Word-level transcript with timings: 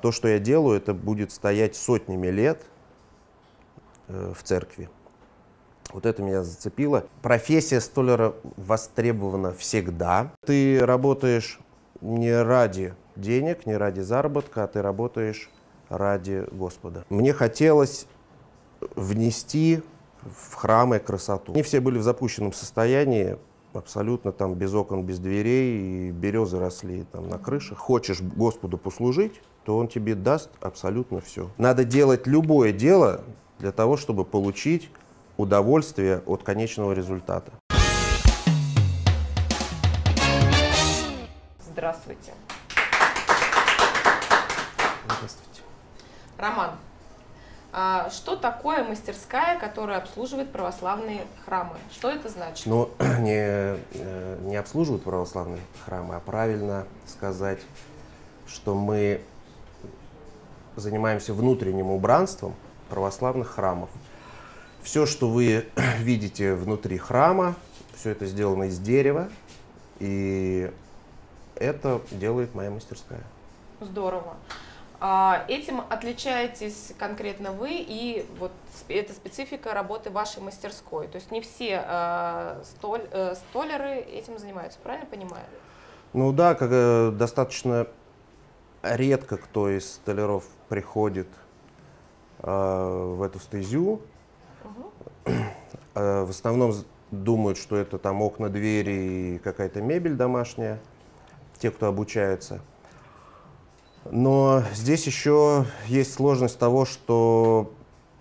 То, 0.00 0.12
что 0.12 0.28
я 0.28 0.38
делаю, 0.38 0.76
это 0.76 0.94
будет 0.94 1.32
стоять 1.32 1.76
сотнями 1.76 2.28
лет 2.28 2.62
э, 4.08 4.32
в 4.36 4.42
церкви. 4.42 4.88
Вот 5.92 6.04
это 6.04 6.22
меня 6.22 6.42
зацепило. 6.42 7.06
Профессия 7.22 7.80
столяра 7.80 8.34
востребована 8.56 9.52
всегда. 9.52 10.32
Ты 10.44 10.84
работаешь 10.84 11.60
не 12.00 12.32
ради 12.42 12.94
денег, 13.16 13.66
не 13.66 13.76
ради 13.76 14.00
заработка, 14.00 14.64
а 14.64 14.66
ты 14.68 14.82
работаешь 14.82 15.50
ради 15.88 16.46
Господа. 16.52 17.04
Мне 17.08 17.32
хотелось 17.32 18.06
внести 18.94 19.82
в 20.22 20.54
храмы 20.54 20.98
красоту. 20.98 21.52
Они 21.52 21.62
все 21.62 21.80
были 21.80 21.98
в 21.98 22.02
запущенном 22.02 22.52
состоянии, 22.52 23.38
абсолютно 23.72 24.32
там 24.32 24.54
без 24.54 24.74
окон, 24.74 25.04
без 25.04 25.18
дверей, 25.18 26.08
и 26.08 26.10
березы 26.10 26.58
росли 26.58 27.04
там 27.04 27.28
на 27.28 27.38
крышах. 27.38 27.78
Хочешь 27.78 28.20
Господу 28.20 28.78
послужить, 28.78 29.40
то 29.68 29.76
Он 29.76 29.86
тебе 29.86 30.14
даст 30.14 30.48
абсолютно 30.62 31.20
все. 31.20 31.50
Надо 31.58 31.84
делать 31.84 32.26
любое 32.26 32.72
дело 32.72 33.20
для 33.58 33.70
того, 33.70 33.98
чтобы 33.98 34.24
получить 34.24 34.90
удовольствие 35.36 36.22
от 36.24 36.42
конечного 36.42 36.92
результата. 36.92 37.52
Здравствуйте. 41.70 42.32
Здравствуйте. 45.04 45.60
Роман, 46.38 46.70
а 47.70 48.08
что 48.08 48.36
такое 48.36 48.84
мастерская, 48.84 49.60
которая 49.60 49.98
обслуживает 49.98 50.50
православные 50.50 51.26
храмы? 51.44 51.76
Что 51.92 52.10
это 52.10 52.30
значит? 52.30 52.64
Ну, 52.64 52.88
не, 53.18 53.36
э, 53.36 54.38
не 54.44 54.56
обслуживают 54.56 55.04
православные 55.04 55.60
храмы, 55.84 56.14
а 56.14 56.20
правильно 56.20 56.86
сказать, 57.06 57.60
что 58.46 58.74
мы 58.74 59.20
занимаемся 60.78 61.34
внутренним 61.34 61.90
убранством 61.90 62.54
православных 62.88 63.48
храмов. 63.48 63.90
Все, 64.82 65.06
что 65.06 65.28
вы 65.28 65.66
видите 65.98 66.54
внутри 66.54 66.98
храма, 66.98 67.54
все 67.94 68.10
это 68.10 68.26
сделано 68.26 68.64
из 68.64 68.78
дерева, 68.78 69.28
и 69.98 70.70
это 71.56 72.00
делает 72.10 72.54
моя 72.54 72.70
мастерская. 72.70 73.22
Здорово. 73.80 74.36
А, 75.00 75.44
этим 75.46 75.82
отличаетесь 75.88 76.92
конкретно 76.98 77.52
вы 77.52 77.74
и 77.74 78.26
вот 78.38 78.50
это 78.88 79.12
специфика 79.12 79.72
работы 79.72 80.10
вашей 80.10 80.42
мастерской. 80.42 81.06
То 81.06 81.16
есть 81.16 81.30
не 81.30 81.40
все 81.40 81.84
э, 81.86 82.62
столь, 82.64 83.02
э, 83.12 83.34
столеры 83.36 83.98
этим 83.98 84.38
занимаются, 84.38 84.80
правильно 84.82 85.06
понимаю? 85.06 85.44
Ну 86.14 86.32
да, 86.32 86.56
как, 86.56 86.70
э, 86.72 87.12
достаточно 87.12 87.86
редко 88.82 89.36
кто 89.36 89.68
из 89.68 89.94
столяров 89.94 90.44
приходит 90.68 91.28
э, 92.40 93.14
в 93.16 93.22
эту 93.22 93.38
стезю. 93.40 94.00
Угу. 94.64 95.32
Э, 95.94 96.24
в 96.24 96.30
основном 96.30 96.72
думают, 97.10 97.58
что 97.58 97.76
это 97.76 97.98
там 97.98 98.22
окна, 98.22 98.48
двери 98.48 98.92
и 99.34 99.38
какая-то 99.38 99.80
мебель 99.80 100.14
домашняя, 100.14 100.78
те, 101.58 101.70
кто 101.70 101.86
обучается. 101.86 102.60
Но 104.10 104.62
здесь 104.72 105.06
еще 105.06 105.66
есть 105.86 106.14
сложность 106.14 106.58
того, 106.58 106.84
что 106.84 107.72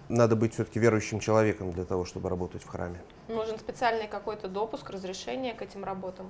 надо 0.10 0.36
быть 0.36 0.54
все-таки 0.54 0.80
верующим 0.80 1.20
человеком 1.20 1.72
для 1.72 1.84
того, 1.84 2.06
чтобы 2.06 2.30
работать 2.30 2.64
в 2.64 2.68
храме. 2.68 3.02
Нужен 3.28 3.60
специальный 3.60 4.08
какой-то 4.08 4.48
допуск, 4.48 4.90
разрешение 4.90 5.54
к 5.54 5.62
этим 5.62 5.84
работам? 5.84 6.30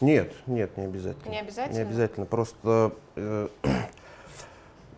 Нет, 0.00 0.32
нет, 0.46 0.76
не 0.76 0.84
обязательно. 0.84 1.30
Не 1.30 1.40
обязательно? 1.40 1.76
Не 1.76 1.82
обязательно. 1.82 2.26
Просто 2.26 2.92
э, 3.16 3.48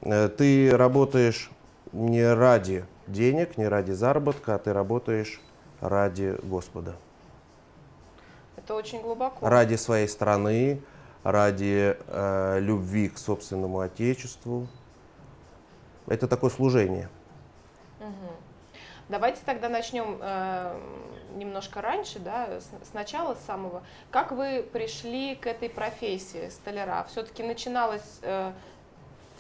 ты 0.02 0.76
работаешь 0.76 1.50
не 1.92 2.26
ради 2.32 2.84
денег, 3.06 3.56
не 3.56 3.68
ради 3.68 3.92
заработка, 3.92 4.54
а 4.54 4.58
ты 4.58 4.72
работаешь 4.72 5.40
ради 5.80 6.36
Господа. 6.42 6.96
Это 8.56 8.74
очень 8.74 9.00
глубоко. 9.02 9.48
Ради 9.48 9.74
своей 9.74 10.08
страны, 10.08 10.80
ради 11.22 11.96
э, 12.06 12.58
любви 12.60 13.08
к 13.08 13.18
собственному 13.18 13.80
отечеству. 13.80 14.68
Это 16.06 16.26
такое 16.28 16.50
служение. 16.50 17.08
Угу. 18.00 18.32
Давайте 19.08 19.40
тогда 19.44 19.68
начнем 19.68 20.18
э, 20.20 20.80
немножко 21.34 21.80
раньше, 21.80 22.18
да, 22.18 22.60
с, 22.60 22.70
с 22.82 23.44
самого. 23.44 23.82
Как 24.10 24.32
вы 24.32 24.62
пришли 24.72 25.34
к 25.34 25.46
этой 25.46 25.68
профессии 25.68 26.48
столяра? 26.48 27.04
Все-таки 27.08 27.42
начиналось 27.42 28.20
э, 28.22 28.52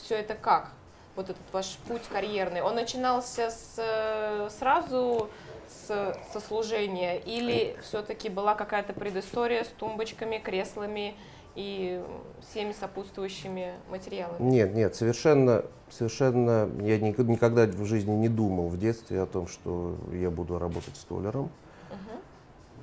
все 0.02 0.16
это 0.16 0.34
как? 0.34 0.72
Вот 1.16 1.30
этот 1.30 1.42
ваш 1.52 1.76
путь 1.88 2.02
карьерный. 2.10 2.62
Он 2.62 2.74
начинался 2.74 3.50
с, 3.50 3.74
э, 3.76 4.48
сразу 4.58 5.28
с, 5.68 6.16
со 6.32 6.40
служения 6.40 7.18
или 7.18 7.76
все-таки 7.82 8.28
была 8.28 8.54
какая-то 8.54 8.92
предыстория 8.92 9.64
с 9.64 9.68
тумбочками, 9.68 10.38
креслами 10.38 11.14
и 11.54 12.02
всеми 12.40 12.72
сопутствующими 12.72 13.74
материалами? 13.90 14.42
Нет, 14.42 14.74
нет, 14.74 14.94
совершенно, 14.94 15.64
совершенно 15.90 16.70
я 16.80 16.98
никогда 16.98 17.66
в 17.66 17.84
жизни 17.84 18.12
не 18.12 18.28
думал 18.28 18.68
в 18.68 18.78
детстве 18.78 19.20
о 19.20 19.26
том, 19.26 19.46
что 19.46 19.96
я 20.12 20.30
буду 20.30 20.58
работать 20.58 20.96
столером. 20.96 21.50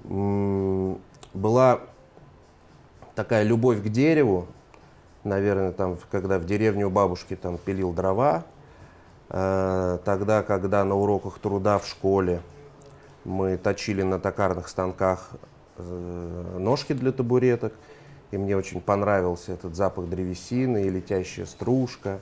Угу. 0.06 1.00
Была 1.34 1.81
такая 3.16 3.44
любовь 3.44 3.81
к 3.84 3.90
дереву, 3.90 4.47
наверное, 5.24 5.72
там, 5.72 5.97
когда 6.12 6.40
в 6.40 6.46
деревне 6.46 6.85
у 6.85 6.90
бабушки 6.90 7.35
там 7.35 7.57
пилил 7.57 7.94
дрова, 7.94 8.44
э, 9.30 10.00
тогда, 10.06 10.44
когда 10.44 10.84
на 10.84 10.96
уроках 10.96 11.40
труда 11.40 11.80
в 11.80 11.88
школе 11.88 12.41
мы 13.25 13.58
точили 13.58 14.02
на 14.02 14.19
токарных 14.19 14.69
станках 14.69 15.31
э, 15.78 16.56
ножки 16.58 16.94
для 16.94 17.12
табуреток, 17.12 17.74
и 18.31 18.38
мне 18.38 18.56
очень 18.56 18.81
понравился 18.81 19.53
этот 19.53 19.75
запах 19.75 20.08
древесины 20.08 20.84
и 20.84 20.90
летящая 20.90 21.46
стружка. 21.46 22.19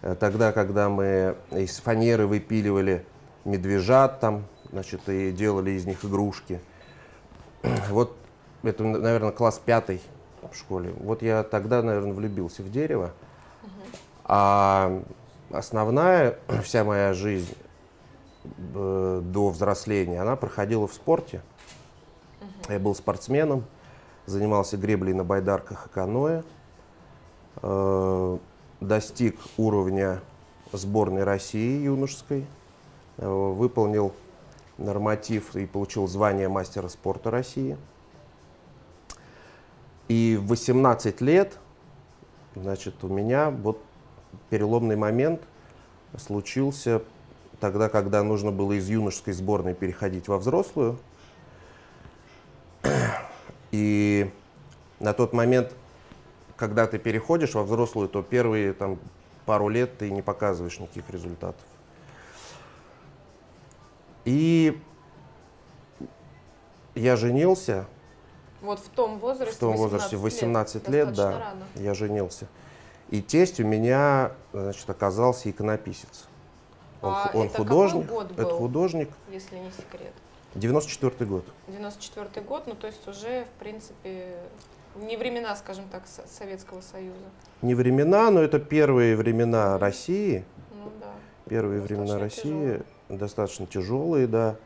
Э, 0.00 0.16
тогда, 0.18 0.52
когда 0.52 0.88
мы 0.88 1.36
из 1.50 1.78
фанеры 1.78 2.26
выпиливали 2.26 3.04
медвежат 3.44 4.20
там, 4.20 4.44
значит, 4.70 5.08
и 5.08 5.32
делали 5.32 5.72
из 5.72 5.84
них 5.84 6.04
игрушки. 6.04 6.60
Вот 7.90 8.16
это, 8.62 8.84
наверное, 8.84 9.32
класс 9.32 9.60
пятый 9.64 10.00
в 10.50 10.56
школе. 10.56 10.92
Вот 10.98 11.22
я 11.22 11.42
тогда, 11.42 11.82
наверное, 11.82 12.12
влюбился 12.12 12.62
в 12.62 12.70
дерево. 12.70 13.12
А 14.24 15.02
основная 15.50 16.38
вся 16.62 16.84
моя 16.84 17.12
жизнь 17.14 17.54
э, 18.74 19.20
до 19.24 19.50
взросления, 19.50 20.20
она 20.20 20.36
проходила 20.36 20.86
в 20.86 20.94
спорте. 20.94 21.42
Я 22.68 22.78
был 22.78 22.94
спортсменом 22.94 23.64
занимался 24.26 24.76
греблей 24.76 25.14
на 25.14 25.24
байдарках 25.24 25.86
и 25.86 25.88
каноэ, 25.90 26.42
э, 27.62 28.38
достиг 28.80 29.38
уровня 29.56 30.20
сборной 30.72 31.24
России 31.24 31.82
юношеской, 31.82 32.46
э, 33.18 33.28
выполнил 33.28 34.12
норматив 34.78 35.54
и 35.56 35.66
получил 35.66 36.08
звание 36.08 36.48
мастера 36.48 36.88
спорта 36.88 37.30
России. 37.30 37.76
И 40.12 40.36
в 40.36 40.48
18 40.48 41.22
лет, 41.22 41.56
значит, 42.54 43.02
у 43.02 43.08
меня 43.08 43.48
вот 43.48 43.82
переломный 44.50 44.94
момент 44.94 45.40
случился 46.18 47.02
тогда, 47.60 47.88
когда 47.88 48.22
нужно 48.22 48.50
было 48.52 48.72
из 48.72 48.90
юношеской 48.90 49.32
сборной 49.32 49.72
переходить 49.72 50.28
во 50.28 50.36
взрослую. 50.36 50.98
И 53.70 54.30
на 55.00 55.14
тот 55.14 55.32
момент, 55.32 55.72
когда 56.56 56.86
ты 56.86 56.98
переходишь 56.98 57.54
во 57.54 57.62
взрослую, 57.62 58.10
то 58.10 58.22
первые 58.22 58.74
там, 58.74 58.98
пару 59.46 59.70
лет 59.70 59.96
ты 59.96 60.10
не 60.10 60.20
показываешь 60.20 60.78
никаких 60.78 61.08
результатов. 61.08 61.64
И 64.26 64.78
я 66.94 67.16
женился. 67.16 67.86
Вот 68.62 68.78
в 68.78 68.88
том 68.88 69.18
возрасте? 69.18 69.54
В 69.54 69.58
том 69.58 69.76
возрасте, 69.76 70.16
18 70.16 70.88
лет, 70.88 71.06
лет 71.06 71.14
да, 71.14 71.30
рано. 71.32 71.64
я 71.74 71.94
женился. 71.94 72.46
И 73.10 73.20
тесть 73.20 73.60
у 73.60 73.64
меня, 73.64 74.32
значит, 74.52 74.88
оказался 74.88 75.50
иконописец. 75.50 76.26
Он, 77.02 77.12
а 77.12 77.30
он 77.34 77.46
это 77.48 77.58
художник. 77.58 78.02
Какой 78.02 78.16
год 78.16 78.32
был, 78.32 78.42
это 78.44 78.54
художник. 78.54 79.10
Если 79.30 79.58
не 79.58 79.70
секрет. 79.72 80.12
94 80.54 81.28
год. 81.28 81.44
94 81.66 82.46
год, 82.46 82.66
ну 82.66 82.74
то 82.74 82.86
есть 82.86 83.06
уже, 83.08 83.44
в 83.44 83.58
принципе, 83.58 84.36
не 84.96 85.16
времена, 85.16 85.56
скажем 85.56 85.86
так, 85.90 86.04
Советского 86.06 86.80
Союза. 86.80 87.16
Не 87.62 87.74
времена, 87.74 88.30
но 88.30 88.40
это 88.40 88.60
первые 88.60 89.16
времена 89.16 89.78
России. 89.78 90.44
Ну 90.70 90.90
да. 91.00 91.12
Первые 91.48 91.80
достаточно 91.80 92.04
времена 92.04 92.20
России, 92.20 92.42
тяжелые. 92.42 92.82
достаточно 93.08 93.66
тяжелые, 93.66 94.26
да. 94.26 94.56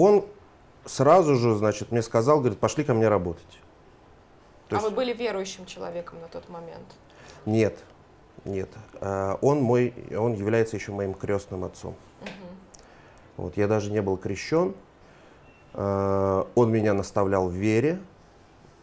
Он 0.00 0.24
сразу 0.84 1.34
же, 1.34 1.56
значит, 1.56 1.90
мне 1.90 2.02
сказал, 2.02 2.38
говорит, 2.38 2.60
пошли 2.60 2.84
ко 2.84 2.94
мне 2.94 3.08
работать. 3.08 3.58
То 4.68 4.76
а 4.76 4.78
есть... 4.78 4.88
вы 4.88 4.94
были 4.94 5.12
верующим 5.12 5.66
человеком 5.66 6.20
на 6.20 6.28
тот 6.28 6.48
момент? 6.48 6.86
Нет, 7.46 7.76
нет. 8.44 8.68
А, 9.00 9.40
он 9.42 9.60
мой, 9.60 9.92
он 10.16 10.34
является 10.34 10.76
еще 10.76 10.92
моим 10.92 11.14
крестным 11.14 11.64
отцом. 11.64 11.96
Угу. 12.22 12.30
Вот, 13.38 13.56
я 13.56 13.66
даже 13.66 13.90
не 13.90 14.00
был 14.00 14.16
крещен. 14.16 14.76
А, 15.74 16.48
он 16.54 16.70
меня 16.70 16.94
наставлял 16.94 17.48
в 17.48 17.52
вере. 17.52 17.98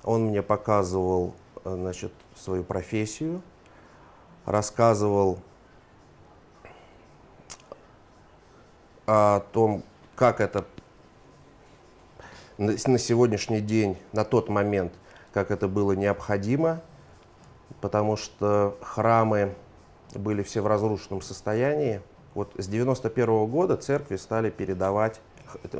Он 0.03 0.25
мне 0.25 0.41
показывал, 0.43 1.33
значит, 1.63 2.11
свою 2.35 2.65
профессию, 2.65 3.41
рассказывал 4.43 5.39
о 9.07 9.39
том, 9.53 9.81
как 10.17 10.41
это 10.41 10.65
на 12.57 12.97
сегодняшний 12.97 13.61
день, 13.61 13.97
на 14.13 14.23
тот 14.23 14.49
момент, 14.49 14.93
как 15.33 15.51
это 15.51 15.67
было 15.67 15.91
необходимо, 15.93 16.81
потому 17.81 18.17
что 18.17 18.77
храмы 18.81 19.53
были 20.13 20.43
все 20.43 20.61
в 20.61 20.67
разрушенном 20.67 21.21
состоянии. 21.21 22.01
Вот 22.33 22.51
с 22.57 22.67
91 22.67 23.25
-го 23.25 23.47
года 23.47 23.77
церкви 23.77 24.15
стали 24.15 24.49
передавать, 24.49 25.19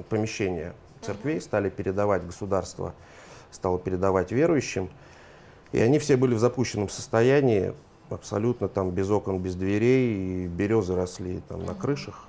помещения 0.10 0.74
церквей 1.01 1.39
стали 1.39 1.69
передавать 1.69 2.25
государство, 2.25 2.94
стало 3.51 3.80
передавать 3.80 4.31
верующим. 4.31 4.89
И 5.72 5.80
они 5.80 6.00
все 6.00 6.18
были 6.18 6.36
в 6.36 6.39
запущенном 6.39 6.89
состоянии, 6.89 7.74
абсолютно 8.10 8.68
там 8.68 8.92
без 8.92 9.10
окон, 9.10 9.39
без 9.39 9.56
дверей, 9.56 10.45
и 10.45 10.48
березы 10.48 10.95
росли 10.95 11.42
там 11.48 11.66
на 11.66 11.74
крышах. 11.74 12.27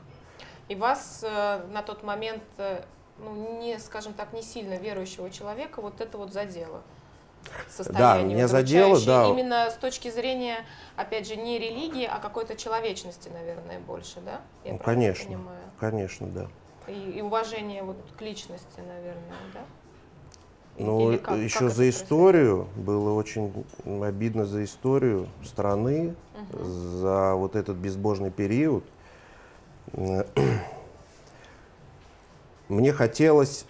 И 0.68 0.74
вас 0.74 1.20
э, 1.22 1.64
на 1.72 1.82
тот 1.82 2.02
момент, 2.02 2.42
э, 2.58 2.82
ну, 3.18 3.58
не, 3.60 3.78
скажем 3.78 4.12
так, 4.12 4.32
не 4.32 4.42
сильно 4.42 4.74
верующего 4.74 5.30
человека 5.30 5.80
вот 5.80 6.00
это 6.00 6.18
вот 6.18 6.32
задело? 6.32 6.82
Да, 7.90 8.22
меня 8.22 8.48
задело, 8.48 9.00
да. 9.04 9.28
Именно 9.28 9.70
с 9.70 9.74
точки 9.74 10.10
зрения, 10.10 10.64
опять 10.96 11.28
же, 11.28 11.36
не 11.36 11.58
религии, 11.58 12.04
а 12.04 12.18
какой-то 12.18 12.56
человечности, 12.56 13.28
наверное, 13.28 13.78
больше, 13.78 14.20
да? 14.20 14.40
Я 14.64 14.72
ну, 14.72 14.78
конечно, 14.78 15.26
понимаю? 15.26 15.60
конечно, 15.78 16.26
да. 16.26 16.48
И, 16.88 17.18
и 17.18 17.22
уважение 17.22 17.82
вот 17.82 17.96
к 18.18 18.20
личности, 18.20 18.80
наверное, 18.80 19.36
да? 19.54 19.60
Ну, 20.78 21.18
как, 21.18 21.38
еще 21.38 21.60
как 21.60 21.70
за 21.70 21.88
историю 21.88 22.68
было 22.76 23.12
очень 23.12 23.64
обидно 23.84 24.44
за 24.44 24.62
историю 24.64 25.28
страны, 25.42 26.14
угу. 26.34 26.64
за 26.64 27.34
вот 27.34 27.56
этот 27.56 27.76
безбожный 27.76 28.30
период. 28.30 28.84
Мне 32.68 32.92
хотелось 32.92 33.66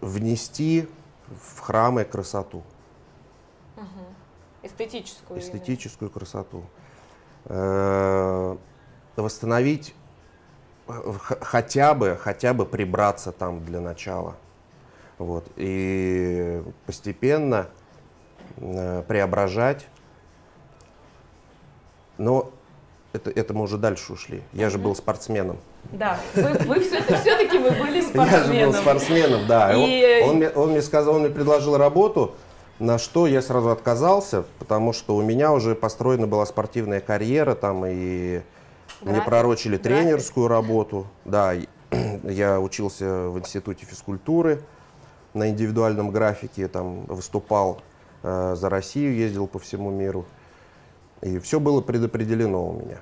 внести 0.00 0.88
в 1.26 1.60
храмы 1.60 2.04
красоту. 2.04 2.62
Угу. 3.76 3.86
Эстетическую. 4.64 5.40
Эстетическую 5.40 6.08
именно. 6.08 6.18
красоту. 6.18 6.64
Э, 7.46 8.56
восстановить 9.16 9.94
хотя 11.40 11.94
бы, 11.94 12.16
хотя 12.20 12.54
бы 12.54 12.66
прибраться 12.66 13.32
там 13.32 13.64
для 13.64 13.80
начала. 13.80 14.36
Вот. 15.18 15.46
И 15.56 16.62
постепенно 16.86 17.68
э, 18.56 19.02
преображать. 19.06 19.86
Но 22.18 22.50
это, 23.12 23.30
это 23.30 23.54
мы 23.54 23.62
уже 23.62 23.78
дальше 23.78 24.12
ушли. 24.12 24.42
Я 24.52 24.70
же 24.70 24.78
был 24.78 24.94
спортсменом. 24.94 25.58
Да, 25.90 26.18
вы, 26.34 26.52
вы 26.66 26.80
все-таки 26.80 27.58
вы 27.58 27.70
были 27.70 28.00
спортсменом. 28.00 28.52
Я 28.52 28.64
же 28.64 28.66
был 28.66 28.72
спортсменом, 28.74 29.46
да. 29.46 29.72
И... 29.74 30.22
Он, 30.22 30.30
он, 30.30 30.36
мне, 30.36 30.48
он 30.50 30.70
мне 30.70 30.82
сказал, 30.82 31.16
он 31.16 31.22
мне 31.22 31.30
предложил 31.30 31.76
работу, 31.76 32.34
на 32.78 32.98
что 32.98 33.26
я 33.26 33.42
сразу 33.42 33.70
отказался, 33.70 34.44
потому 34.58 34.92
что 34.92 35.16
у 35.16 35.22
меня 35.22 35.52
уже 35.52 35.74
построена 35.74 36.26
была 36.26 36.46
спортивная 36.46 37.00
карьера, 37.00 37.54
там 37.54 37.84
и 37.86 38.40
График. 39.00 39.02
мне 39.02 39.20
пророчили 39.20 39.76
тренерскую 39.76 40.48
График. 40.48 40.68
работу. 40.68 41.06
Да, 41.24 41.54
я 42.24 42.60
учился 42.60 43.28
в 43.28 43.38
институте 43.38 43.84
физкультуры 43.84 44.62
на 45.34 45.50
индивидуальном 45.50 46.10
графике, 46.10 46.68
там 46.68 47.04
выступал 47.06 47.82
э, 48.22 48.54
за 48.56 48.68
Россию, 48.68 49.14
ездил 49.14 49.46
по 49.46 49.58
всему 49.58 49.90
миру. 49.90 50.24
И 51.20 51.38
все 51.38 51.60
было 51.60 51.80
предопределено 51.80 52.68
у 52.68 52.72
меня. 52.72 52.98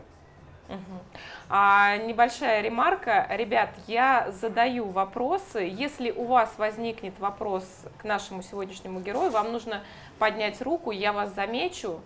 А, 1.52 1.97
небольшая 1.97 2.61
ремарка. 2.61 3.26
Ребят, 3.29 3.70
я 3.88 4.31
задаю 4.31 4.88
вопросы. 4.88 5.69
Если 5.69 6.12
у 6.12 6.26
вас 6.26 6.55
возникнет 6.58 7.19
вопрос 7.19 7.64
к 7.99 8.05
нашему 8.05 8.43
сегодняшнему 8.43 9.00
герою, 9.00 9.32
вам 9.32 9.50
нужно 9.50 9.82
поднять 10.20 10.62
руку, 10.62 10.93
я 10.93 11.12
вас 11.12 11.35
замечу 11.35 12.02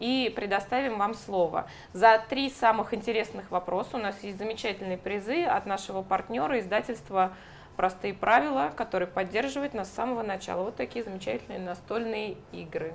и 0.00 0.32
предоставим 0.34 0.98
вам 0.98 1.14
слово. 1.14 1.68
За 1.92 2.20
три 2.28 2.50
самых 2.50 2.92
интересных 2.92 3.52
вопроса 3.52 3.98
у 3.98 4.00
нас 4.00 4.20
есть 4.24 4.36
замечательные 4.36 4.98
призы 4.98 5.44
от 5.44 5.64
нашего 5.64 6.02
партнера 6.02 6.58
издательства 6.58 7.32
«Простые 7.76 8.14
правила», 8.14 8.72
который 8.74 9.06
поддерживает 9.06 9.74
нас 9.74 9.88
с 9.88 9.94
самого 9.94 10.24
начала. 10.24 10.64
Вот 10.64 10.74
такие 10.74 11.04
замечательные 11.04 11.60
настольные 11.60 12.36
игры. 12.50 12.92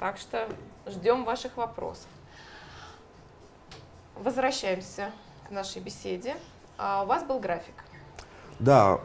Так 0.00 0.16
что 0.16 0.48
ждем 0.86 1.24
ваших 1.24 1.58
вопросов. 1.58 2.08
Возвращаемся 4.16 5.10
к 5.48 5.50
нашей 5.50 5.82
беседе. 5.82 6.36
А 6.78 7.02
у 7.02 7.06
вас 7.06 7.22
был 7.24 7.38
график. 7.38 7.74
Да, 8.58 9.00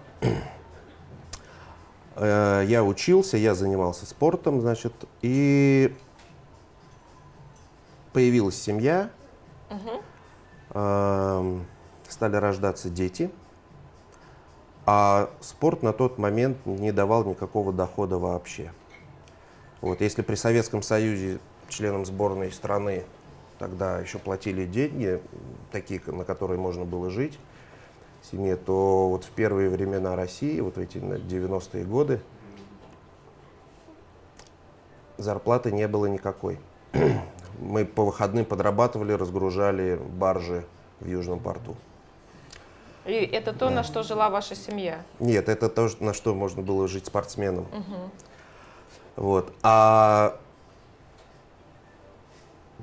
э, 2.16 2.64
я 2.66 2.84
учился, 2.84 3.38
я 3.38 3.56
занимался 3.56 4.06
спортом, 4.06 4.62
значит, 4.62 4.94
и 5.22 5.96
появилась 8.14 8.60
семья, 8.60 9.12
угу. 9.70 10.02
стали 12.08 12.36
рождаться 12.36 12.90
дети, 12.90 13.32
а 14.86 15.30
спорт 15.40 15.84
на 15.84 15.94
тот 15.94 16.18
момент 16.18 16.66
не 16.66 16.92
давал 16.92 17.26
никакого 17.26 17.72
дохода 17.72 18.18
вообще. 18.18 18.74
Вот, 19.82 20.02
если 20.02 20.24
при 20.24 20.36
Советском 20.36 20.82
Союзе 20.82 21.40
членам 21.70 22.06
сборной 22.06 22.52
страны 22.52 23.04
тогда 23.60 24.00
еще 24.00 24.20
платили 24.20 24.66
деньги, 24.66 25.22
такие, 25.72 26.02
на 26.08 26.26
которые 26.26 26.60
можно 26.60 26.86
было 26.86 27.10
жить 27.10 27.38
семье, 28.32 28.56
то 28.56 29.10
вот 29.10 29.24
в 29.24 29.30
первые 29.30 29.70
времена 29.70 30.16
России, 30.16 30.60
вот 30.60 30.78
эти 30.78 30.98
90-е 30.98 31.84
годы, 31.86 32.22
зарплаты 35.18 35.72
не 35.72 35.88
было 35.88 36.06
никакой. 36.06 36.60
Мы 37.60 37.86
по 37.86 38.06
выходным 38.06 38.46
подрабатывали, 38.46 39.14
разгружали 39.14 39.96
баржи 39.96 40.66
в 41.00 41.08
Южном 41.08 41.40
порту. 41.40 41.76
И 43.06 43.14
это 43.14 43.54
то, 43.54 43.70
да. 43.70 43.76
на 43.76 43.84
что 43.84 44.04
жила 44.04 44.30
ваша 44.30 44.54
семья? 44.54 45.02
Нет, 45.20 45.48
это 45.48 45.70
то, 45.70 45.90
на 46.02 46.14
что 46.14 46.36
можно 46.36 46.62
было 46.62 46.88
жить 46.88 47.06
спортсменом. 47.06 47.66
Угу. 47.72 48.12
Вот. 49.16 49.54
А 49.64 50.40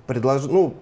предложил, 0.07 0.53
ну, 0.53 0.75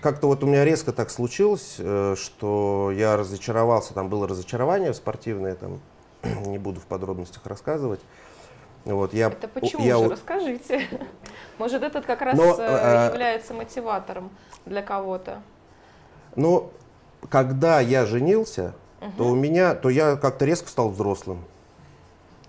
как-то 0.00 0.26
вот 0.28 0.42
у 0.42 0.46
меня 0.46 0.64
резко 0.64 0.92
так 0.92 1.10
случилось, 1.10 1.76
э, 1.78 2.14
что 2.16 2.90
я 2.92 3.16
разочаровался, 3.16 3.94
там 3.94 4.08
было 4.08 4.26
разочарование 4.26 4.94
спортивное, 4.94 5.54
там, 5.54 5.80
не 6.46 6.58
буду 6.58 6.80
в 6.80 6.86
подробностях 6.86 7.46
рассказывать. 7.46 8.00
Вот, 8.84 9.14
я, 9.14 9.28
это 9.28 9.48
почему 9.48 9.82
я, 9.82 9.98
же? 9.98 10.10
Расскажите. 10.10 10.86
Может, 11.58 11.82
этот 11.82 12.04
как 12.04 12.20
раз 12.20 12.36
Но, 12.36 12.56
э, 12.58 13.08
является 13.10 13.54
мотиватором 13.54 14.30
для 14.66 14.82
кого-то? 14.82 15.42
Ну, 16.36 16.70
когда 17.30 17.80
я 17.80 18.04
женился, 18.04 18.74
угу. 19.00 19.12
то 19.16 19.24
у 19.24 19.34
меня, 19.34 19.74
то 19.74 19.88
я 19.88 20.16
как-то 20.16 20.44
резко 20.44 20.68
стал 20.68 20.90
взрослым. 20.90 21.44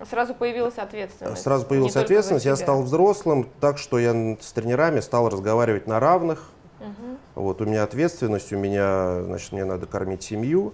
Сразу 0.03 0.35
появилась 0.35 0.77
ответственность. 0.77 1.41
Сразу 1.41 1.65
появилась 1.65 1.95
ответственность, 1.95 2.45
я 2.45 2.55
стал 2.55 2.83
взрослым, 2.83 3.49
так 3.61 3.77
что 3.77 3.97
я 3.97 4.37
с 4.41 4.51
тренерами 4.51 4.99
стал 4.99 5.29
разговаривать 5.29 5.87
на 5.87 5.99
равных. 5.99 6.49
Угу. 6.81 7.43
Вот 7.43 7.61
у 7.61 7.65
меня 7.65 7.83
ответственность, 7.83 8.51
у 8.51 8.57
меня, 8.57 9.23
значит, 9.23 9.53
мне 9.53 9.63
надо 9.63 9.85
кормить 9.85 10.23
семью. 10.23 10.73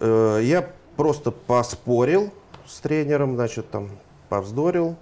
Э, 0.00 0.40
я 0.42 0.70
просто 0.96 1.30
поспорил 1.30 2.30
с 2.66 2.80
тренером, 2.80 3.36
значит, 3.36 3.70
там 3.70 3.88
повздорил. 4.28 4.96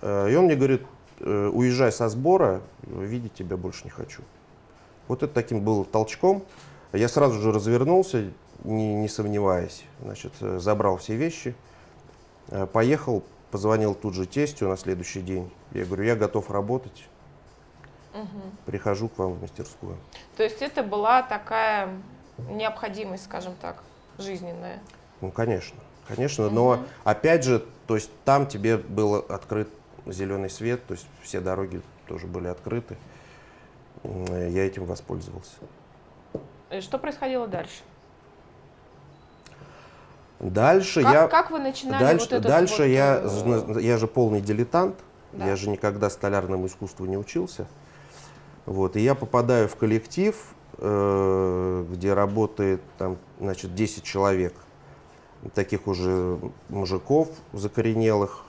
Э, 0.00 0.30
и 0.30 0.34
он 0.36 0.46
мне 0.46 0.56
говорит, 0.56 0.82
«Э, 1.20 1.50
уезжай 1.52 1.92
со 1.92 2.08
сбора, 2.08 2.62
видеть 2.82 3.34
тебя 3.34 3.58
больше 3.58 3.84
не 3.84 3.90
хочу. 3.90 4.22
Вот 5.08 5.22
это 5.22 5.32
таким 5.32 5.62
был 5.62 5.84
толчком. 5.84 6.44
Я 6.94 7.08
сразу 7.08 7.40
же 7.40 7.52
развернулся, 7.52 8.30
не, 8.62 8.94
не 8.94 9.08
сомневаясь, 9.08 9.84
значит, 10.00 10.32
забрал 10.40 10.96
все 10.96 11.16
вещи, 11.16 11.54
поехал, 12.72 13.22
позвонил 13.50 13.94
тут 13.94 14.14
же 14.14 14.26
тестю 14.26 14.68
на 14.68 14.76
следующий 14.76 15.20
день. 15.20 15.50
Я 15.72 15.84
говорю, 15.84 16.04
я 16.04 16.16
готов 16.16 16.50
работать. 16.50 17.08
Угу. 18.14 18.42
Прихожу 18.66 19.08
к 19.08 19.18
вам 19.18 19.34
в 19.34 19.42
мастерскую. 19.42 19.96
То 20.36 20.42
есть 20.44 20.62
это 20.62 20.82
была 20.82 21.22
такая 21.22 21.90
необходимость, 22.38 23.24
скажем 23.24 23.54
так, 23.60 23.82
жизненная? 24.18 24.80
Ну, 25.20 25.30
конечно, 25.30 25.78
конечно, 26.06 26.50
но 26.50 26.84
опять 27.04 27.44
же, 27.44 27.64
то 27.86 27.94
есть 27.96 28.10
там 28.24 28.46
тебе 28.46 28.76
был 28.76 29.14
открыт 29.14 29.68
зеленый 30.06 30.50
свет, 30.50 30.86
то 30.86 30.92
есть 30.94 31.06
все 31.22 31.40
дороги 31.40 31.80
тоже 32.06 32.26
были 32.26 32.48
открыты. 32.48 32.96
М, 34.02 34.24
Я 34.50 34.66
этим 34.66 34.84
воспользовался. 34.84 35.56
И 36.70 36.80
что 36.80 36.98
происходило 36.98 37.46
дальше? 37.46 37.82
Дальше 40.44 41.02
Как, 41.02 41.12
я... 41.12 41.26
как 41.26 41.50
вы 41.50 41.58
начинали 41.58 42.02
Дальше, 42.02 42.26
вот 42.26 42.32
этот 42.32 42.46
дальше 42.46 42.82
вот, 42.82 42.84
я, 42.84 43.22
э, 43.24 43.80
я 43.80 43.96
же 43.96 44.06
полный 44.06 44.42
дилетант, 44.42 44.96
Да. 45.32 45.46
я 45.46 45.56
же 45.56 45.70
никогда 45.70 46.10
столярному 46.10 46.66
искусству 46.66 47.06
не 47.06 47.16
учился. 47.16 47.66
Вот, 48.66 48.96
и 48.96 49.00
я 49.00 49.14
попадаю 49.14 49.68
в 49.68 49.76
коллектив, 49.76 50.36
э, 50.76 51.86
где 51.90 52.12
работает 52.12 52.82
там, 52.98 53.16
значит, 53.40 53.74
10 53.74 54.04
человек, 54.04 54.52
таких 55.54 55.86
уже 55.86 56.38
мужиков 56.68 57.28
закоренелых, 57.54 58.44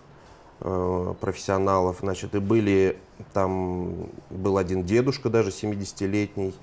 э, 0.59 1.13
профессионалов, 1.21 1.97
значит, 2.01 2.35
и 2.35 2.39
были 2.39 2.99
там, 3.31 4.09
был 4.29 4.57
один 4.57 4.83
дедушка 4.83 5.29
даже 5.29 5.51
70-летний, 5.51 6.53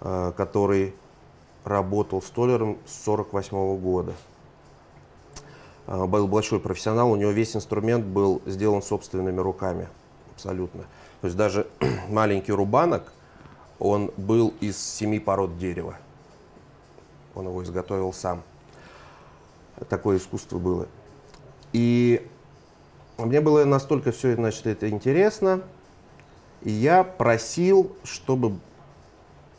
э, 0.00 0.32
который 0.34 0.94
работал 1.64 2.22
столяром 2.22 2.78
с 2.86 3.04
48 3.04 3.76
года. 3.76 4.14
А, 5.86 6.06
был 6.06 6.26
большой 6.28 6.60
профессионал, 6.60 7.10
у 7.10 7.16
него 7.16 7.30
весь 7.30 7.54
инструмент 7.56 8.04
был 8.04 8.42
сделан 8.46 8.82
собственными 8.82 9.40
руками, 9.40 9.88
абсолютно. 10.34 10.82
То 11.20 11.26
есть 11.26 11.36
даже 11.36 11.66
маленький 12.08 12.52
рубанок, 12.52 13.12
он 13.78 14.12
был 14.16 14.54
из 14.60 14.78
семи 14.78 15.18
пород 15.18 15.58
дерева. 15.58 15.96
Он 17.34 17.46
его 17.46 17.62
изготовил 17.62 18.12
сам. 18.12 18.42
Такое 19.88 20.18
искусство 20.18 20.58
было. 20.58 20.86
И 21.72 22.26
мне 23.18 23.40
было 23.40 23.64
настолько 23.64 24.12
все 24.12 24.34
значит, 24.36 24.66
это 24.66 24.88
интересно, 24.88 25.62
и 26.62 26.70
я 26.70 27.04
просил, 27.04 27.94
чтобы 28.04 28.58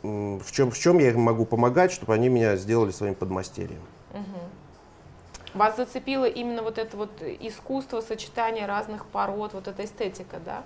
в 0.02 0.50
чем, 0.52 0.70
в 0.70 0.78
чем 0.78 0.98
я 0.98 1.10
им 1.10 1.20
могу 1.20 1.44
помогать, 1.44 1.92
чтобы 1.92 2.14
они 2.14 2.28
меня 2.28 2.56
сделали 2.56 2.90
своим 2.90 3.14
подмастерьем. 3.14 3.80
Вас 5.56 5.76
зацепило 5.76 6.26
именно 6.26 6.62
вот 6.62 6.76
это 6.76 6.96
вот 6.98 7.10
искусство 7.22 8.02
сочетания 8.02 8.66
разных 8.66 9.06
пород, 9.06 9.54
вот 9.54 9.66
эта 9.68 9.86
эстетика, 9.86 10.36
да? 10.44 10.62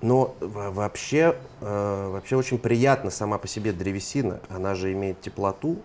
Но 0.00 0.34
во- 0.40 0.70
вообще, 0.70 1.36
э, 1.60 2.08
вообще 2.12 2.36
очень 2.36 2.58
приятна 2.58 3.10
сама 3.10 3.36
по 3.36 3.46
себе 3.46 3.72
древесина. 3.72 4.40
Она 4.48 4.74
же 4.74 4.90
имеет 4.94 5.20
теплоту, 5.20 5.76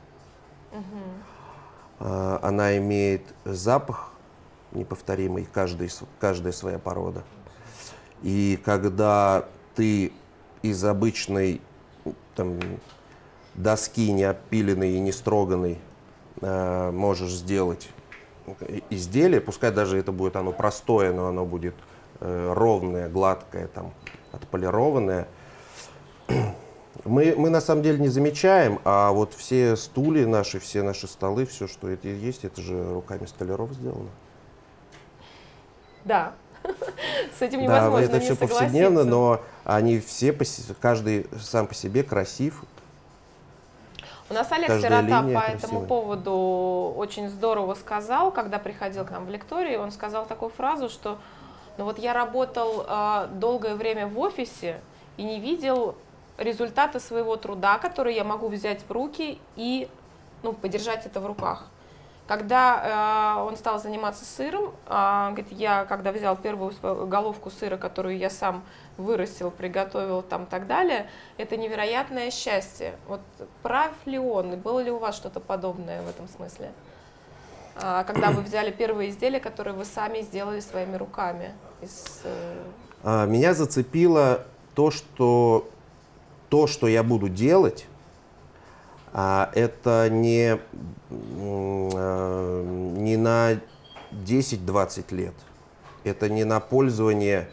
э, 2.00 2.40
она 2.42 2.78
имеет 2.78 3.22
запах 3.44 4.14
неповторимый, 4.72 5.46
каждый, 5.52 5.90
каждая 6.20 6.54
своя 6.54 6.80
порода. 6.80 7.24
И 8.24 8.58
когда 8.64 9.46
ты 9.76 10.14
из 10.62 10.86
обычной 10.86 11.60
там, 12.36 12.60
доски 13.56 14.10
не 14.14 14.24
опиленной 14.24 14.92
и 14.94 15.00
не 15.00 15.12
строганной 15.12 15.80
э, 16.40 16.92
можешь 16.92 17.32
сделать 17.32 17.90
изделие, 18.90 19.42
пускай 19.42 19.72
даже 19.72 19.98
это 19.98 20.12
будет 20.12 20.36
оно 20.36 20.52
простое, 20.52 21.14
но 21.14 21.28
оно 21.28 21.46
будет 21.46 21.76
э, 22.20 22.54
ровное, 22.54 23.10
гладкое, 23.10 23.68
там, 23.68 23.94
отполированное, 24.32 25.28
мы, 27.06 27.36
мы 27.38 27.50
на 27.50 27.62
самом 27.62 27.84
деле 27.84 28.00
не 28.00 28.10
замечаем, 28.10 28.80
а 28.84 29.12
вот 29.12 29.34
все 29.34 29.76
стулья 29.76 30.28
наши, 30.28 30.60
все 30.60 30.84
наши 30.84 31.08
столы, 31.08 31.46
все, 31.46 31.68
что 31.68 31.90
это 31.90 32.08
есть, 32.08 32.46
это 32.46 32.62
же 32.62 32.94
руками 32.94 33.26
столяров 33.26 33.72
сделано. 33.72 34.10
Да. 36.06 36.34
С 37.38 37.42
этим 37.42 37.60
Да, 37.60 37.88
невозможно 37.88 38.06
это 38.06 38.20
не 38.20 38.26
все 38.26 38.36
повседневно, 38.36 39.04
но 39.04 39.42
они 39.64 40.00
все, 40.00 40.36
каждый 40.80 41.28
сам 41.40 41.68
по 41.68 41.74
себе 41.74 42.04
красив. 42.04 42.64
У 44.32 44.34
нас 44.34 44.50
Олег 44.54 44.70
Каждая 44.70 45.04
Сирота 45.04 45.22
по 45.24 45.44
этому 45.44 45.58
красивая. 45.58 45.88
поводу 45.88 46.94
очень 46.96 47.28
здорово 47.28 47.74
сказал, 47.74 48.32
когда 48.32 48.60
приходил 48.60 49.04
к 49.04 49.12
нам 49.12 49.26
в 49.26 49.30
лектории, 49.30 49.76
он 49.76 49.92
сказал 49.92 50.26
такую 50.26 50.52
фразу, 50.52 50.88
что 50.88 51.18
ну 51.78 51.84
вот 51.84 52.00
я 52.00 52.14
работал 52.14 52.86
э, 52.88 53.28
долгое 53.34 53.76
время 53.76 54.08
в 54.08 54.18
офисе 54.18 54.80
и 55.18 55.24
не 55.24 55.42
видел 55.42 55.96
результата 56.38 57.02
своего 57.02 57.36
труда, 57.36 57.78
который 57.78 58.16
я 58.16 58.24
могу 58.24 58.48
взять 58.48 58.86
в 58.88 58.92
руки 58.94 59.38
и 59.58 59.90
ну, 60.44 60.54
подержать 60.54 61.06
это 61.06 61.20
в 61.20 61.26
руках. 61.26 61.68
Когда 62.26 63.36
э, 63.36 63.44
он 63.44 63.58
стал 63.58 63.82
заниматься 63.82 64.24
сыром, 64.24 64.74
а, 64.88 65.32
говорит, 65.32 65.52
я 65.52 65.84
когда 65.84 66.14
взял 66.14 66.38
первую 66.38 66.72
свою 66.72 67.06
головку 67.06 67.50
сыра, 67.50 67.76
которую 67.76 68.18
я 68.18 68.30
сам 68.30 68.64
вырастил, 68.98 69.52
приготовил 69.52 70.22
там 70.22 70.44
и 70.44 70.48
так 70.48 70.68
далее, 70.68 71.10
это 71.38 71.58
невероятное 71.58 72.32
счастье. 72.32 72.96
Вот 73.08 73.22
прав 73.64 73.92
ли 74.06 74.20
он? 74.20 74.54
И 74.54 74.56
было 74.56 74.80
ли 74.80 74.92
у 74.92 74.98
вас 74.98 75.16
что-то 75.16 75.40
подобное 75.40 76.02
в 76.02 76.10
этом 76.10 76.28
смысле? 76.28 76.72
А, 77.76 78.04
когда 78.04 78.32
вы 78.32 78.42
взяли 78.42 78.72
первые 78.72 79.10
изделия, 79.10 79.40
которые 79.40 79.74
вы 79.74 79.86
сами 79.86 80.22
сделали 80.22 80.60
своими 80.60 80.96
руками. 80.96 81.54
Из, 81.82 82.22
э, 82.24 82.56
А, 83.04 83.26
Меня 83.26 83.54
зацепило 83.54 84.46
то, 84.76 84.92
что 84.92 85.70
то, 86.50 86.68
что 86.68 86.88
я 86.88 87.02
буду 87.02 87.30
делать, 87.30 87.88
а, 89.14 89.50
это 89.56 90.10
не, 90.10 90.60
не 91.10 93.18
на 93.18 93.60
10-20 94.12 95.12
лет. 95.12 95.34
Это 96.04 96.30
не 96.30 96.44
на 96.44 96.60
пользование 96.60 97.50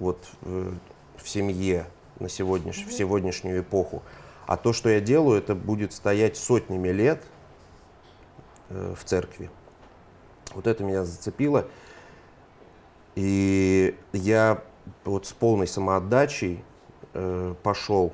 вот, 0.00 0.18
э, 0.42 0.72
в 1.16 1.28
семье 1.28 1.86
на 2.18 2.28
сегодняш, 2.28 2.78
в 2.78 2.92
сегодняшнюю 2.92 3.60
эпоху. 3.60 4.02
А 4.46 4.56
то, 4.56 4.72
что 4.72 4.88
я 4.88 5.00
делаю, 5.00 5.38
это 5.38 5.54
будет 5.54 5.92
стоять 5.92 6.36
сотнями 6.36 6.88
лет 6.88 7.22
э, 8.70 8.94
в 8.98 9.04
церкви. 9.04 9.50
Вот 10.54 10.66
это 10.66 10.82
меня 10.82 11.04
зацепило. 11.04 11.68
И 13.14 13.96
я 14.12 14.64
вот 15.04 15.26
с 15.26 15.32
полной 15.32 15.68
самоотдачей 15.68 16.64
э, 17.14 17.54
пошел 17.62 18.12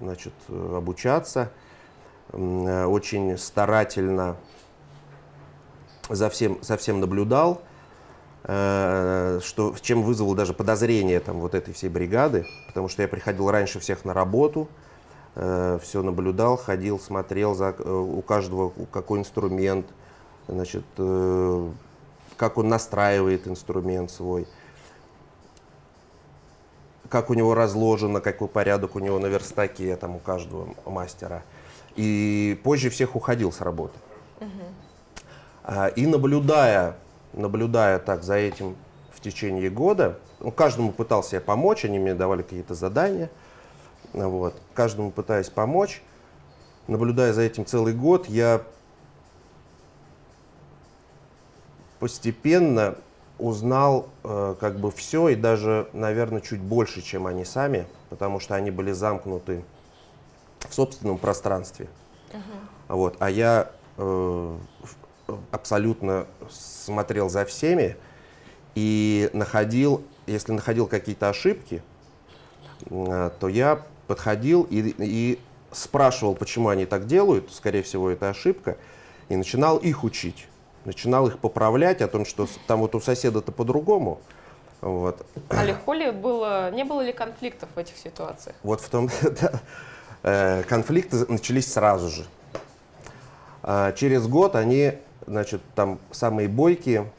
значит, 0.00 0.32
обучаться, 0.48 1.50
очень 2.32 3.36
старательно 3.36 4.36
за 6.08 6.30
всем, 6.30 6.58
за 6.62 6.76
всем 6.76 7.00
наблюдал, 7.00 7.62
что, 8.42 9.74
чем 9.80 10.02
вызвало 10.02 10.34
даже 10.36 10.54
подозрение 10.54 11.20
там, 11.20 11.40
вот 11.40 11.54
этой 11.54 11.74
всей 11.74 11.88
бригады, 11.90 12.46
потому 12.68 12.88
что 12.88 13.02
я 13.02 13.08
приходил 13.08 13.50
раньше 13.50 13.80
всех 13.80 14.04
на 14.04 14.14
работу, 14.14 14.68
все 15.34 16.02
наблюдал, 16.02 16.56
ходил, 16.56 16.98
смотрел 16.98 17.54
за, 17.54 17.74
э, 17.78 17.90
у 17.90 18.20
каждого 18.22 18.72
какой 18.90 19.20
инструмент, 19.20 19.86
значит, 20.48 20.84
э, 20.96 21.70
как 22.36 22.58
он 22.58 22.68
настраивает 22.68 23.46
инструмент 23.46 24.10
свой, 24.10 24.48
как 27.08 27.30
у 27.30 27.34
него 27.34 27.54
разложено, 27.54 28.20
какой 28.20 28.48
порядок 28.48 28.96
у 28.96 28.98
него 28.98 29.18
на 29.18 29.26
верстаке, 29.26 29.96
там, 29.96 30.16
у 30.16 30.18
каждого 30.18 30.74
мастера. 30.84 31.42
И 31.94 32.60
позже 32.64 32.90
всех 32.90 33.14
уходил 33.14 33.52
с 33.52 33.60
работы. 33.60 33.98
А, 35.64 35.88
И 35.88 36.06
наблюдая, 36.06 36.96
наблюдая 37.32 37.98
так 37.98 38.22
за 38.22 38.34
этим 38.34 38.76
в 39.12 39.20
течение 39.20 39.70
года, 39.70 40.18
ну, 40.40 40.50
каждому 40.50 40.92
пытался 40.92 41.36
я 41.36 41.40
помочь, 41.40 41.84
они 41.84 41.98
мне 41.98 42.14
давали 42.14 42.42
какие-то 42.42 42.74
задания, 42.74 43.30
вот, 44.12 44.54
каждому 44.74 45.10
пытаясь 45.10 45.50
помочь, 45.50 46.02
наблюдая 46.86 47.32
за 47.32 47.42
этим 47.42 47.66
целый 47.66 47.94
год, 47.94 48.28
я 48.28 48.62
постепенно 51.98 52.94
узнал 53.38 54.08
э, 54.24 54.54
как 54.58 54.78
бы 54.78 54.90
все 54.90 55.28
и 55.28 55.34
даже, 55.34 55.88
наверное, 55.92 56.40
чуть 56.40 56.60
больше, 56.60 57.02
чем 57.02 57.26
они 57.26 57.44
сами, 57.44 57.86
потому 58.10 58.40
что 58.40 58.54
они 58.54 58.70
были 58.70 58.92
замкнуты 58.92 59.64
в 60.68 60.74
собственном 60.74 61.18
пространстве. 61.18 61.88
Вот, 62.88 63.16
а 63.20 63.30
я 63.30 63.70
э, 63.96 64.02
в- 64.02 64.96
абсолютно 65.50 66.26
смотрел 66.50 67.28
за 67.28 67.44
всеми 67.44 67.96
и 68.74 69.30
находил, 69.32 70.02
если 70.26 70.52
находил 70.52 70.86
какие-то 70.86 71.28
ошибки, 71.28 71.82
э, 72.90 73.30
то 73.38 73.48
я 73.48 73.82
подходил 74.06 74.66
и, 74.70 74.94
и 74.98 75.38
спрашивал, 75.72 76.34
почему 76.34 76.68
они 76.68 76.86
так 76.86 77.06
делают, 77.06 77.52
скорее 77.52 77.82
всего, 77.82 78.10
это 78.10 78.30
ошибка, 78.30 78.76
и 79.28 79.36
начинал 79.36 79.76
их 79.76 80.04
учить, 80.04 80.48
начинал 80.84 81.26
их 81.26 81.38
поправлять 81.38 82.00
о 82.00 82.08
том, 82.08 82.24
что 82.24 82.48
там 82.66 82.80
вот 82.80 82.94
у 82.94 83.00
соседа-то 83.00 83.52
по-другому. 83.52 84.20
Вот. 84.80 85.26
а 85.48 85.64
легко 85.64 85.92
ли 85.92 86.10
было, 86.12 86.70
не 86.70 86.84
было 86.84 87.00
ли 87.00 87.12
конфликтов 87.12 87.68
в 87.74 87.78
этих 87.78 87.96
ситуациях? 87.96 88.54
Вот 88.62 88.80
в 88.80 88.88
том, 88.88 89.10
да, 89.40 89.60
э, 90.22 90.62
конфликты 90.62 91.26
начались 91.28 91.72
сразу 91.72 92.08
же. 92.08 92.24
А, 93.62 93.92
Через 93.92 94.26
год 94.28 94.54
они 94.54 94.94
значит, 95.28 95.60
там 95.74 95.98
самые 96.10 96.48
бойкие, 96.48 97.10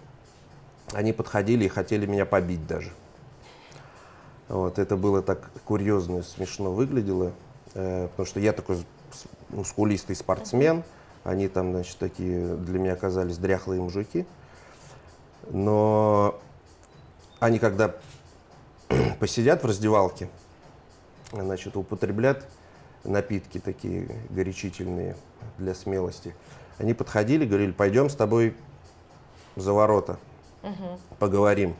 они 0.94 1.13
подходили 1.13 1.66
и 1.66 1.68
хотели 1.68 2.06
меня 2.06 2.25
побить 2.25 2.66
даже. 2.68 2.92
Вот, 4.48 4.80
это 4.80 4.98
было 4.98 5.22
так 5.22 5.51
курьезно 5.66 6.20
и 6.20 6.22
смешно 6.24 6.72
выглядело, 6.72 7.34
э, 7.75 8.08
потому 8.08 8.25
что 8.25 8.39
я 8.39 8.51
такой 8.51 8.84
мускулистый 9.50 10.16
спортсмен, 10.16 10.84
они 11.24 11.48
там, 11.48 11.72
значит, 11.72 11.98
такие 11.98 12.56
для 12.56 12.80
меня 12.80 12.94
оказались 12.94 13.38
дряхлые 13.38 13.82
мужики. 13.82 14.25
Но 15.50 16.39
они 17.39 17.60
когда 17.60 17.96
посидят 19.20 19.63
в 19.63 19.68
раздевалке, 19.68 20.30
значит, 21.32 21.78
употребляют 21.78 22.46
напитки 23.04 23.60
такие 23.60 24.10
горячительные 24.30 25.16
для 25.58 25.75
смелости. 25.75 26.34
Они 26.79 26.93
подходили, 26.93 27.45
говорили, 27.45 27.71
пойдем 27.71 28.09
с 28.09 28.15
тобой 28.15 28.55
за 29.57 29.74
ворота, 29.74 30.17
угу. 30.63 30.98
поговорим. 31.19 31.75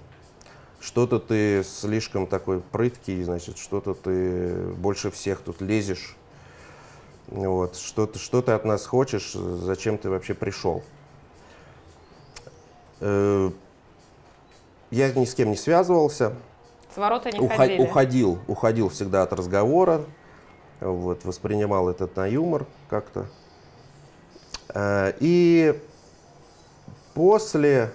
Что-то 0.82 1.20
ты 1.20 1.64
слишком 1.64 2.28
такой 2.28 2.60
прыткий, 2.60 3.24
значит, 3.24 3.58
что-то 3.58 3.94
ты 3.94 4.68
больше 4.78 5.10
всех 5.10 5.40
тут 5.40 5.62
лезешь. 5.62 6.16
Вот, 7.28 7.78
что 7.78 8.08
ты, 8.08 8.20
что 8.20 8.42
ты 8.42 8.52
от 8.52 8.66
нас 8.66 8.86
хочешь, 8.86 9.32
зачем 9.34 9.98
ты 9.98 10.10
вообще 10.10 10.34
пришел? 10.34 10.84
Э, 13.00 13.52
я 14.92 15.14
ни 15.14 15.26
с 15.26 15.34
кем 15.34 15.52
не 15.52 15.56
связывался. 15.58 16.34
С 16.94 16.98
ворота 16.98 17.32
не 17.32 17.40
Уход, 17.40 17.56
ходили? 17.56 17.82
Уходил, 17.82 18.40
уходил 18.48 18.90
всегда 18.90 19.24
от 19.24 19.32
разговора, 19.32 20.04
вот, 20.82 21.24
воспринимал 21.24 21.88
этот 21.90 22.16
на 22.18 22.26
юмор 22.26 22.66
как-то. 22.90 23.28
Э, 24.74 25.14
и 25.20 25.80
после, 27.14 27.92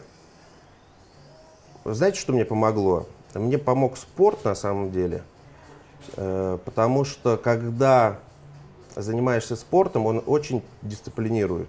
знаете, 1.85 2.19
что 2.19 2.33
мне 2.33 2.45
помогло? 2.45 3.07
Мне 3.35 3.59
помог 3.59 3.97
спорт 3.97 4.45
на 4.45 4.55
самом 4.55 4.93
деле, 4.93 5.23
э, 6.17 6.59
потому 6.65 7.05
что 7.05 7.37
когда 7.37 8.19
занимаешься 8.95 9.57
спортом, 9.57 10.07
он 10.07 10.23
очень 10.25 10.63
дисциплинирует. 10.83 11.69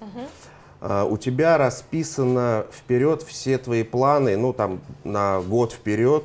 Угу. 0.00 1.08
У 1.08 1.16
тебя 1.16 1.56
расписано 1.56 2.66
вперед 2.70 3.22
все 3.22 3.56
твои 3.56 3.82
планы, 3.82 4.36
ну 4.36 4.52
там 4.52 4.80
на 5.04 5.40
год 5.40 5.72
вперед 5.72 6.22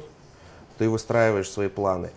ты 0.78 0.90
выстраиваешь 0.90 1.50
свои 1.50 1.70
планы. 1.70 2.10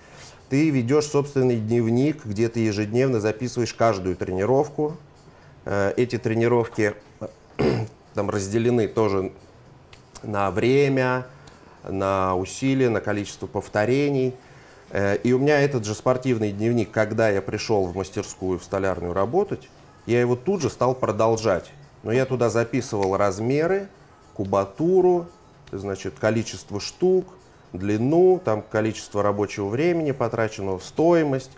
Ты 0.49 0.71
ведешь 0.71 1.07
собственный 1.07 1.57
дневник, 1.57 2.25
где 2.25 2.49
ты 2.49 2.61
ежедневно 2.61 3.21
записываешь 3.21 3.75
каждую 3.75 4.17
тренировку. 4.17 4.97
Э, 5.65 5.93
эти 5.97 6.19
тренировки 6.19 6.95
там 8.15 8.31
разделены 8.31 8.89
тоже 8.89 9.33
на 10.23 10.51
время, 10.51 11.27
на 11.89 12.35
усилия, 12.37 12.91
на 12.91 13.01
количество 13.01 13.47
повторений. 13.47 14.35
Э, 14.91 15.17
и 15.17 15.33
у 15.33 15.39
меня 15.39 15.61
этот 15.61 15.85
же 15.85 15.95
спортивный 15.95 16.53
дневник, 16.53 16.91
когда 16.91 17.29
я 17.31 17.41
пришел 17.41 17.87
в 17.87 17.97
мастерскую 17.97 18.59
в 18.59 18.65
столярную 18.65 19.13
работать, 19.13 19.69
я 20.07 20.21
его 20.21 20.37
тут 20.37 20.61
же 20.61 20.71
стал 20.71 20.95
продолжать. 20.95 21.71
Но 22.03 22.13
я 22.13 22.27
туда 22.27 22.51
записывал 22.51 23.17
размеры, 23.17 23.89
кубатуру, 24.35 25.27
значит, 25.73 26.15
количество 26.19 26.79
штук, 26.79 27.27
длину, 27.73 28.41
там 28.45 28.63
количество 28.63 29.23
рабочего 29.23 29.69
времени 29.69 30.13
потраченного, 30.13 30.79
стоимость. 30.79 31.53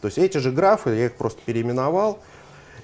То 0.00 0.06
есть 0.06 0.18
эти 0.18 0.38
же 0.38 0.52
графы, 0.52 0.90
я 0.90 1.06
их 1.06 1.16
просто 1.16 1.40
переименовал. 1.44 2.20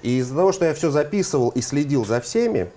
И 0.05 0.19
из-за 0.19 0.35
того, 0.35 0.51
что 0.51 0.65
я 0.65 0.75
все 0.75 0.91
записывал 0.91 1.49
и 1.49 1.61
следил 1.61 2.05
за 2.05 2.21
всеми... 2.21 2.69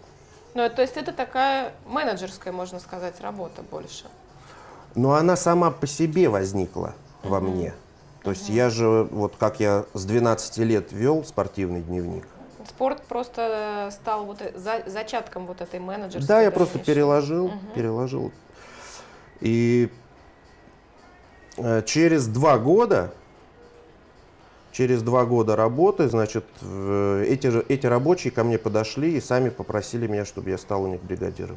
Ну, 0.55 0.69
то 0.71 0.81
есть 0.81 0.97
это 0.97 1.13
такая 1.13 1.73
менеджерская, 1.87 2.55
можно 2.55 2.81
сказать, 2.81 3.21
работа 3.21 3.63
больше. 3.71 4.07
Но 4.95 5.13
она 5.13 5.37
сама 5.37 5.71
по 5.71 5.87
себе 5.87 6.31
возникла 6.31 6.95
угу. 7.23 7.31
во 7.31 7.41
мне. 7.41 7.75
То 8.23 8.31
есть 8.31 8.49
угу. 8.49 8.57
я 8.57 8.71
же, 8.71 9.07
вот 9.11 9.35
как 9.39 9.61
я 9.61 9.85
с 9.93 10.07
12 10.07 10.57
лет 10.59 10.91
вел 10.91 11.23
спортивный 11.23 11.83
дневник. 11.83 12.25
Спорт 12.67 13.03
просто 13.03 13.91
стал 13.93 14.25
вот 14.25 14.41
э, 14.41 14.53
за, 14.57 14.83
зачатком 14.87 15.47
вот 15.47 15.61
этой 15.61 15.81
менеджерской. 15.81 16.27
Да, 16.27 16.41
я 16.41 16.51
просто 16.51 16.79
переложил, 16.79 17.47
угу. 17.47 17.59
переложил 17.75 18.33
и 19.41 19.91
э, 21.59 21.83
через 21.85 22.27
два 22.27 22.59
года, 22.59 23.13
через 24.79 25.03
два 25.03 25.25
года 25.25 25.57
работы, 25.57 26.09
значит, 26.09 26.45
эти, 26.63 27.69
эти 27.69 27.85
рабочие 27.85 28.31
ко 28.31 28.45
мне 28.45 28.59
подошли 28.59 29.17
и 29.17 29.21
сами 29.21 29.49
попросили 29.49 30.07
меня, 30.07 30.25
чтобы 30.25 30.51
я 30.51 30.59
стал 30.59 30.85
у 30.85 30.87
них 30.87 31.03
бригадиром. 31.03 31.57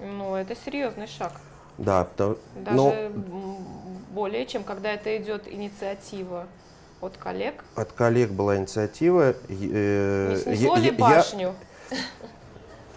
Ну, 0.00 0.36
это 0.36 0.56
серьезный 0.56 1.06
шаг. 1.06 1.32
Да, 1.76 2.06
то, 2.16 2.38
Даже 2.56 2.76
но, 2.76 2.94
более 4.10 4.46
чем, 4.46 4.64
когда 4.64 4.90
это 4.90 5.14
идет 5.18 5.46
инициатива 5.46 6.46
от 7.02 7.18
коллег. 7.18 7.62
От 7.74 7.92
коллег 7.92 8.30
была 8.30 8.56
инициатива. 8.56 9.34
Э, 9.50 10.30
Не 10.30 10.56
снесло 10.56 10.76
я, 10.76 10.82
ли 10.82 10.90
башню? 10.92 11.54
Я, 11.90 11.96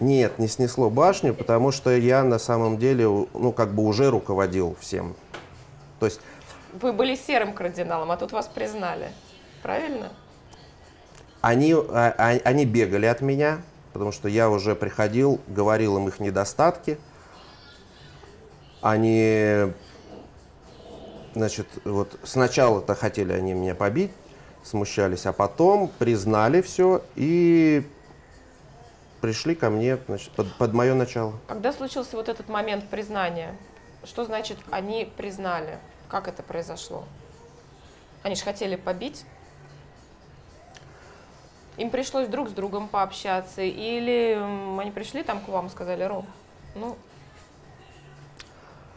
нет, 0.00 0.38
не 0.38 0.48
снесло 0.48 0.88
башню, 0.88 1.34
потому 1.34 1.70
что 1.70 1.94
я 1.94 2.24
на 2.24 2.38
самом 2.38 2.78
деле, 2.78 3.04
ну, 3.06 3.52
как 3.52 3.74
бы 3.74 3.82
уже 3.84 4.08
руководил 4.10 4.74
всем. 4.80 5.14
То 6.00 6.06
есть... 6.06 6.20
Вы 6.74 6.92
были 6.92 7.14
серым 7.14 7.52
кардиналом, 7.52 8.10
а 8.10 8.16
тут 8.16 8.32
вас 8.32 8.48
признали. 8.48 9.12
Правильно? 9.62 10.10
Они, 11.40 11.72
а, 11.72 12.14
а, 12.18 12.30
они 12.44 12.66
бегали 12.66 13.06
от 13.06 13.20
меня, 13.20 13.62
потому 13.92 14.10
что 14.10 14.28
я 14.28 14.50
уже 14.50 14.74
приходил, 14.74 15.40
говорил 15.46 15.96
им 15.98 16.08
их 16.08 16.18
недостатки. 16.18 16.98
Они, 18.82 19.72
значит, 21.34 21.68
вот 21.84 22.18
сначала-то 22.24 22.96
хотели 22.96 23.32
они 23.32 23.54
меня 23.54 23.76
побить, 23.76 24.10
смущались, 24.64 25.26
а 25.26 25.32
потом 25.32 25.92
признали 25.98 26.60
все 26.60 27.02
и 27.14 27.86
пришли 29.20 29.54
ко 29.54 29.70
мне 29.70 29.96
значит, 30.08 30.32
под, 30.32 30.52
под 30.56 30.72
мое 30.72 30.94
начало. 30.94 31.34
Когда 31.46 31.72
случился 31.72 32.16
вот 32.16 32.28
этот 32.28 32.48
момент 32.48 32.84
признания, 32.88 33.56
что 34.02 34.24
значит 34.24 34.58
они 34.70 35.10
признали? 35.16 35.78
Как 36.14 36.28
это 36.28 36.44
произошло? 36.44 37.02
Они 38.22 38.36
же 38.36 38.44
хотели 38.44 38.76
побить? 38.76 39.24
Им 41.76 41.90
пришлось 41.90 42.28
друг 42.28 42.50
с 42.50 42.52
другом 42.52 42.86
пообщаться? 42.86 43.62
Или 43.62 44.38
они 44.80 44.92
пришли 44.92 45.24
там 45.24 45.40
к 45.40 45.48
вам 45.48 45.66
и 45.66 45.70
сказали, 45.70 46.04
Ром, 46.04 46.24
ну, 46.76 46.96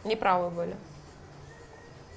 неправы 0.04 0.50
были? 0.50 0.76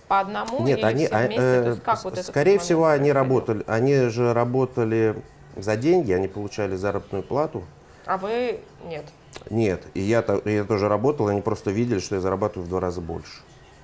По 0.07 0.19
одному 0.19 0.61
Нет, 0.61 0.77
или 0.77 0.85
они, 0.85 1.05
все 1.07 1.17
вместе? 1.17 1.41
Э, 1.41 1.73
э, 1.73 1.75
как 1.83 2.03
вот 2.03 2.19
скорее 2.19 2.59
всего, 2.59 2.85
они 2.85 3.11
работали, 3.11 3.63
они 3.65 3.95
же 4.09 4.35
работали 4.35 5.15
за 5.55 5.77
деньги, 5.77 6.11
они 6.11 6.27
получали 6.27 6.75
заработную 6.75 7.23
плату. 7.23 7.63
А 8.05 8.17
вы 8.19 8.59
нет? 8.85 9.05
Нет. 9.49 9.81
И 9.95 10.01
я, 10.01 10.23
я 10.45 10.63
тоже 10.63 10.87
работал, 10.87 11.27
они 11.27 11.41
просто 11.41 11.71
видели, 11.71 11.97
что 11.97 12.13
я 12.13 12.21
зарабатываю 12.21 12.67
в 12.67 12.69
два 12.69 12.79
раза 12.79 13.01
больше. 13.01 13.41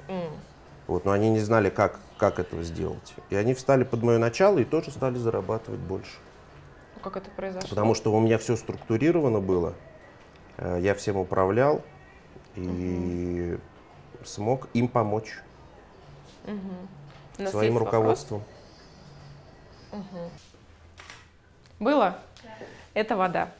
Mm. 0.09 0.29
Вот, 0.87 1.05
но 1.05 1.11
они 1.11 1.29
не 1.29 1.39
знали, 1.39 1.69
как, 1.69 1.99
как 2.17 2.39
этого 2.39 2.63
сделать. 2.63 3.13
И 3.29 3.35
они 3.35 3.53
встали 3.53 3.83
под 3.83 4.03
мое 4.03 4.17
начало 4.17 4.59
и 4.59 4.65
тоже 4.65 4.91
стали 4.91 5.17
зарабатывать 5.17 5.81
больше. 5.81 6.17
Ну, 6.95 7.01
как 7.01 7.17
это 7.17 7.29
произошло? 7.29 7.69
Потому 7.69 7.93
что 7.93 8.13
у 8.13 8.19
меня 8.19 8.37
все 8.37 8.55
структурировано 8.55 9.41
было. 9.41 9.73
Э, 10.57 10.77
я 10.81 10.95
всем 10.95 11.17
управлял 11.17 11.83
и 12.55 12.61
mm-hmm. 12.61 13.61
смог 14.25 14.69
им 14.73 14.87
помочь. 14.87 15.39
Mm-hmm. 16.45 17.49
Своим 17.49 17.77
руководством. 17.77 18.41
Угу. 19.91 20.31
Было? 21.79 22.17
Да. 22.43 22.49
Это 22.93 23.15
вода. 23.15 23.51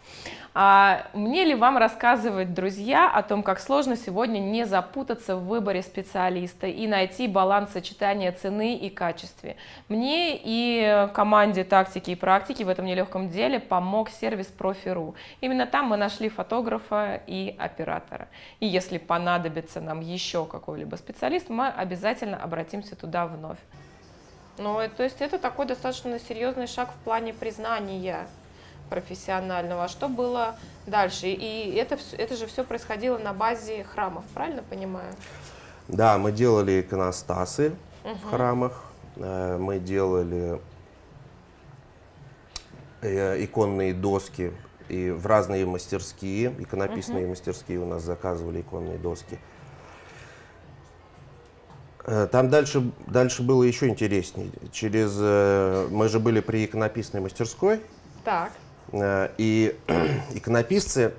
А 0.60 1.06
мне 1.14 1.46
ли 1.46 1.54
вам 1.54 1.78
рассказывать, 1.78 2.56
друзья, 2.56 3.12
о 3.12 3.22
том, 3.22 3.44
как 3.44 3.60
сложно 3.60 3.96
сегодня 3.96 4.40
не 4.40 4.66
запутаться 4.66 5.36
в 5.36 5.46
выборе 5.46 5.84
специалиста 5.84 6.66
и 6.66 6.88
найти 6.88 7.28
баланс 7.28 7.74
сочетания 7.74 8.32
цены 8.32 8.76
и 8.76 8.90
качества? 8.90 9.52
Мне 9.88 10.36
и 10.36 11.10
команде 11.14 11.64
тактики 11.64 12.10
и 12.10 12.16
практики 12.16 12.64
в 12.64 12.70
этом 12.70 12.86
нелегком 12.86 13.30
деле 13.30 13.60
помог 13.60 14.10
сервис 14.10 14.48
Профи.ру. 14.48 15.14
Именно 15.42 15.68
там 15.68 15.90
мы 15.90 15.98
нашли 15.98 16.28
фотографа 16.28 17.22
и 17.28 17.56
оператора. 17.60 18.28
И 18.60 18.66
если 18.66 18.98
понадобится 18.98 19.80
нам 19.80 20.00
еще 20.00 20.48
какой-либо 20.48 20.96
специалист, 20.96 21.50
мы 21.50 21.68
обязательно 21.68 22.36
обратимся 22.36 22.96
туда 22.96 23.28
вновь. 23.28 23.60
Ну, 24.58 24.80
то 24.98 25.04
есть 25.04 25.22
это 25.22 25.38
такой 25.38 25.68
достаточно 25.68 26.18
серьезный 26.18 26.66
шаг 26.66 26.90
в 26.90 27.04
плане 27.04 27.32
признания 27.32 28.26
профессионального. 28.90 29.86
А 29.86 29.88
что 29.88 30.08
было 30.08 30.56
дальше? 30.86 31.28
И 31.28 31.76
это, 31.76 31.98
это 32.18 32.36
же 32.36 32.48
все 32.48 32.64
происходило 32.64 33.18
на 33.18 33.34
базе 33.34 33.84
храмов, 33.84 34.24
правильно 34.34 34.64
понимаю? 34.64 35.14
Да, 35.88 36.18
мы 36.18 36.32
делали 36.32 36.82
иконостасы 36.82 37.74
угу. 38.04 38.16
в 38.16 38.30
храмах, 38.30 38.84
э, 39.16 39.58
мы 39.58 39.80
делали 39.80 40.60
э, 43.02 43.44
иконные 43.44 43.94
доски 43.94 44.52
и 44.90 45.10
в 45.12 45.26
разные 45.26 45.66
мастерские, 45.66 46.54
иконописные 46.60 47.26
uh-huh. 47.26 47.30
мастерские 47.30 47.80
у 47.80 47.86
нас 47.86 48.04
заказывали 48.04 48.62
иконные 48.62 48.98
доски. 48.98 49.38
Э, 52.06 52.28
там 52.32 52.50
дальше, 52.50 52.92
дальше 53.06 53.44
было 53.44 53.64
еще 53.64 53.88
интереснее. 53.88 54.50
Через, 54.72 55.16
мы 55.92 56.08
же 56.08 56.20
были 56.20 56.40
при 56.40 56.66
иконописной 56.66 57.22
мастерской. 57.22 57.82
Так. 58.24 58.52
И 58.94 59.76
иконописцы 60.34 61.14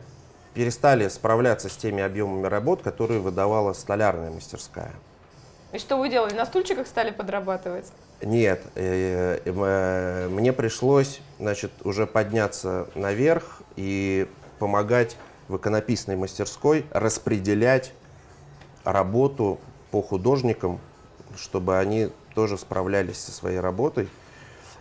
перестали 0.54 1.08
справляться 1.08 1.68
с 1.68 1.76
теми 1.76 2.02
объемами 2.02 2.46
работ, 2.46 2.82
которые 2.82 3.20
выдавала 3.20 3.72
столярная 3.72 4.30
мастерская. 4.30 4.92
И 5.72 5.78
что 5.78 5.98
вы 5.98 6.08
делали? 6.08 6.34
На 6.34 6.46
стульчиках 6.46 6.86
стали 6.86 7.10
подрабатывать? 7.10 7.86
Нет, 8.22 8.62
э, 8.74 9.38
э, 9.44 9.52
э, 9.52 10.28
мне 10.28 10.52
пришлось, 10.52 11.20
значит, 11.38 11.70
уже 11.84 12.06
подняться 12.06 12.88
наверх 12.94 13.62
и 13.76 14.26
помогать 14.58 15.16
в 15.46 15.56
иконописной 15.56 16.16
мастерской 16.16 16.86
распределять 16.90 17.92
работу 18.82 19.60
по 19.90 20.02
художникам, 20.02 20.80
чтобы 21.36 21.78
они 21.78 22.08
тоже 22.34 22.58
справлялись 22.58 23.18
со 23.18 23.30
своей 23.30 23.60
работой. 23.60 24.08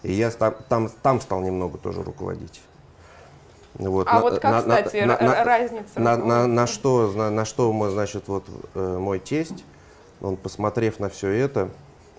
И 0.04 0.13
я 0.13 0.32
там, 0.32 0.56
там, 0.69 0.89
там 0.89 1.21
стал 1.21 1.41
немного 1.41 1.78
тоже 1.78 2.02
руководить. 2.02 2.62
Вот, 3.77 4.07
а 4.09 4.15
на, 4.15 4.21
вот 4.21 4.39
как, 4.39 4.51
на, 4.51 4.59
кстати, 4.61 5.03
на, 5.03 5.43
разница? 5.43 5.99
На, 5.99 6.17
на, 6.17 6.47
на, 6.47 6.65
что, 6.65 7.11
на, 7.11 7.29
на 7.29 7.45
что 7.45 7.71
мы, 7.71 7.89
значит, 7.91 8.27
вот 8.27 8.45
мой 8.73 9.19
тесть, 9.19 9.63
он, 10.19 10.35
посмотрев 10.35 10.99
на 10.99 11.09
все 11.09 11.29
это, 11.29 11.69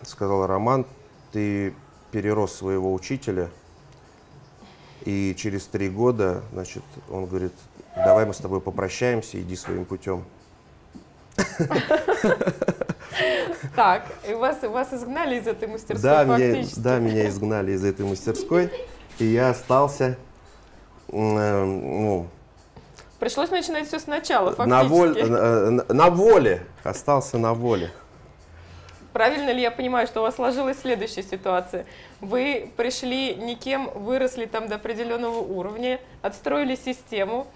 сказал, 0.02 0.46
Роман, 0.46 0.86
ты 1.32 1.74
перерос 2.12 2.54
своего 2.54 2.94
учителя, 2.94 3.50
и 5.04 5.34
через 5.36 5.66
три 5.66 5.88
года, 5.88 6.42
значит, 6.52 6.82
он 7.10 7.26
говорит, 7.26 7.52
давай 7.96 8.24
мы 8.26 8.34
с 8.34 8.38
тобой 8.38 8.60
попрощаемся, 8.60 9.40
иди 9.40 9.56
своим 9.56 9.84
путем. 9.84 10.24
Так, 13.74 14.06
и 14.28 14.34
вас, 14.34 14.60
вас 14.62 14.92
изгнали 14.92 15.38
из 15.38 15.46
этой 15.46 15.68
мастерской 15.68 16.02
да, 16.02 16.24
меня, 16.24 16.66
да, 16.76 16.98
меня 16.98 17.28
изгнали 17.28 17.72
из 17.72 17.84
этой 17.84 18.04
мастерской, 18.06 18.72
и 19.18 19.24
я 19.24 19.50
остался, 19.50 20.04
э, 20.04 20.27
ну, 21.12 22.26
Пришлось 23.18 23.50
начинать 23.50 23.88
все 23.88 23.98
сначала, 23.98 24.52
фактически. 24.52 24.68
На, 24.68 24.84
воль, 24.84 25.24
на, 25.24 25.84
на 25.92 26.10
воле, 26.10 26.62
остался 26.84 27.36
на 27.36 27.52
воле. 27.52 27.90
Правильно 29.12 29.50
ли 29.50 29.60
я 29.60 29.72
понимаю, 29.72 30.06
что 30.06 30.20
у 30.20 30.22
вас 30.22 30.36
сложилась 30.36 30.78
следующая 30.80 31.24
ситуация? 31.24 31.86
Вы 32.20 32.70
пришли 32.76 33.34
никем, 33.34 33.90
выросли 33.94 34.46
там 34.46 34.68
до 34.68 34.76
определенного 34.76 35.38
уровня, 35.38 35.98
отстроили 36.22 36.76
систему, 36.76 37.48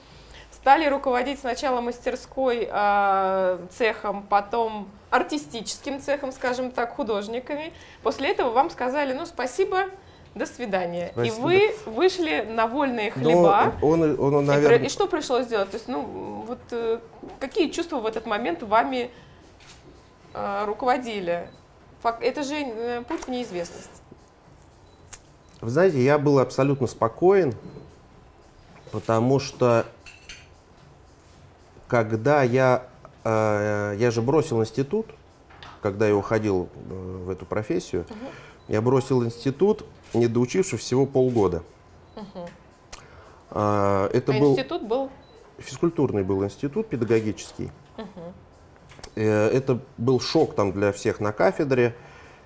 стали 0.50 0.86
руководить 0.86 1.38
сначала 1.38 1.80
мастерской 1.80 2.68
э, 2.68 3.58
цехом, 3.70 4.24
потом 4.24 4.88
артистическим 5.10 6.00
цехом, 6.00 6.32
скажем 6.32 6.72
так, 6.72 6.96
художниками. 6.96 7.72
После 8.02 8.30
этого 8.30 8.50
вам 8.50 8.70
сказали, 8.70 9.12
ну 9.12 9.26
спасибо, 9.26 9.84
до 10.34 10.46
свидания. 10.46 11.10
Спасибо. 11.12 11.36
И 11.36 11.40
вы 11.40 11.74
вышли 11.86 12.46
на 12.48 12.66
вольные 12.66 13.10
хлеба. 13.10 13.74
Но 13.80 13.86
он, 13.86 14.02
он, 14.02 14.34
он, 14.34 14.46
наверное... 14.46 14.78
и, 14.78 14.86
и 14.86 14.88
что 14.88 15.06
пришлось 15.06 15.46
сделать? 15.46 15.70
То 15.70 15.76
есть, 15.76 15.88
ну, 15.88 16.44
вот 16.46 16.60
э, 16.70 16.98
какие 17.38 17.70
чувства 17.70 17.98
в 17.98 18.06
этот 18.06 18.26
момент 18.26 18.62
вами 18.62 19.10
э, 20.32 20.64
руководили? 20.64 21.48
Фак, 22.02 22.22
это 22.22 22.42
же 22.42 22.54
э, 22.54 23.02
путь 23.06 23.24
в 23.24 23.28
неизвестность. 23.28 24.02
Вы 25.60 25.70
знаете, 25.70 26.02
я 26.02 26.18
был 26.18 26.38
абсолютно 26.38 26.86
спокоен, 26.86 27.54
потому 28.90 29.38
что 29.38 29.86
когда 31.86 32.42
я, 32.42 32.86
э, 33.22 33.96
я 33.98 34.10
же 34.10 34.22
бросил 34.22 34.60
институт, 34.62 35.06
когда 35.82 36.08
я 36.08 36.16
уходил 36.16 36.68
э, 36.74 37.22
в 37.26 37.30
эту 37.30 37.44
профессию, 37.44 38.06
угу. 38.08 38.30
я 38.68 38.80
бросил 38.80 39.22
институт, 39.24 39.84
не 40.14 40.28
доучившись 40.28 40.80
всего 40.80 41.06
полгода. 41.06 41.62
Угу. 42.16 42.48
А, 43.50 44.08
это 44.12 44.32
а 44.32 44.38
был 44.38 44.52
институт 44.52 44.82
был? 44.82 45.10
Физкультурный 45.58 46.22
был 46.22 46.44
институт 46.44 46.88
педагогический. 46.88 47.70
Угу. 47.98 49.20
Это 49.20 49.80
был 49.98 50.20
шок 50.20 50.54
там 50.54 50.72
для 50.72 50.92
всех 50.92 51.20
на 51.20 51.32
кафедре 51.32 51.94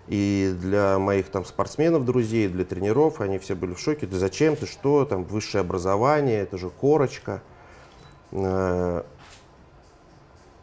и 0.08 0.54
для 0.60 0.98
моих 0.98 1.28
там 1.28 1.44
спортсменов, 1.44 2.04
друзей, 2.04 2.48
для 2.48 2.64
тренеров. 2.64 3.20
Они 3.20 3.38
все 3.38 3.54
были 3.54 3.74
в 3.74 3.80
шоке. 3.80 4.06
Ты 4.06 4.16
зачем 4.16 4.56
ты, 4.56 4.66
что 4.66 5.04
там, 5.04 5.24
высшее 5.24 5.62
образование, 5.62 6.40
это 6.40 6.58
же 6.58 6.70
корочка. 6.70 7.42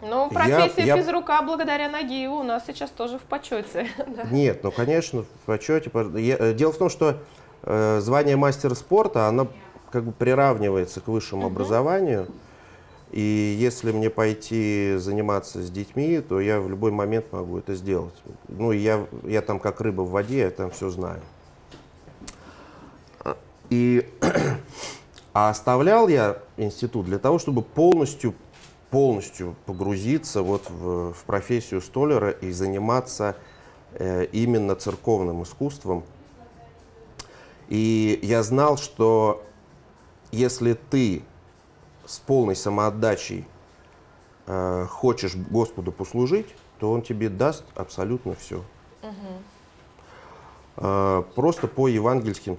Ну, 0.03 0.29
профессия 0.29 0.85
я, 0.85 0.97
физрука 0.97 1.33
я... 1.33 1.41
благодаря 1.41 1.89
ноги 1.89 2.27
у 2.27 2.43
нас 2.43 2.63
сейчас 2.67 2.89
тоже 2.89 3.17
в 3.17 3.21
почете. 3.21 3.87
Нет, 4.31 4.63
ну, 4.63 4.71
конечно, 4.71 5.23
в 5.23 5.45
почете. 5.45 5.89
Э, 5.93 6.53
дело 6.53 6.71
в 6.73 6.77
том, 6.77 6.89
что 6.89 7.17
э, 7.63 7.99
звание 8.01 8.35
мастера 8.35 8.75
спорта, 8.75 9.27
оно 9.27 9.47
как 9.91 10.03
бы 10.03 10.11
приравнивается 10.11 11.01
к 11.01 11.07
высшему 11.07 11.43
uh-huh. 11.43 11.51
образованию. 11.51 12.27
И 13.11 13.55
если 13.59 13.91
мне 13.91 14.09
пойти 14.09 14.95
заниматься 14.97 15.61
с 15.61 15.69
детьми, 15.69 16.19
то 16.19 16.41
я 16.41 16.59
в 16.59 16.67
любой 16.67 16.91
момент 16.91 17.31
могу 17.31 17.59
это 17.59 17.75
сделать. 17.75 18.15
Ну, 18.47 18.71
я, 18.71 19.05
я 19.23 19.43
там 19.43 19.59
как 19.59 19.81
рыба 19.81 20.01
в 20.01 20.09
воде, 20.09 20.39
я 20.39 20.49
там 20.49 20.71
все 20.71 20.89
знаю. 20.89 21.21
И, 23.69 24.09
а 25.33 25.49
оставлял 25.49 26.07
я 26.07 26.39
институт 26.57 27.05
для 27.05 27.19
того, 27.19 27.37
чтобы 27.37 27.61
полностью 27.61 28.33
полностью 28.93 29.55
погрузиться 29.65 30.43
вот 30.43 30.69
в, 30.69 31.13
в 31.13 31.23
профессию 31.23 31.81
столера 31.81 32.29
и 32.29 32.51
заниматься 32.51 33.35
э, 33.93 34.25
именно 34.25 34.75
церковным 34.75 35.41
искусством. 35.41 36.03
И 37.69 38.19
я 38.21 38.43
знал, 38.43 38.77
что 38.77 39.43
если 40.31 40.73
ты 40.73 41.23
с 42.05 42.19
полной 42.19 42.55
самоотдачей 42.55 43.47
э, 44.45 44.85
хочешь 44.91 45.35
Господу 45.35 45.91
послужить, 45.91 46.53
то 46.77 46.91
Он 46.91 47.01
тебе 47.01 47.29
даст 47.29 47.63
абсолютно 47.73 48.35
все. 48.35 48.57
Угу. 49.01 49.41
Э, 50.77 51.23
просто 51.35 51.67
по 51.67 51.87
евангельским 51.87 52.57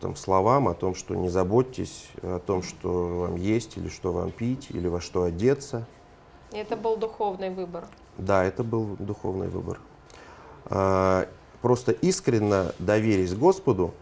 там, 0.00 0.16
словам 0.16 0.68
о 0.68 0.74
том, 0.74 0.94
что 0.94 1.14
не 1.14 1.28
заботьтесь 1.28 2.08
о 2.22 2.38
том, 2.40 2.62
что 2.62 3.20
вам 3.20 3.36
есть, 3.36 3.76
или 3.76 3.88
что 3.88 4.12
вам 4.12 4.30
пить, 4.32 4.68
или 4.70 4.88
во 4.88 5.00
что 5.00 5.24
одеться. 5.24 5.86
Это 6.52 6.76
был 6.76 6.96
духовный 6.96 7.50
выбор. 7.50 7.86
Да, 8.18 8.44
это 8.44 8.64
был 8.64 8.96
духовный 8.98 9.48
выбор. 9.48 9.78
Э, 10.66 11.26
просто 11.60 11.92
искренне 11.92 12.72
доверись 12.78 13.34
Господу, 13.34 13.94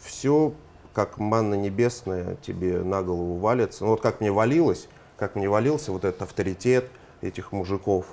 все 0.00 0.52
как 0.94 1.18
манна 1.18 1.54
небесная 1.54 2.36
тебе 2.36 2.78
на 2.82 3.02
голову 3.02 3.36
валится. 3.36 3.84
Ну 3.84 3.90
вот 3.90 4.00
как 4.00 4.20
мне 4.20 4.32
валилось, 4.32 4.88
как 5.18 5.34
мне 5.34 5.48
валился 5.48 5.92
вот 5.92 6.04
этот 6.04 6.22
авторитет 6.22 6.88
этих 7.20 7.52
мужиков. 7.52 8.06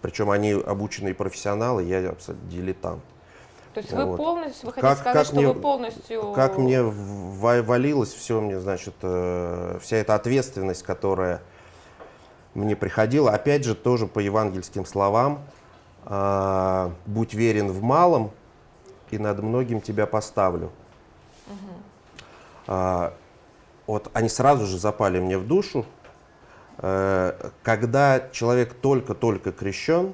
Причем 0.00 0.30
они 0.30 0.52
обученные 0.52 1.14
профессионалы, 1.14 1.82
я 1.82 2.08
абсолютно 2.10 2.48
дилетант. 2.48 3.02
То 3.74 3.80
есть 3.80 3.92
вот. 3.92 4.08
вы 4.08 4.16
полностью, 4.16 4.66
вы 4.66 4.72
хотите 4.72 4.88
как, 4.88 4.98
сказать, 4.98 5.16
как 5.16 5.26
что 5.26 5.36
мне, 5.36 5.46
вы 5.48 5.60
полностью... 5.60 6.32
Как 6.32 6.58
мне 6.58 6.82
валилось 6.82 8.12
все, 8.12 8.40
мне, 8.40 8.58
значит, 8.58 8.94
э, 9.02 9.78
вся 9.80 9.96
эта 9.96 10.14
ответственность, 10.16 10.82
которая 10.82 11.40
мне 12.54 12.74
приходила, 12.74 13.30
опять 13.30 13.64
же, 13.64 13.76
тоже 13.76 14.06
по 14.08 14.18
евангельским 14.18 14.84
словам, 14.84 15.44
э, 16.04 16.90
будь 17.06 17.34
верен 17.34 17.70
в 17.70 17.80
малом, 17.82 18.32
и 19.10 19.18
над 19.18 19.40
многим 19.42 19.80
тебя 19.80 20.06
поставлю. 20.06 20.70
А, 22.66 23.14
вот 23.86 24.10
они 24.12 24.28
сразу 24.28 24.66
же 24.66 24.78
запали 24.78 25.18
мне 25.18 25.36
в 25.36 25.46
душу. 25.46 25.84
Э, 26.78 27.50
когда 27.62 28.28
человек 28.32 28.74
только-только 28.74 29.52
крещен, 29.52 30.06
э, 30.08 30.12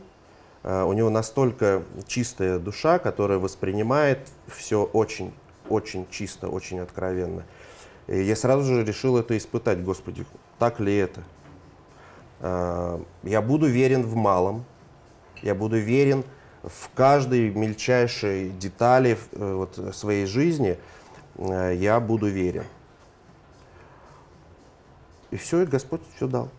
у 0.66 0.92
него 0.92 1.10
настолько 1.10 1.84
чистая 2.08 2.58
душа, 2.58 2.98
которая 2.98 3.38
воспринимает 3.38 4.18
все 4.48 4.82
очень, 4.82 5.32
очень 5.68 6.06
чисто, 6.10 6.48
очень 6.48 6.80
откровенно. 6.80 7.44
И 8.08 8.20
я 8.20 8.34
сразу 8.34 8.64
же 8.64 8.84
решил 8.84 9.16
это 9.16 9.36
испытать, 9.36 9.84
Господи, 9.84 10.26
так 10.58 10.80
ли 10.80 10.96
это? 10.96 11.22
Э, 12.40 12.98
я 13.22 13.42
буду 13.42 13.66
верен 13.66 14.02
в 14.02 14.16
малом, 14.16 14.64
я 15.42 15.54
буду 15.54 15.78
верен 15.78 16.24
в 16.64 16.90
каждой 16.94 17.50
мельчайшей 17.50 18.50
детали 18.50 19.16
вот, 19.32 19.78
своей 19.94 20.26
жизни– 20.26 20.78
Э, 21.38 21.74
я 21.74 22.00
буду 22.00 22.26
верен. 22.26 22.64
И 25.30 25.36
все, 25.36 25.62
и 25.62 25.66
Господь 25.66 26.00
все 26.14 26.26
дал. 26.26 26.50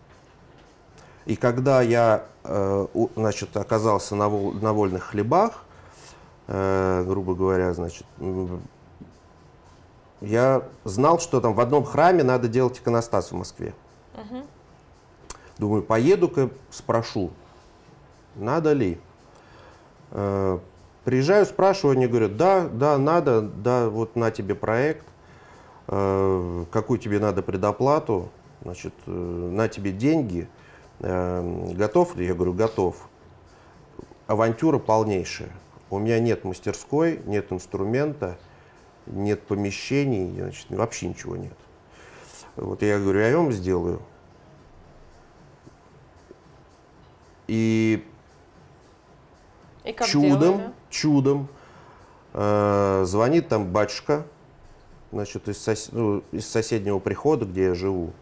И 1.28 1.36
когда 1.36 1.82
я, 1.82 2.24
э, 2.42 2.86
значит, 3.14 3.54
оказался 3.54 4.16
на, 4.16 4.30
на 4.30 4.72
вольных 4.72 5.04
хлебах, 5.04 5.62
э, 6.46 7.04
грубо 7.06 7.34
говоря, 7.34 7.74
значит, 7.74 8.06
я 10.22 10.62
знал, 10.84 11.20
что 11.20 11.42
там 11.42 11.52
в 11.52 11.60
одном 11.60 11.84
храме 11.84 12.24
надо 12.24 12.48
делать 12.48 12.78
иконостас 12.78 13.30
в 13.30 13.34
Москве. 13.34 13.74
Мгм. 14.14 14.46
Думаю, 15.58 15.82
поеду-ка 15.82 16.48
спрошу, 16.70 17.30
надо 18.34 18.72
ли. 18.72 18.98
Э, 20.12 20.58
Приезжаю, 21.04 21.44
спрашиваю, 21.44 21.96
они 21.96 22.06
говорят, 22.06 22.38
да, 22.38 22.68
да, 22.68 22.96
надо, 22.96 23.42
да, 23.42 23.88
вот 23.88 24.14
на 24.14 24.30
тебе 24.30 24.54
проект, 24.54 25.06
какую 25.86 26.98
тебе 26.98 27.18
надо 27.18 27.42
предоплату, 27.42 28.28
значит, 28.62 28.92
на 29.06 29.68
тебе 29.68 29.90
деньги, 29.90 30.48
готов 31.00 32.16
ли? 32.16 32.26
Я 32.26 32.34
говорю, 32.34 32.52
готов. 32.54 33.08
Авантюра 34.26 34.78
полнейшая. 34.78 35.50
У 35.90 35.98
меня 35.98 36.18
нет 36.20 36.44
мастерской, 36.44 37.20
нет 37.24 37.50
инструмента, 37.52 38.38
нет 39.06 39.42
помещений, 39.42 40.30
значит, 40.38 40.66
вообще 40.70 41.08
ничего 41.08 41.36
нет. 41.36 41.54
Вот 42.56 42.82
я 42.82 42.98
говорю, 42.98 43.20
я 43.20 43.36
вам 43.36 43.52
сделаю. 43.52 44.02
И 47.46 48.04
И 49.84 49.96
чудом, 50.06 50.40
делали? 50.40 50.72
чудом 50.90 51.48
э, 52.34 53.04
звонит 53.06 53.48
там 53.48 53.66
батюшка, 53.72 54.26
значит, 55.12 55.48
из, 55.48 55.56
сос- 55.66 55.88
ну, 55.92 56.22
из 56.32 56.46
соседнего 56.46 56.98
прихода, 56.98 57.46
где 57.46 57.64
я 57.66 57.74
живу, 57.74 58.12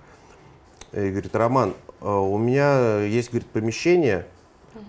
и 0.92 1.10
говорит, 1.10 1.34
Роман, 1.34 1.74
у 2.00 2.38
меня 2.38 3.00
есть, 3.02 3.30
говорит, 3.30 3.48
помещение, 3.48 4.26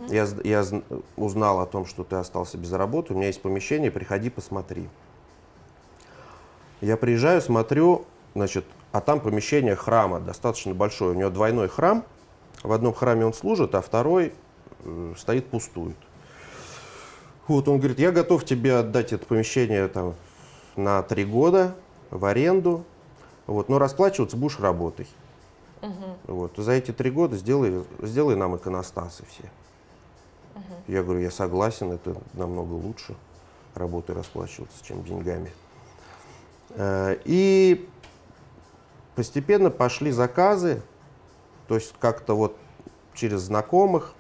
я, 0.10 0.26
з- 0.26 0.42
я 0.44 0.62
зн- 0.62 1.04
узнал 1.16 1.62
о 1.62 1.66
том, 1.66 1.86
что 1.86 2.04
ты 2.04 2.16
остался 2.18 2.58
без 2.58 2.72
работы, 2.74 3.14
у 3.14 3.18
меня 3.18 3.28
есть 3.28 3.42
помещение, 3.42 3.90
приходи, 3.92 4.30
посмотри. 4.30 4.90
Я 6.82 6.98
приезжаю, 6.98 7.42
смотрю, 7.42 8.06
значит, 8.36 8.66
а 8.92 9.02
там 9.02 9.20
помещение 9.20 9.76
храма 9.76 10.20
достаточно 10.20 10.74
большое. 10.74 11.12
У 11.12 11.14
него 11.16 11.30
двойной 11.30 11.68
храм. 11.70 12.04
В 12.64 12.72
одном 12.72 12.94
храме 12.94 13.26
он 13.26 13.34
служит, 13.34 13.74
а 13.76 13.82
второй 13.82 14.34
э, 14.84 15.14
стоит, 15.18 15.48
пустует. 15.48 15.96
Вот 17.48 17.68
он 17.68 17.78
говорит, 17.80 18.00
я 18.00 18.12
готов 18.12 18.44
тебе 18.46 18.76
отдать 18.76 19.14
это 19.14 19.26
помещение 19.26 19.88
там, 19.88 20.16
на 20.76 21.02
три 21.04 21.24
года 21.24 21.76
в 22.12 22.26
аренду, 22.26 22.84
вот, 23.46 23.70
но 23.70 23.80
расплачиваться 23.80 24.36
будешь 24.38 24.60
работой. 24.60 25.08
Вот, 26.26 26.58
за 26.58 26.72
эти 26.74 26.92
три 26.92 27.12
года 27.12 27.38
сделай, 27.38 27.84
сделай 28.02 28.36
нам 28.36 28.56
иконостасы 28.56 29.24
все. 29.30 29.50
Я 30.88 31.04
говорю, 31.04 31.20
я 31.22 31.32
согласен, 31.32 31.92
это 31.92 32.16
намного 32.34 32.74
лучше. 32.74 33.16
Работой 33.76 34.16
расплачиваться, 34.16 34.84
чем 34.84 35.04
деньгами. 35.04 35.52
Э, 36.70 37.18
И 37.26 37.88
постепенно 39.16 39.70
пошли 39.70 40.12
заказы, 40.12 40.82
то 41.68 41.76
есть 41.76 41.94
как-то 42.00 42.36
вот 42.36 42.58
через 43.14 43.42
знакомых, 43.42 44.14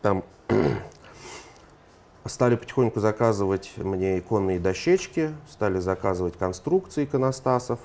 там 0.00 0.22
стали 2.24 2.56
потихоньку 2.56 3.00
заказывать 3.00 3.72
мне 3.76 4.18
иконные 4.18 4.58
дощечки, 4.58 5.34
стали 5.50 5.78
заказывать 5.80 6.36
конструкции 6.36 7.04
иконостасов, 7.04 7.80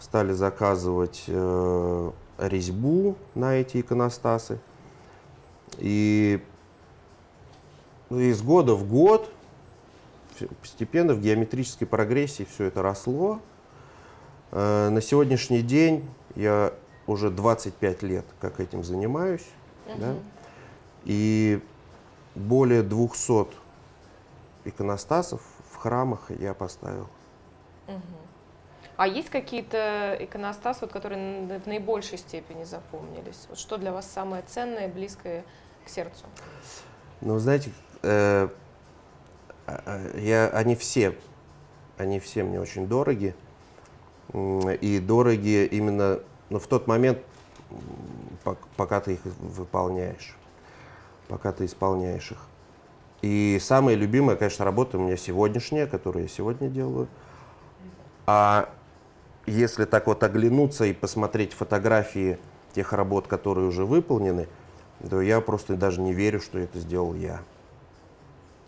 стали 0.00 0.32
заказывать 0.32 1.24
э, 1.26 2.10
резьбу 2.38 3.16
на 3.34 3.54
эти 3.54 3.80
иконостасы. 3.80 4.58
И 5.78 6.42
ну, 8.08 8.18
из 8.18 8.42
года 8.42 8.74
в 8.74 8.88
год 8.88 9.30
постепенно 10.60 11.14
в 11.14 11.20
геометрической 11.20 11.86
прогрессии 11.86 12.46
все 12.50 12.64
это 12.64 12.82
росло. 12.82 13.40
Э, 14.50 14.88
на 14.88 15.00
сегодняшний 15.00 15.62
день 15.62 16.08
я 16.34 16.72
уже 17.06 17.30
25 17.30 18.02
лет 18.02 18.24
как 18.40 18.58
этим 18.58 18.82
занимаюсь. 18.82 19.46
да. 19.96 20.14
И 21.04 21.60
более 22.34 22.82
200 22.82 23.48
иконостасов 24.64 25.42
в 25.70 25.76
храмах 25.76 26.30
я 26.38 26.54
поставил. 26.54 27.08
А 29.00 29.06
есть 29.06 29.30
какие-то 29.30 30.14
иконостасы, 30.20 30.80
вот, 30.82 30.92
которые 30.92 31.58
в 31.58 31.66
наибольшей 31.66 32.18
степени 32.18 32.64
запомнились? 32.64 33.46
Вот 33.48 33.58
что 33.58 33.78
для 33.78 33.92
вас 33.92 34.06
самое 34.06 34.42
ценное, 34.46 34.88
близкое 34.88 35.42
к 35.86 35.88
сердцу? 35.88 36.26
Вы 37.22 37.38
знаете, 37.38 37.72
э, 38.02 38.48
э, 39.66 40.20
я, 40.20 40.48
они 40.48 40.76
все, 40.76 41.16
они 41.96 42.20
все 42.20 42.42
мне 42.42 42.60
очень 42.60 42.88
дороги. 42.88 43.34
И 44.34 45.02
дороги 45.02 45.64
именно 45.64 46.20
ну, 46.50 46.58
в 46.58 46.66
тот 46.66 46.86
момент, 46.86 47.20
пока 48.76 49.00
ты 49.00 49.14
их 49.14 49.20
выполняешь, 49.24 50.36
пока 51.26 51.52
ты 51.52 51.64
исполняешь 51.64 52.32
их. 52.32 52.46
И 53.22 53.58
самая 53.62 53.94
любимая, 53.94 54.36
конечно, 54.36 54.66
работа 54.66 54.98
у 54.98 55.00
меня 55.00 55.16
сегодняшняя, 55.16 55.86
которую 55.86 56.24
я 56.24 56.28
сегодня 56.28 56.68
делаю. 56.68 57.08
А 58.26 58.68
если 59.50 59.84
так 59.84 60.06
вот 60.06 60.22
оглянуться 60.22 60.84
и 60.84 60.92
посмотреть 60.92 61.52
фотографии 61.52 62.38
тех 62.72 62.92
работ, 62.92 63.26
которые 63.26 63.66
уже 63.66 63.84
выполнены, 63.84 64.48
то 65.08 65.20
я 65.20 65.40
просто 65.40 65.76
даже 65.76 66.00
не 66.00 66.12
верю, 66.12 66.40
что 66.40 66.58
это 66.58 66.78
сделал 66.78 67.14
я. 67.14 67.40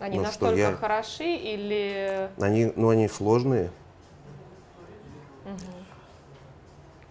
Они 0.00 0.16
Ну, 0.16 0.24
настолько 0.24 0.58
я- 0.58 0.72
хороши 0.74 1.24
или... 1.24 2.30
Они, 2.40 2.72
ну, 2.74 2.88
они 2.88 3.08
сложные. 3.08 3.70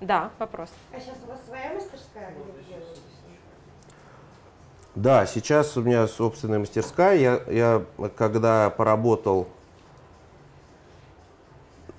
Да, 0.01 0.31
вопрос. 0.39 0.69
А 0.91 0.99
сейчас 0.99 1.15
у 1.25 1.29
вас 1.29 1.39
своя 1.45 1.73
мастерская? 1.73 2.33
Да, 4.95 5.25
сейчас 5.25 5.77
у 5.77 5.83
меня 5.83 6.07
собственная 6.07 6.59
мастерская. 6.59 7.15
Я, 7.17 7.41
я 7.47 7.85
когда 8.17 8.69
поработал 8.71 9.47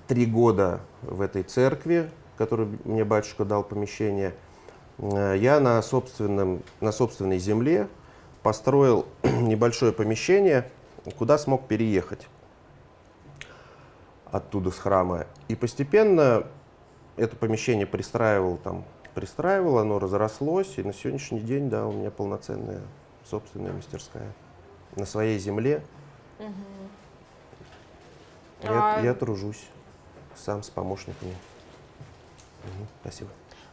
три 0.09 0.27
года 0.27 0.81
в 1.03 1.21
этой 1.21 1.43
церкви, 1.43 2.11
которую 2.39 2.79
мне 2.85 3.05
батюшка 3.05 3.45
дал 3.45 3.63
помещение, 3.63 4.35
э, 4.99 5.37
я 5.39 5.61
на, 5.61 5.81
собственном, 5.83 6.63
на 6.81 6.93
собственной 6.93 7.39
земле 7.39 7.89
построил 8.43 9.07
небольшое 9.23 9.93
помещение, 9.93 10.71
куда 11.19 11.39
смог 11.39 11.67
переехать 11.67 12.27
оттуда 14.31 14.71
с 14.71 14.79
храма. 14.79 15.27
И 15.49 15.55
постепенно 15.55 16.47
это 17.17 17.37
помещение 17.37 17.87
пристраивал 17.87 18.57
там, 18.57 18.85
пристраивал, 19.15 19.79
оно 19.79 19.99
разрослось, 19.99 20.79
и 20.79 20.83
на 20.83 20.95
сегодняшний 20.95 21.41
день, 21.41 21.69
да, 21.69 21.87
у 21.87 21.93
меня 21.93 22.11
полноценная 22.11 22.81
собственная 23.25 23.73
мастерская 23.73 24.33
на 24.97 25.05
своей 25.07 25.39
земле. 25.39 25.83
Я, 28.63 28.97
А- 28.97 29.01
я 29.03 29.15
тружусь 29.15 29.63
сам 30.37 30.63
с 30.63 30.71
помощниками. 30.71 31.37
Мгм, 32.65 32.87
спасибо. 33.01 33.31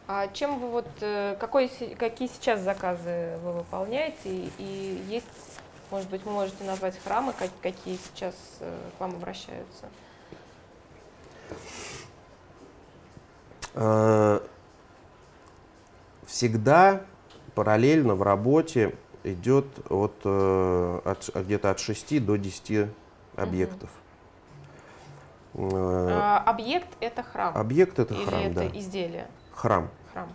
А 0.08 0.26
чем 0.28 0.58
вы 0.58 0.68
вот, 0.68 0.88
э, 1.00 1.36
какой, 1.38 1.68
какие 1.98 2.26
сейчас 2.28 2.60
заказы 2.60 3.38
вы 3.44 3.52
выполняете? 3.52 4.50
И, 4.58 5.04
есть, 5.08 5.26
может 5.90 6.08
быть, 6.10 6.24
вы 6.24 6.32
можете 6.32 6.64
назвать 6.64 6.98
храмы, 7.02 7.32
как- 7.32 7.50
какие 7.62 7.96
сейчас 7.96 8.34
э, 8.60 8.76
к 8.96 9.00
вам 9.00 9.10
обращаются? 9.12 9.86
Э, 13.74 14.40
Всегда 16.26 17.02
параллельно 17.56 18.14
в 18.14 18.22
работе 18.22 18.94
идет 19.24 19.66
от, 19.90 20.14
э, 20.24 21.00
от 21.04 21.24
ш- 21.24 21.32
где-то 21.42 21.70
от 21.72 21.80
6 21.80 22.20
до 22.20 22.36
10 22.36 22.88
объектов. 23.36 23.90
А, 25.54 26.42
объект 26.46 26.88
это 27.00 27.22
храм. 27.22 27.56
Объект 27.56 27.98
это 27.98 28.14
Или 28.14 28.24
храм, 28.24 28.40
это 28.40 28.54
да. 28.54 28.78
изделие? 28.78 29.26
Храм, 29.52 29.90
Храм. 30.12 30.28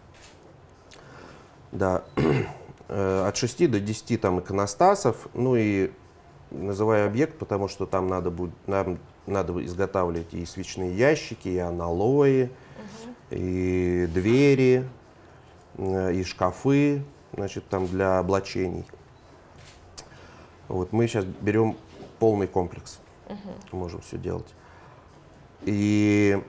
да. 1.71 2.03
Э, 2.87 3.25
От 3.27 3.35
6 3.35 3.71
до 3.71 3.79
10 3.79 4.21
там 4.21 4.39
иконостасов, 4.39 5.27
ну 5.33 5.55
и 5.55 5.89
называю 6.51 7.07
объект, 7.07 7.39
потому 7.39 7.67
что 7.67 7.87
там 7.87 8.07
надо 8.07 8.29
будет, 8.29 8.53
нам 8.67 8.99
надо 9.25 9.65
изготавливать 9.65 10.31
и 10.35 10.45
свечные 10.45 10.95
ящики, 10.95 11.47
и 11.47 11.57
аналои, 11.57 12.51
и 13.31 14.07
двери, 14.13 14.87
э, 15.77 16.13
и 16.13 16.23
шкафы, 16.23 17.03
значит, 17.33 17.67
там 17.69 17.87
для 17.87 18.19
облачений. 18.19 18.85
Вот 20.67 20.93
мы 20.93 21.07
сейчас 21.07 21.25
берем 21.25 21.77
полный 22.19 22.45
комплекс, 22.47 22.99
можем 23.71 24.01
все 24.01 24.19
делать. 24.19 24.53
И 25.63 26.41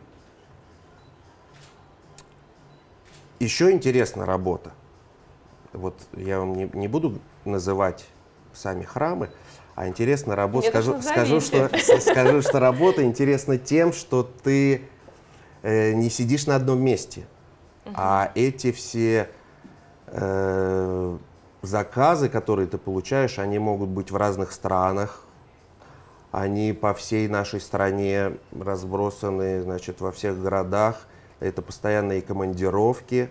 еще 3.38 3.70
интересна 3.70 4.26
работа. 4.26 4.72
Вот 5.72 5.94
я 6.16 6.40
вам 6.40 6.54
не, 6.54 6.70
не 6.72 6.88
буду 6.88 7.18
называть 7.44 8.06
сами 8.52 8.82
храмы, 8.82 9.30
А 9.74 9.88
интересно 9.88 10.34
работа, 10.34 10.70
Мне 10.70 10.70
скажу, 10.70 11.02
скажу, 11.02 11.40
что, 11.40 11.70
скажу, 12.00 12.40
что 12.40 12.58
работа 12.58 13.04
интересна 13.04 13.58
тем, 13.58 13.92
что 13.92 14.22
ты 14.22 14.88
э, 15.62 15.92
не 15.92 16.08
сидишь 16.08 16.46
на 16.46 16.56
одном 16.56 16.80
месте, 16.80 17.26
а 17.94 18.32
эти 18.34 18.72
все 18.72 19.28
э, 20.06 21.18
заказы, 21.60 22.30
которые 22.30 22.66
ты 22.66 22.78
получаешь, 22.78 23.38
они 23.38 23.58
могут 23.58 23.90
быть 23.90 24.10
в 24.10 24.16
разных 24.16 24.52
странах, 24.52 25.25
они 26.32 26.72
по 26.72 26.92
всей 26.94 27.28
нашей 27.28 27.60
стране 27.60 28.36
разбросаны, 28.58 29.62
значит, 29.62 30.00
во 30.00 30.12
всех 30.12 30.40
городах. 30.40 31.06
Это 31.40 31.62
постоянные 31.62 32.22
командировки, 32.22 33.30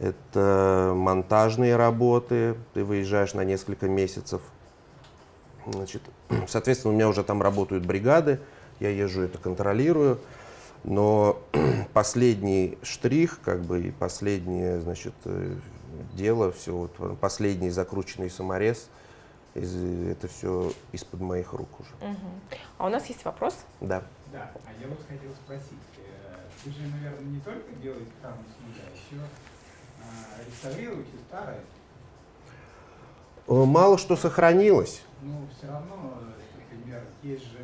это 0.00 0.92
монтажные 0.96 1.76
работы. 1.76 2.56
Ты 2.74 2.84
выезжаешь 2.84 3.34
на 3.34 3.44
несколько 3.44 3.88
месяцев. 3.88 4.40
Значит, 5.66 6.02
соответственно, 6.48 6.92
у 6.92 6.96
меня 6.96 7.08
уже 7.08 7.22
там 7.22 7.42
работают 7.42 7.86
бригады, 7.86 8.40
я 8.80 8.90
езжу 8.90 9.22
это 9.22 9.38
контролирую. 9.38 10.18
Но 10.82 11.42
последний 11.92 12.78
штрих, 12.82 13.40
как 13.44 13.60
бы, 13.62 13.82
и 13.82 13.90
последнее, 13.90 14.80
значит, 14.80 15.12
э, 15.24 15.54
дело, 16.14 16.52
все, 16.52 16.72
вот, 16.72 17.18
последний 17.18 17.70
закрученный 17.70 18.30
саморез, 18.30 18.88
из- 19.54 20.08
это 20.08 20.28
все 20.28 20.72
из-под 20.92 21.20
моих 21.20 21.52
рук 21.52 21.68
уже. 21.80 21.90
Мгм. 22.00 22.40
А 22.78 22.86
у 22.86 22.88
нас 22.90 23.06
есть 23.06 23.24
вопрос. 23.24 23.56
Да. 23.80 24.02
Да, 24.32 24.50
а 24.64 24.70
я 24.80 24.86
вот 24.88 25.00
хотел 25.08 25.32
спросить, 25.44 25.72
э, 25.98 26.36
вы 26.64 26.72
же, 26.72 26.78
наверное, 26.86 27.24
не 27.28 27.40
только 27.40 27.72
делаете 27.82 28.10
храм 28.20 28.34
с 28.34 28.62
нуля, 28.62 28.88
еще 28.94 29.28
а, 30.02 30.40
реставрируете 30.48 31.10
старое, 31.28 31.60
Э, 33.48 33.52
Мало 33.64 33.98
что 33.98 34.16
сохранилось. 34.16 35.02
но 35.22 35.40
все 35.56 35.66
равно, 35.66 36.14
э, 36.20 36.60
например, 36.72 37.02
есть 37.24 37.44
же 37.46 37.58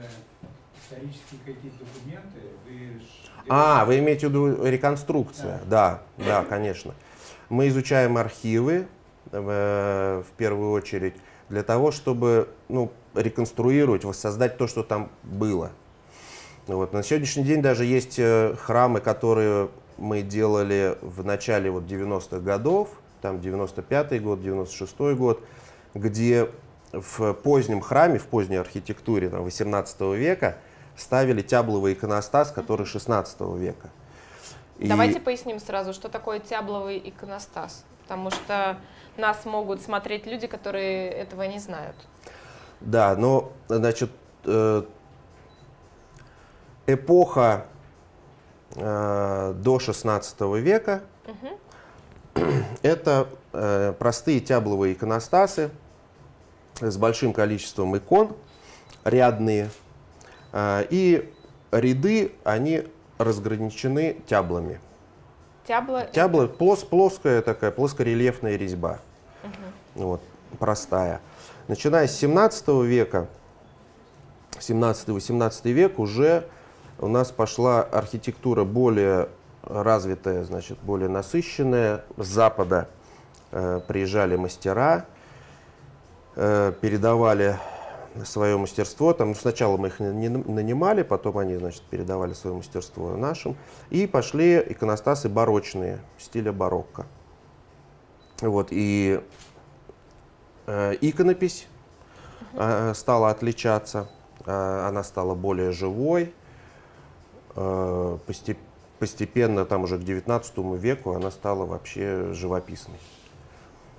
исторические 0.82 1.40
какие-то 1.44 1.84
документы, 1.84 2.40
вы 2.66 3.00
А, 3.48 3.84
вы 3.84 3.98
имеете 4.00 4.26
в 4.26 4.30
виду 4.30 4.64
реконструкция? 4.64 5.60
Да, 5.66 6.02
да, 6.18 6.44
конечно. 6.44 6.94
Мы 7.48 7.68
изучаем 7.68 8.16
архивы 8.16 8.88
э, 9.30 10.22
в 10.28 10.32
первую 10.36 10.72
очередь 10.72 11.14
для 11.48 11.62
того, 11.62 11.90
чтобы 11.90 12.48
ну, 12.68 12.92
реконструировать, 13.14 14.04
воссоздать 14.04 14.58
то, 14.58 14.66
что 14.66 14.82
там 14.82 15.10
было. 15.22 15.70
Вот. 16.66 16.92
На 16.92 17.02
сегодняшний 17.02 17.44
день 17.44 17.62
даже 17.62 17.84
есть 17.84 18.18
э, 18.18 18.56
храмы, 18.56 19.00
которые 19.00 19.68
мы 19.98 20.22
делали 20.22 20.98
в 21.00 21.24
начале 21.24 21.70
вот, 21.70 21.84
90-х 21.84 22.38
годов, 22.40 22.88
там 23.22 23.36
95-й 23.36 24.18
год, 24.18 24.40
96-й 24.40 25.14
год, 25.14 25.44
где 25.94 26.50
в 26.92 27.32
позднем 27.34 27.80
храме, 27.80 28.18
в 28.18 28.26
поздней 28.26 28.56
архитектуре 28.56 29.28
там, 29.28 29.44
18 29.44 30.00
века 30.16 30.58
ставили 30.96 31.42
тябловый 31.42 31.92
иконостас, 31.94 32.50
который 32.50 32.86
16 32.86 33.40
века. 33.56 33.90
И- 34.78 34.88
Давайте 34.88 35.20
поясним 35.20 35.58
сразу, 35.58 35.92
что 35.92 36.08
такое 36.08 36.40
тябловый 36.40 36.98
иконостас. 36.98 37.84
Потому 38.02 38.30
что 38.30 38.78
нас 39.18 39.44
могут 39.44 39.82
смотреть 39.82 40.26
люди, 40.26 40.46
которые 40.46 41.08
этого 41.10 41.42
не 41.42 41.58
знают. 41.58 41.96
Да, 42.80 43.16
но, 43.16 43.52
значит, 43.68 44.10
э, 44.44 44.82
эпоха 46.86 47.66
э, 48.74 49.54
до 49.56 49.78
16 49.78 50.40
века 50.62 51.02
это 52.82 53.28
э, 53.52 53.94
простые 53.98 54.40
тябловые 54.40 54.94
иконостасы 54.94 55.70
с 56.80 56.96
большим 56.96 57.32
количеством 57.32 57.96
икон, 57.96 58.36
рядные, 59.04 59.70
э, 60.52 60.86
и 60.90 61.32
ряды, 61.72 62.32
они 62.44 62.86
разграничены 63.18 64.18
тяблами. 64.26 64.80
Тябла 65.66 66.04
Тябла 66.06 66.44
плос- 66.46 66.86
плоская 66.86 67.42
такая, 67.42 67.70
плоскорельефная 67.70 68.56
резьба. 68.56 68.98
Вот, 69.94 70.20
простая. 70.58 71.20
Начиная 71.68 72.06
с 72.06 72.16
17 72.16 72.68
века, 72.84 73.26
17-18 74.58 75.72
век 75.72 75.98
уже 75.98 76.46
у 76.98 77.08
нас 77.08 77.30
пошла 77.30 77.82
архитектура 77.82 78.64
более 78.64 79.28
развитая, 79.62 80.44
значит, 80.44 80.78
более 80.78 81.08
насыщенная. 81.08 82.04
С 82.16 82.26
запада 82.26 82.88
э, 83.50 83.80
приезжали 83.86 84.36
мастера, 84.36 85.06
э, 86.36 86.72
передавали 86.80 87.58
свое 88.24 88.56
мастерство. 88.56 89.12
Там, 89.12 89.28
ну, 89.28 89.34
сначала 89.34 89.76
мы 89.76 89.88
их 89.88 90.00
нанимали, 90.00 91.02
потом 91.02 91.38
они, 91.38 91.56
значит, 91.56 91.82
передавали 91.82 92.32
свое 92.32 92.56
мастерство 92.56 93.16
нашим. 93.16 93.56
И 93.90 94.06
пошли 94.06 94.56
иконостасы 94.66 95.28
барочные, 95.28 96.00
стиля 96.18 96.52
барокко. 96.52 97.06
Вот, 98.40 98.68
и 98.70 99.20
э, 100.66 100.94
иконопись 101.00 101.66
э, 102.52 102.92
стала 102.94 103.30
отличаться, 103.30 104.08
э, 104.44 104.86
она 104.86 105.02
стала 105.02 105.34
более 105.34 105.72
живой. 105.72 106.34
Э, 107.54 108.18
постеп- 108.26 108.58
постепенно, 108.98 109.64
там 109.64 109.84
уже 109.84 109.98
к 109.98 110.02
19 110.02 110.58
веку, 110.78 111.12
она 111.12 111.30
стала 111.30 111.64
вообще 111.64 112.32
живописной. 112.32 112.98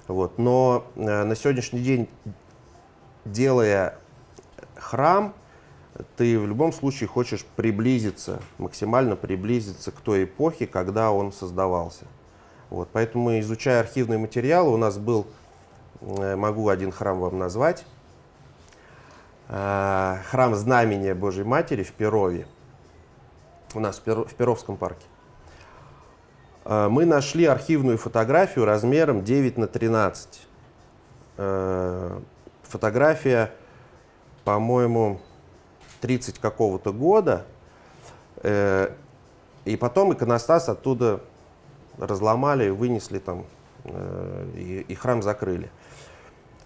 Вот. 0.08 0.38
Но 0.38 0.86
э, 0.96 1.24
на 1.24 1.36
сегодняшний 1.36 1.82
день, 1.82 2.08
делая 3.26 3.98
храм, 4.80 5.34
ты 6.16 6.40
в 6.40 6.46
любом 6.46 6.72
случае 6.74 7.08
хочешь 7.08 7.44
приблизиться, 7.56 8.40
максимально 8.58 9.16
приблизиться 9.16 9.92
к 9.92 10.00
той 10.02 10.26
эпохе, 10.26 10.68
когда 10.68 11.12
он 11.12 11.32
создавался. 11.32 12.06
Вот, 12.70 12.90
поэтому, 12.92 13.40
изучая 13.40 13.80
архивные 13.80 14.20
материалы, 14.20 14.74
у 14.74 14.78
нас 14.78 14.98
был, 14.98 15.26
э, 16.02 16.36
могу 16.36 16.70
один 16.70 16.92
храм 16.92 17.20
вам 17.20 17.40
назвать, 17.40 17.86
э, 19.50 20.18
храм 20.30 20.56
Знамения 20.56 21.16
Божьей 21.16 21.46
Матери 21.46 21.84
в 21.84 21.94
Перове, 21.94 22.46
у 23.74 23.80
нас 23.80 24.00
в 24.00 24.04
Перо- 24.04 24.28
в 24.28 24.34
Перовском 24.36 24.78
парке. 24.78 25.06
Э, 26.66 26.90
Мы 26.90 27.06
нашли 27.06 27.46
архивную 27.46 27.98
фотографию 27.98 28.66
размером 28.66 29.24
9 29.24 29.58
на 29.58 29.68
13. 29.68 30.48
Э, 31.38 32.20
Фотография, 32.64 33.52
по-моему, 34.48 35.20
30 36.00 36.40
какого-то 36.40 36.94
года. 36.94 37.46
Э, 38.38 38.92
И 39.66 39.76
потом 39.76 40.14
иконостас 40.14 40.70
оттуда 40.70 41.20
разломали, 41.98 42.70
вынесли 42.70 43.20
там, 43.20 43.46
э, 43.84 44.46
и, 44.56 44.86
и 44.88 44.96
храм 44.96 45.22
закрыли. 45.22 45.70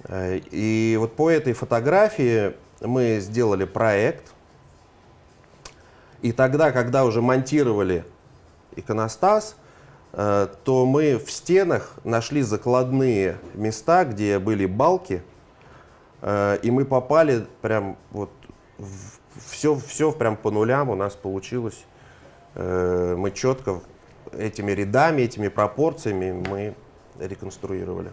Э, 0.04 0.39
И 0.52 0.96
вот 1.00 1.15
по 1.15 1.32
этой 1.32 1.54
фотографии 1.54 2.54
мы 2.82 3.17
сделали 3.20 3.65
проект. 3.65 4.32
И 6.22 6.34
тогда, 6.34 6.72
когда 6.72 7.04
уже 7.04 7.24
монтировали 7.24 8.06
иконостас, 8.76 9.56
э, 10.13 10.50
то 10.63 10.86
мы 10.86 11.17
в 11.17 11.32
стенах 11.32 11.96
нашли 12.04 12.44
закладные 12.44 13.39
места, 13.56 14.06
где 14.06 14.38
были 14.38 14.67
балки, 14.67 15.24
и 16.23 16.71
мы 16.71 16.86
попали 16.86 17.47
прям 17.62 17.97
вот 18.12 18.29
все, 19.39 19.75
все 19.75 20.12
прям 20.12 20.36
по 20.36 20.51
нулям 20.51 20.89
у 20.89 20.95
нас 20.95 21.15
получилось. 21.15 21.86
Э, 22.55 23.15
Мы 23.17 23.31
четко 23.31 23.81
этими 24.34 24.71
рядами, 24.71 25.21
этими 25.23 25.47
пропорциями 25.47 26.31
мы 26.31 26.75
реконструировали. 27.19 28.12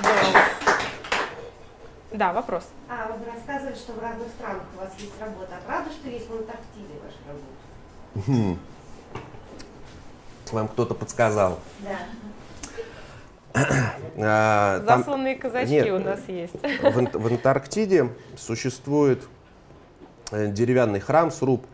Здорово. 0.00 0.38
Да, 2.12 2.32
вопрос. 2.32 2.68
А, 2.88 3.08
вы 3.08 3.24
рассказывали, 3.24 3.74
что 3.74 3.92
в 3.92 3.98
разных 4.00 4.28
странах 4.28 4.62
у 4.76 4.80
вас 4.80 4.90
есть 4.98 5.18
работа. 5.20 5.56
А 5.56 5.66
правда, 5.66 5.90
что 5.90 6.08
есть 6.08 6.28
в 6.28 6.32
Антарктиде 6.32 6.94
ваша 7.02 7.18
работа? 7.26 8.58
Вам 10.52 10.68
кто-то 10.68 10.94
подсказал. 10.94 11.58
Да. 11.80 11.98
А, 13.54 14.82
Засланные 14.86 15.36
казачки 15.36 15.72
Нет. 15.72 15.90
у 15.90 15.98
нас 15.98 16.20
есть. 16.28 16.54
в, 16.62 17.18
в 17.18 17.26
Антарктиде 17.26 18.10
существует 18.36 19.22
э, 20.30 20.48
деревянный 20.48 21.00
храм, 21.00 21.30
сруб. 21.30 21.64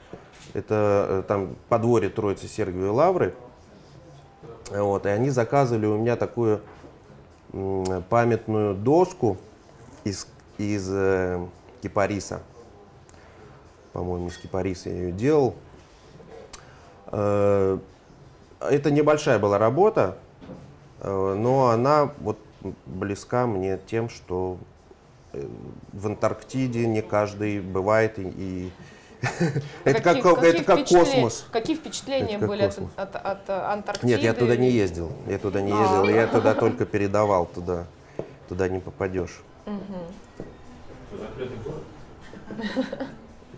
Это 0.55 1.07
э, 1.09 1.23
там 1.29 1.57
подворье 1.69 2.11
Троицы 2.11 2.49
Сергиевой 2.49 2.91
Лавры. 2.91 3.35
Вот, 4.71 5.07
и 5.07 5.09
они 5.09 5.31
заказывали 5.31 5.87
у 5.87 5.99
меня 5.99 6.17
такую 6.17 6.61
памятную 8.11 8.75
доску 8.75 9.39
из, 10.05 10.27
из 10.59 10.89
э, 10.91 11.41
кипариса. 11.83 12.43
По-моему, 13.93 14.29
из 14.29 14.37
кипариса 14.37 14.91
я 14.91 14.97
ее 14.97 15.13
делал. 15.13 15.55
Э, 17.07 17.79
это 18.61 18.91
небольшая 18.91 19.39
была 19.39 19.59
работа, 19.59 20.19
но 21.03 21.69
она 21.69 22.13
вот 22.21 22.39
близка 22.87 23.47
мне 23.47 23.79
тем, 23.87 24.09
что 24.09 24.59
э, 25.33 25.47
в 25.93 26.07
Антарктиде 26.07 26.87
не 26.87 27.03
каждый 27.03 27.61
бывает 27.61 28.19
и, 28.19 28.33
и 28.37 28.71
это 29.85 30.01
как, 30.01 30.25
это 30.43 30.65
как 30.65 30.87
космос. 30.87 31.47
Какие 31.51 31.77
впечатления 31.77 32.39
были 32.39 32.63
от, 32.97 33.17
от, 33.17 33.51
Антарктиды? 33.51 34.07
Нет, 34.07 34.23
я 34.23 34.35
туда 34.35 34.57
не 34.57 34.71
ездил. 34.71 35.11
Я 35.27 35.39
туда 35.39 35.61
не 35.61 35.71
ездил, 35.71 36.05
а. 36.05 36.11
я 36.11 36.27
туда 36.29 36.55
только 36.55 36.87
передавал 36.87 37.47
туда. 37.47 37.87
Туда 38.49 38.69
не 38.69 38.81
попадешь. 38.81 39.41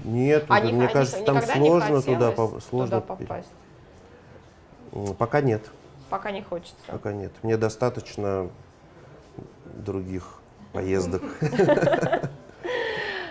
Нет, 0.05 0.47
а 0.49 0.61
мне 0.63 0.73
не, 0.73 0.89
кажется, 0.89 1.23
там 1.25 1.43
сложно 1.43 2.01
туда, 2.01 2.35
сложно 2.35 2.61
туда 2.71 3.01
попасть. 3.01 3.49
Пока 5.19 5.43
нет. 5.43 5.71
Пока 6.11 6.33
не 6.33 6.43
хочется. 6.43 6.75
Пока 6.89 7.13
нет. 7.13 7.33
Мне 7.43 7.57
достаточно 7.57 8.51
других 9.65 10.41
поездок. 10.73 11.23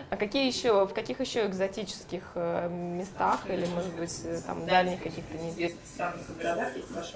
А 0.09 0.17
какие 0.17 0.47
еще, 0.47 0.88
в 0.88 0.93
каких 0.95 1.19
еще 1.19 1.45
экзотических 1.45 2.23
э, 2.34 2.67
местах 2.67 3.41
или, 3.47 3.67
может 3.67 3.93
быть, 3.93 4.21
э, 4.23 4.41
там 4.43 4.65
дальних 4.65 5.03
каких-то 5.03 5.38
неизвестных 5.38 5.86
странах 5.86 6.21
и 6.27 6.41
городах 6.41 6.75
есть 6.75 6.89
ваши? 6.89 7.13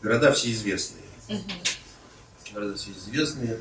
Города 0.00 0.30
все 0.30 0.52
известные. 0.52 1.02
Города 2.54 2.76
все 2.76 2.92
известные. 2.92 3.58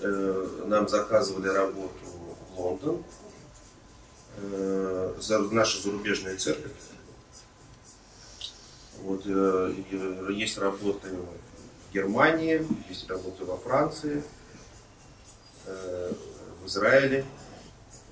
Э, 0.00 0.64
нам 0.66 0.88
заказывали 0.88 1.48
работу 1.48 2.04
в 2.50 2.60
Лондон. 2.60 3.02
Наша 5.52 5.80
зарубежная 5.80 6.36
церковь. 6.36 6.72
Вот, 9.02 9.26
есть 10.30 10.58
работы 10.58 11.08
в 11.10 11.92
Германии, 11.92 12.66
есть 12.88 13.08
работы 13.08 13.44
во 13.44 13.56
Франции 13.56 14.22
в 15.64 16.66
Израиле, 16.66 17.24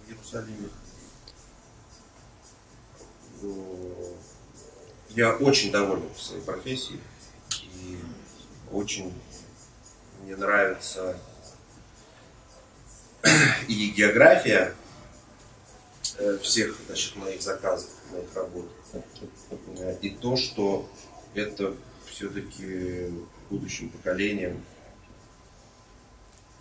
в 0.05 0.11
Иерусалиме. 0.11 0.69
Ну, 3.43 4.17
я 5.11 5.35
очень 5.37 5.73
доволен 5.73 6.09
своей 6.17 6.43
профессией 6.43 7.01
и 7.63 7.99
очень 8.73 9.13
мне 10.23 10.37
нравится 10.37 11.19
и 13.69 13.91
география 13.91 14.75
э, 16.19 16.39
всех 16.43 16.77
значит, 16.87 17.17
моих 17.17 17.41
заказов, 17.43 17.91
моих 18.13 18.35
работ, 18.35 18.67
и 20.03 20.11
то, 20.11 20.37
что 20.37 20.89
это 21.35 21.75
все-таки 22.07 23.13
будущим 23.49 23.89
поколениям 23.91 24.63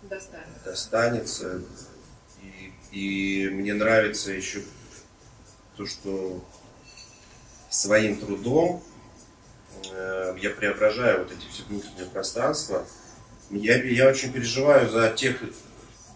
достанется. 0.02 0.64
достанется. 0.64 1.62
И, 2.92 3.44
и 3.44 3.50
мне 3.50 3.74
нравится 3.74 4.32
еще 4.32 4.62
то, 5.76 5.86
что 5.86 6.42
своим 7.68 8.18
трудом 8.18 8.82
э, 9.92 10.36
я 10.40 10.50
преображаю 10.50 11.24
вот 11.24 11.32
эти 11.32 11.46
все 11.50 11.62
внутренние 11.64 12.06
пространства. 12.06 12.86
Я, 13.50 13.82
я 13.82 14.08
очень 14.08 14.32
переживаю 14.32 14.88
за 14.88 15.10
тех 15.10 15.42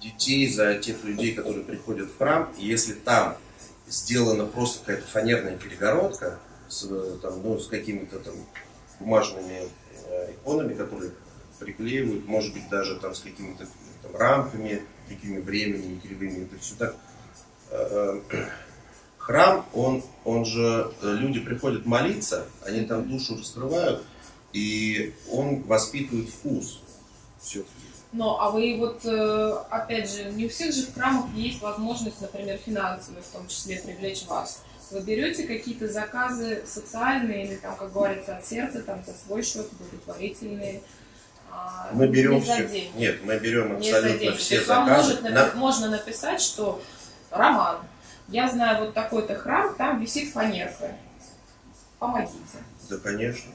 детей, 0.01 0.53
за 0.53 0.77
тех 0.77 1.03
людей, 1.05 1.35
которые 1.35 1.65
приходят 1.65 2.11
в 2.11 2.19
храм. 2.19 2.53
И 2.59 2.67
если 2.67 2.95
там 2.95 3.37
сделана 3.95 4.47
просто 4.47 4.81
какая-то 4.81 5.07
фанерная 5.07 5.57
перегородка 5.57 6.39
с, 6.69 6.87
там, 7.23 7.43
ну, 7.43 7.59
с 7.59 7.69
какими-то 7.69 8.19
там 8.19 8.35
бумажными 8.99 9.69
э, 10.09 10.33
иконами, 10.33 10.75
которые 10.75 11.13
приклеивают, 11.61 12.27
может 12.27 12.53
быть, 12.53 12.69
даже 12.69 12.99
там 12.99 13.15
с 13.15 13.21
какими-то 13.21 13.67
там, 14.03 14.17
рамками, 14.17 14.83
такими 15.09 15.41
временными, 15.41 16.01
кривыми. 16.01 16.45
Это 16.45 16.59
все 16.59 16.75
так. 16.75 16.97
Э, 17.71 18.21
э, 18.31 18.47
храм, 19.19 19.65
он, 19.73 20.03
он 20.25 20.45
же, 20.45 20.93
люди 21.01 21.41
приходят 21.41 21.87
молиться, 21.87 22.47
они 22.63 22.85
там 22.85 23.09
душу 23.09 23.39
раскрывают, 23.39 24.03
и 24.53 25.15
он 25.31 25.63
воспитывает 25.63 26.29
вкус 26.29 26.81
все-таки. 27.41 27.84
Но, 28.15 28.41
а 28.41 28.51
вы 28.51 28.77
вот, 28.79 29.05
опять 29.71 30.09
же, 30.09 30.31
не 30.31 30.47
у 30.47 30.49
всех 30.49 30.73
же 30.73 30.87
в 30.87 30.95
храмах 30.95 31.27
есть 31.35 31.61
возможность, 31.61 32.21
например, 32.21 32.59
финансовые 32.65 33.23
в 33.23 33.27
том 33.27 33.49
числе 33.49 33.81
привлечь 33.81 34.25
вас. 34.27 34.63
Вы 34.93 35.01
берете 35.01 35.49
какие-то 35.49 35.89
заказы 35.89 36.63
социальные 36.65 37.47
или 37.47 37.57
там, 37.57 37.75
как 37.75 37.93
говорится, 37.93 38.37
от 38.37 38.47
сердца, 38.47 38.83
там, 38.83 39.03
за 39.05 39.15
свой 39.15 39.43
счет, 39.43 39.67
благотворительные, 39.73 40.81
а, 41.51 41.91
мы 41.93 42.09
берем 42.09 42.41
все. 42.41 42.67
Деньги. 42.69 42.97
Нет, 42.97 43.25
мы 43.25 43.39
берем 43.39 43.77
абсолютно 43.77 44.37
все 44.37 44.61
То 44.61 44.67
заказы. 44.67 45.15
Может, 45.15 45.23
На... 45.23 45.53
Можно 45.55 45.91
написать, 45.91 46.41
что 46.41 46.83
Роман, 47.31 47.79
я 48.29 48.49
знаю 48.49 48.85
вот 48.85 48.95
такой-то 48.95 49.35
храм, 49.37 49.75
там 49.77 50.01
висит 50.01 50.33
фанерка. 50.33 50.97
Помогите. 51.99 52.59
Да, 52.89 52.97
конечно. 52.99 53.51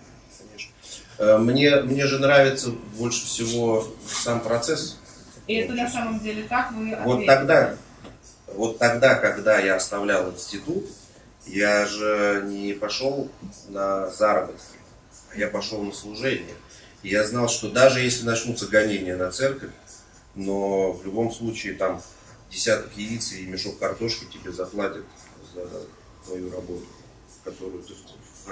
Э, 1.19 1.37
мне, 1.37 1.81
мне 1.81 2.07
же 2.07 2.17
нравится 2.17 2.71
больше 2.97 3.25
всего 3.25 3.85
сам 4.07 4.39
процесс. 4.39 4.97
И 5.47 5.55
это 5.55 5.73
на 5.73 5.89
самом 5.89 6.19
деле 6.19 6.43
так 6.43 6.71
вы 6.71 6.97
Вот 7.03 7.25
тогда, 7.25 7.75
вот 8.47 8.79
тогда, 8.79 9.15
когда 9.15 9.59
я 9.59 9.75
оставлял 9.75 10.31
институт, 10.31 10.85
я 11.45 11.85
же 11.85 12.43
не 12.45 12.73
пошел 12.73 13.29
на 13.67 14.09
заработки, 14.09 14.61
а 15.33 15.37
я 15.37 15.47
пошел 15.47 15.83
на 15.83 15.91
служение. 15.91 16.55
И 17.03 17.09
я 17.09 17.25
знал, 17.25 17.49
что 17.49 17.69
даже 17.69 17.99
если 17.99 18.25
начнутся 18.25 18.67
гонения 18.67 19.17
на 19.17 19.29
церковь, 19.29 19.71
но 20.35 20.93
в 20.93 21.03
любом 21.05 21.31
случае 21.31 21.73
там 21.73 22.01
десяток 22.49 22.95
яиц 22.95 23.33
и 23.33 23.45
мешок 23.45 23.77
картошки 23.77 24.25
тебе 24.31 24.51
заплатят 24.51 25.03
за 25.53 25.67
твою 26.25 26.51
работу, 26.51 26.85
которую 27.43 27.83
ты 27.83 27.93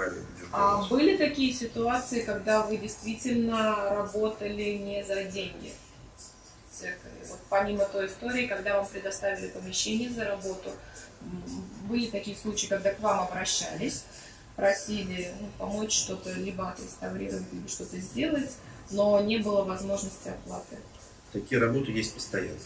будешь 0.06 0.48
А 0.52 0.86
были 0.88 1.16
такие 1.16 1.52
ситуации, 1.52 2.22
когда 2.22 2.62
вы 2.62 2.76
действительно 2.76 3.90
работали 3.90 4.76
не 4.78 5.04
за 5.04 5.24
деньги? 5.24 5.72
Вот 7.28 7.40
помимо 7.48 7.84
той 7.86 8.06
истории, 8.06 8.46
когда 8.46 8.76
вам 8.76 8.86
предоставили 8.86 9.48
помещение 9.48 10.10
за 10.10 10.24
работу, 10.24 10.70
были 11.88 12.06
такие 12.06 12.36
случаи, 12.36 12.68
когда 12.68 12.94
к 12.94 13.00
вам 13.00 13.20
обращались, 13.20 14.04
просили 14.54 15.32
ну, 15.40 15.48
помочь 15.58 15.92
что-то 15.92 16.32
либо 16.32 16.70
отреставрировать, 16.70 17.52
либо 17.52 17.68
что-то 17.68 17.98
сделать, 17.98 18.56
но 18.90 19.20
не 19.20 19.38
было 19.38 19.64
возможности 19.64 20.28
оплаты. 20.28 20.78
Такие 21.32 21.60
работы 21.60 21.90
есть 21.92 22.14
постоянно. 22.14 22.58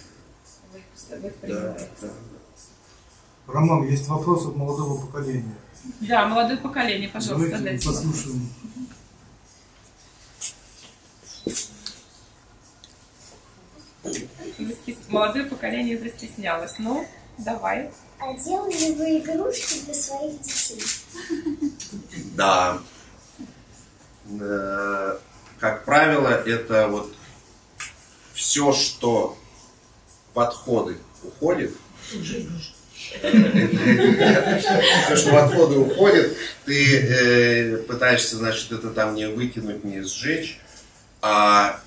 Вы 0.73 0.79
их, 0.79 1.21
вы 1.21 1.29
их 1.29 1.35
да, 1.43 1.77
да. 2.01 2.09
Роман, 3.47 3.89
есть 3.89 4.09
вопросы 4.09 4.49
от 4.49 4.57
молодого 4.57 5.07
поколения. 5.07 5.55
Да, 6.01 6.27
молодое 6.27 6.59
поколение, 6.59 7.09
пожалуйста, 7.09 7.59
Давайте 7.59 7.65
дайте 7.65 7.87
послушаем. 7.87 8.49
Молодое 15.09 15.45
поколение 15.45 15.99
застеснялось. 15.99 16.75
Ну, 16.79 17.07
давай. 17.39 17.91
А 18.19 18.35
делали 18.35 18.95
вы 18.95 19.19
игрушки 19.19 19.85
для 19.85 19.95
своих 19.95 20.41
детей? 20.41 20.83
Да. 22.35 22.81
Э, 24.41 25.19
как 25.59 25.85
правило, 25.85 26.29
это 26.29 26.89
вот 26.89 27.15
все, 28.33 28.73
что 28.73 29.37
в 30.35 30.41
отходы 30.41 30.99
уходит, 31.23 31.77
все, 35.07 35.17
что 35.17 35.33
в 35.33 35.37
отходы 35.37 35.79
уходит, 35.79 36.37
ты 36.65 36.99
э, 36.99 37.77
пытаешься, 37.79 38.37
значит, 38.37 38.73
это 38.73 38.91
там 38.91 39.15
не 39.15 39.29
выкинуть, 39.29 39.85
не 39.85 40.03
сжечь, 40.03 40.61
а 41.21 41.81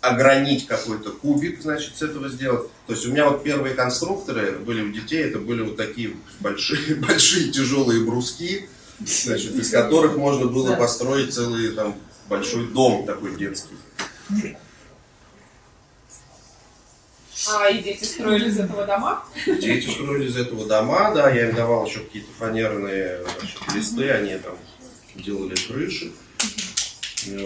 огранить 0.00 0.66
какой-то 0.66 1.10
кубик, 1.10 1.60
значит, 1.60 1.96
с 1.96 2.02
этого 2.02 2.28
сделать. 2.28 2.68
То 2.86 2.92
есть 2.92 3.06
у 3.06 3.10
меня 3.10 3.28
вот 3.28 3.42
первые 3.42 3.74
конструкторы 3.74 4.52
были 4.58 4.82
у 4.82 4.92
детей, 4.92 5.24
это 5.24 5.38
были 5.38 5.62
вот 5.62 5.76
такие 5.76 6.12
большие, 6.40 6.94
большие 7.08 7.50
тяжелые 7.50 8.04
бруски, 8.04 8.68
значит, 9.00 9.54
из 9.54 9.70
которых 9.70 10.16
можно 10.16 10.46
было 10.46 10.74
построить 10.76 11.34
целый 11.34 11.72
там 11.72 11.96
большой 12.28 12.68
дом 12.68 13.06
такой 13.06 13.36
детский. 13.36 13.76
А 17.46 17.68
и 17.68 17.82
дети 17.82 18.04
строили 18.04 18.48
из 18.48 18.58
этого 18.58 18.84
дома? 18.84 19.24
Дети 19.46 19.88
строили 19.88 20.26
из 20.28 20.36
этого 20.36 20.66
дома, 20.66 21.14
да, 21.14 21.30
я 21.30 21.48
им 21.48 21.54
давал 21.54 21.86
еще 21.86 22.00
какие-то 22.00 22.30
фанерные 22.38 23.22
значит, 23.22 23.58
листы, 23.74 24.10
они 24.10 24.36
там 24.38 24.58
делали 25.14 25.54
крыши. 25.54 26.12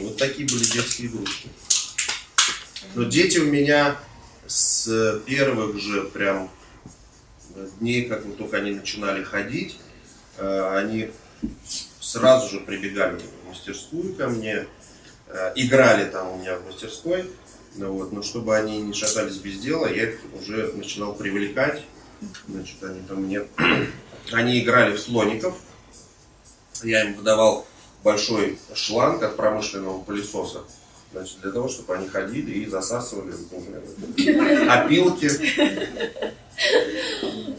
Вот 0.02 0.16
такие 0.16 0.48
были 0.48 0.64
детские 0.64 1.08
игрушки. 1.08 1.48
Но 2.94 3.04
дети 3.04 3.38
у 3.38 3.46
меня 3.46 3.96
с 4.46 5.20
первых 5.26 5.78
же 5.78 6.04
прям 6.04 6.50
дней, 7.80 8.04
как 8.06 8.24
вот 8.24 8.38
только 8.38 8.58
они 8.58 8.72
начинали 8.72 9.22
ходить, 9.22 9.78
э, 10.38 10.76
они 10.76 11.10
сразу 12.00 12.48
же 12.48 12.60
прибегали 12.60 13.18
в 13.44 13.48
мастерскую 13.48 14.14
ко 14.14 14.28
мне. 14.28 14.66
э, 15.28 15.52
играли 15.56 16.10
там 16.10 16.28
у 16.32 16.38
меня 16.38 16.56
в 16.56 16.66
мастерской, 16.66 17.24
вот, 17.76 18.12
но 18.12 18.22
чтобы 18.22 18.56
они 18.56 18.80
не 18.82 18.92
шатались 18.92 19.36
без 19.36 19.58
дела, 19.58 19.86
я 19.86 20.10
их 20.10 20.20
уже 20.40 20.72
начинал 20.74 21.14
привлекать. 21.14 21.82
Значит, 22.48 22.82
они 22.82 23.00
там 23.08 23.24
мне... 23.24 23.42
Они 24.30 24.60
играли 24.60 24.94
в 24.96 25.00
слоников. 25.00 25.56
Я 26.84 27.02
им 27.02 27.14
выдавал 27.14 27.66
большой 28.04 28.56
шланг 28.72 29.20
от 29.24 29.36
промышленного 29.36 30.00
пылесоса. 30.00 30.60
Значит, 31.12 31.40
для 31.42 31.50
того, 31.50 31.68
чтобы 31.68 31.94
они 31.96 32.08
ходили 32.08 32.52
и 32.60 32.66
засасывали 32.66 33.34
ну, 33.50 34.70
опилки. 34.70 35.28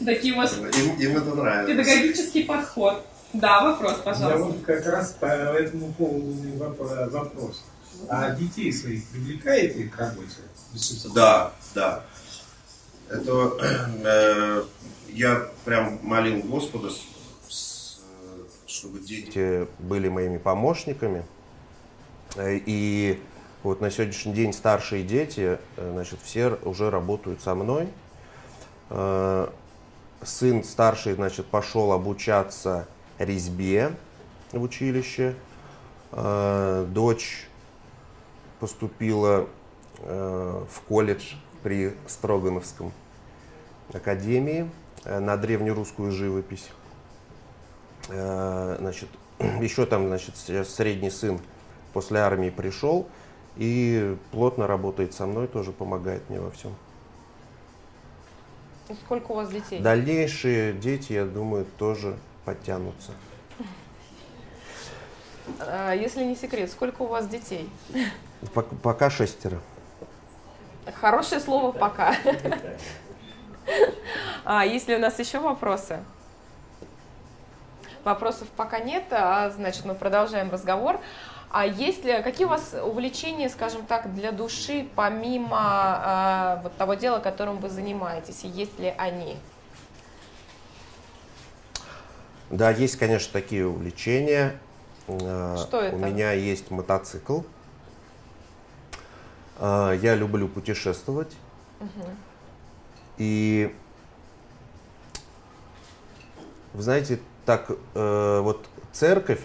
Такие 0.05 0.33
у 0.33 0.37
вас 0.37 0.57
Им, 0.57 0.95
им 0.99 1.17
это 1.17 1.35
нравится. 1.35 1.75
педагогический 1.75 2.43
подход. 2.43 3.05
Да, 3.33 3.63
вопрос, 3.63 3.97
Я 3.97 4.03
пожалуйста. 4.03 4.43
вот 4.43 4.65
как 4.65 4.85
раз 4.85 5.15
по 5.19 5.25
этому 5.25 5.91
поводу 5.93 6.33
вопрос. 6.57 7.63
А 8.09 8.31
детей 8.31 8.71
своих 8.73 9.05
привлекаете 9.07 9.85
к 9.85 9.97
работе? 9.97 10.37
Да, 11.13 11.53
да. 11.75 12.03
Это 13.09 13.57
э, 13.61 14.63
я 15.09 15.47
прям 15.65 15.99
молил 16.03 16.41
Господа, 16.43 16.89
с- 16.89 17.05
с, 17.49 17.99
чтобы 18.65 18.99
дети 18.99 19.67
были 19.79 20.09
моими 20.09 20.37
помощниками. 20.37 21.23
Э, 22.35 22.57
И 22.65 23.21
вот 23.61 23.81
на 23.81 23.91
сегодняшний 23.91 24.33
день 24.33 24.53
старшие 24.53 25.03
дети, 25.03 25.59
э, 25.77 25.91
значит, 25.93 26.19
все 26.23 26.57
уже 26.63 26.89
работают 26.89 27.41
со 27.41 27.53
мной. 27.55 27.87
Э, 28.89 29.47
Сын 30.23 30.63
старший, 30.63 31.13
значит, 31.15 31.45
пошел 31.47 31.91
обучаться 31.91 32.87
резьбе 33.19 33.93
в 34.53 34.61
училище. 34.61 35.35
Дочь 36.13 37.47
поступила 38.63 39.49
э, 39.97 40.63
в 40.69 40.81
колледж 40.87 41.33
при 41.63 41.97
Строгановском 42.07 42.93
академии 43.91 44.71
э, 45.03 45.19
на 45.19 45.35
древнерусскую 45.35 46.13
живопись. 46.13 46.69
Э, 48.07 48.77
Значит, 48.79 49.09
еще 49.59 49.85
там, 49.85 50.07
значит, 50.07 50.37
средний 50.37 51.09
сын 51.09 51.41
после 51.91 52.19
армии 52.19 52.51
пришел 52.51 53.05
и 53.57 54.15
плотно 54.31 54.65
работает 54.65 55.13
со 55.13 55.25
мной, 55.25 55.47
тоже 55.47 55.73
помогает 55.73 56.21
мне 56.29 56.39
во 56.39 56.49
всем. 56.49 56.73
И 58.87 58.93
Сколько 58.93 59.33
у 59.33 59.35
вас 59.35 59.49
детей? 59.49 59.81
Дальнейшие 59.81 60.71
дети, 60.71 61.11
я 61.11 61.25
думаю, 61.25 61.65
тоже 61.77 62.15
подтянутся. 62.45 63.11
А, 65.59 65.91
Если 65.91 66.23
не 66.23 66.37
секрет, 66.37 66.71
сколько 66.71 67.01
у 67.01 67.07
вас 67.07 67.27
детей? 67.27 67.69
Пок- 68.53 68.75
Пока 68.81 69.09
шестеро. 69.09 69.59
Хорошее 70.99 71.39
слово 71.39 71.71
пока. 71.71 72.15
А 74.43 74.65
есть 74.65 74.87
ли 74.87 74.95
у 74.95 74.99
нас 74.99 75.17
еще 75.19 75.39
вопросы? 75.39 75.99
Вопросов 78.03 78.49
пока 78.57 78.79
нет, 78.79 79.05
а 79.11 79.49
значит 79.51 79.85
мы 79.85 79.95
продолжаем 79.95 80.51
разговор. 80.51 80.99
А 81.49 81.65
есть 81.65 82.03
ли 82.03 82.21
какие 82.23 82.45
у 82.45 82.49
вас 82.49 82.73
увлечения, 82.83 83.47
скажем 83.47 83.85
так, 83.85 84.13
для 84.13 84.31
души, 84.31 84.87
помимо 84.95 85.57
а, 85.59 86.59
вот 86.63 86.75
того 86.77 86.95
дела, 86.95 87.19
которым 87.19 87.59
вы 87.59 87.69
занимаетесь, 87.69 88.43
и 88.43 88.47
есть 88.47 88.77
ли 88.79 88.93
они? 88.97 89.37
Да, 92.49 92.71
есть, 92.71 92.97
конечно, 92.97 93.31
такие 93.31 93.65
увлечения. 93.67 94.57
Что 95.05 95.79
это? 95.81 95.95
У 95.95 95.99
меня 95.99 96.33
есть 96.33 96.71
мотоцикл. 96.71 97.41
Э, 99.59 99.97
Я 100.01 100.15
люблю 100.15 100.47
путешествовать. 100.47 101.31
И 103.17 103.73
вы 106.73 106.81
знаете, 106.81 107.19
так 107.45 107.69
э, 107.93 108.39
вот 108.41 108.67
церковь, 108.91 109.41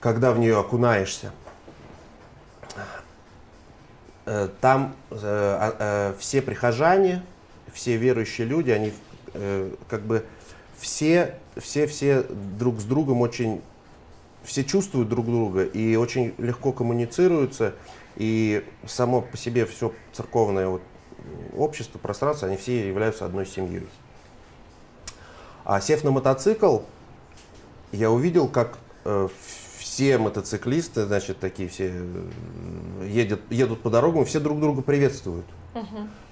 когда 0.00 0.32
в 0.32 0.38
нее 0.38 0.58
окунаешься, 0.58 1.32
э, 4.26 4.48
там 4.60 4.94
э, 5.10 5.16
а- 5.22 5.76
э, 6.12 6.14
все 6.18 6.40
прихожане, 6.40 7.22
все 7.72 7.96
верующие 7.96 8.46
люди, 8.46 8.70
они 8.70 8.92
э, 9.34 9.74
как 9.88 10.02
бы 10.02 10.24
все, 10.78 11.34
все, 11.56 11.86
все 11.86 12.22
друг 12.22 12.80
с 12.80 12.84
другом 12.84 13.20
очень, 13.20 13.60
все 14.44 14.64
чувствуют 14.64 15.08
друг 15.08 15.26
друга 15.26 15.64
и 15.64 15.96
очень 15.96 16.34
легко 16.38 16.72
коммуницируются, 16.72 17.74
и 18.16 18.64
само 18.86 19.22
по 19.22 19.36
себе 19.36 19.66
все 19.66 19.92
церковное 20.12 20.68
вот, 20.68 20.82
общество, 21.56 21.98
пространство, 21.98 22.48
они 22.48 22.56
все 22.56 22.86
являются 22.86 23.24
одной 23.24 23.46
семьей. 23.46 23.86
А 25.64 25.80
сев 25.80 26.04
на 26.04 26.10
мотоцикл, 26.10 26.80
я 27.92 28.10
увидел, 28.10 28.48
как 28.48 28.78
э, 29.04 29.28
все 29.78 30.18
мотоциклисты, 30.18 31.06
значит, 31.06 31.38
такие 31.38 31.68
все 31.68 31.92
э, 31.94 33.06
едет, 33.06 33.40
едут 33.50 33.80
по 33.80 33.90
дорогам, 33.90 34.24
все 34.24 34.40
друг 34.40 34.60
друга 34.60 34.82
приветствуют. 34.82 35.46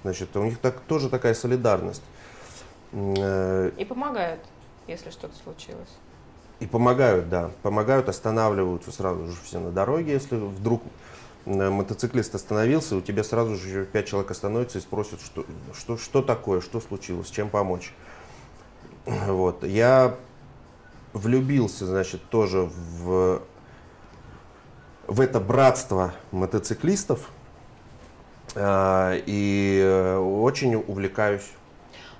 Значит, 0.03 0.35
у 0.37 0.43
них 0.43 0.59
так, 0.59 0.79
тоже 0.81 1.09
такая 1.09 1.33
солидарность. 1.33 2.03
Э, 2.91 3.71
И 3.77 3.85
помогают, 3.85 4.41
если 4.87 5.09
что-то 5.09 5.35
случилось. 5.43 5.89
И 6.63 6.65
помогают, 6.65 7.27
да. 7.27 7.51
Помогают, 7.61 8.07
останавливаются 8.07 8.93
сразу 8.93 9.27
же 9.27 9.35
все 9.43 9.59
на 9.59 9.69
дороге. 9.71 10.13
Если 10.13 10.37
вдруг 10.37 10.81
э, 11.45 11.69
мотоциклист 11.69 12.33
остановился, 12.35 12.95
у 12.95 13.01
тебя 13.01 13.25
сразу 13.25 13.57
же 13.57 13.83
пять 13.85 14.07
человек 14.07 14.31
остановятся 14.31 14.77
и 14.77 14.81
спросят, 14.81 15.19
что, 15.19 15.45
что, 15.77 15.97
что 15.97 16.21
такое, 16.21 16.61
что 16.61 16.79
случилось, 16.79 17.29
чем 17.29 17.49
помочь. 17.49 17.93
Вот. 19.05 19.65
Я 19.65 20.15
влюбился, 21.11 21.85
значит, 21.85 22.21
тоже 22.29 22.61
в, 22.61 23.41
в 25.07 25.19
это 25.19 25.41
братство 25.41 26.13
мотоциклистов. 26.31 27.29
а, 28.55 29.15
И 29.25 29.81
э, 29.83 30.17
очень 30.17 30.75
увлекаюсь. 30.75 31.51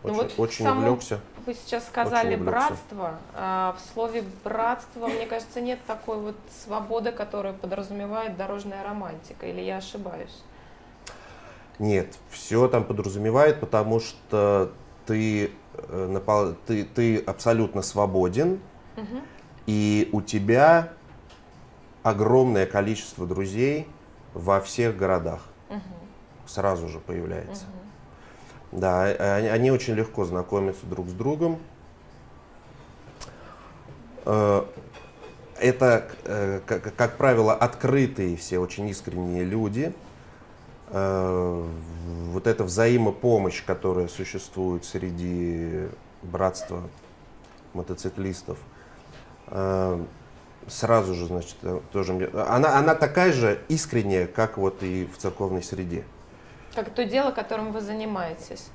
Ну 0.04 0.10
Очень, 0.10 0.18
вот 0.18 0.34
очень 0.38 0.66
самом- 0.66 0.84
увлекся. 0.84 1.22
Вы 1.46 1.54
сейчас 1.56 1.88
сказали 1.88 2.36
Очень 2.36 2.46
братство. 2.46 3.20
А 3.34 3.76
в 3.78 3.94
слове 3.94 4.24
братство, 4.44 5.08
мне 5.08 5.26
кажется, 5.26 5.60
нет 5.60 5.80
такой 5.86 6.18
вот 6.20 6.36
свободы, 6.64 7.12
которая 7.12 7.54
подразумевает 7.54 8.38
дорожная 8.38 8.84
романтика. 8.84 9.46
Или 9.48 9.62
я 9.62 9.78
ошибаюсь? 9.78 10.44
Нет, 11.80 12.18
все 12.30 12.68
там 12.68 12.84
подразумевает, 12.84 13.60
потому 13.60 14.00
что 14.00 14.72
ты, 15.06 15.52
э, 15.74 16.56
ты, 16.66 16.84
ты 16.86 17.18
абсолютно 17.18 17.82
свободен, 17.82 18.60
и 19.66 20.10
у 20.14 20.22
тебя 20.22 20.94
огромное 22.04 22.66
количество 22.66 23.26
друзей 23.26 23.88
во 24.34 24.62
всех 24.62 24.96
городах. 24.96 25.42
Сразу 26.46 26.90
же 26.90 27.00
появляется. 27.00 27.66
Да, 28.74 29.08
э, 29.08 29.50
они, 29.52 29.70
очень 29.72 29.94
легко 29.94 30.26
знакомятся 30.26 30.86
друг 30.88 31.08
с 31.08 31.14
другом. 31.14 31.60
Э, 34.26 34.64
Это, 35.60 36.08
э, 36.26 36.60
как, 36.66 37.18
правило, 37.18 37.54
открытые 37.54 38.36
все, 38.36 38.58
очень 38.58 38.90
искренние 38.90 39.44
люди. 39.44 39.94
Э, 40.90 41.64
Вот 42.32 42.48
эта 42.48 42.64
взаимопомощь, 42.64 43.64
которая 43.64 44.08
существует 44.08 44.86
среди 44.86 45.88
братства 46.24 46.82
мотоциклистов, 47.74 48.58
сразу 50.68 51.14
же, 51.14 51.28
значит, 51.28 51.56
тоже. 51.92 52.32
Она, 52.48 52.78
она 52.78 52.96
такая 52.96 53.32
же 53.32 53.60
искренняя, 53.68 54.26
как 54.26 54.58
вот 54.58 54.82
и 54.82 55.08
в 55.14 55.18
церковной 55.20 55.62
среде. 55.62 56.04
Как 56.76 56.90
то 56.90 57.06
дело, 57.06 57.32
которым 57.32 57.72
вы 57.72 57.82
занимаетесь. 57.82 58.70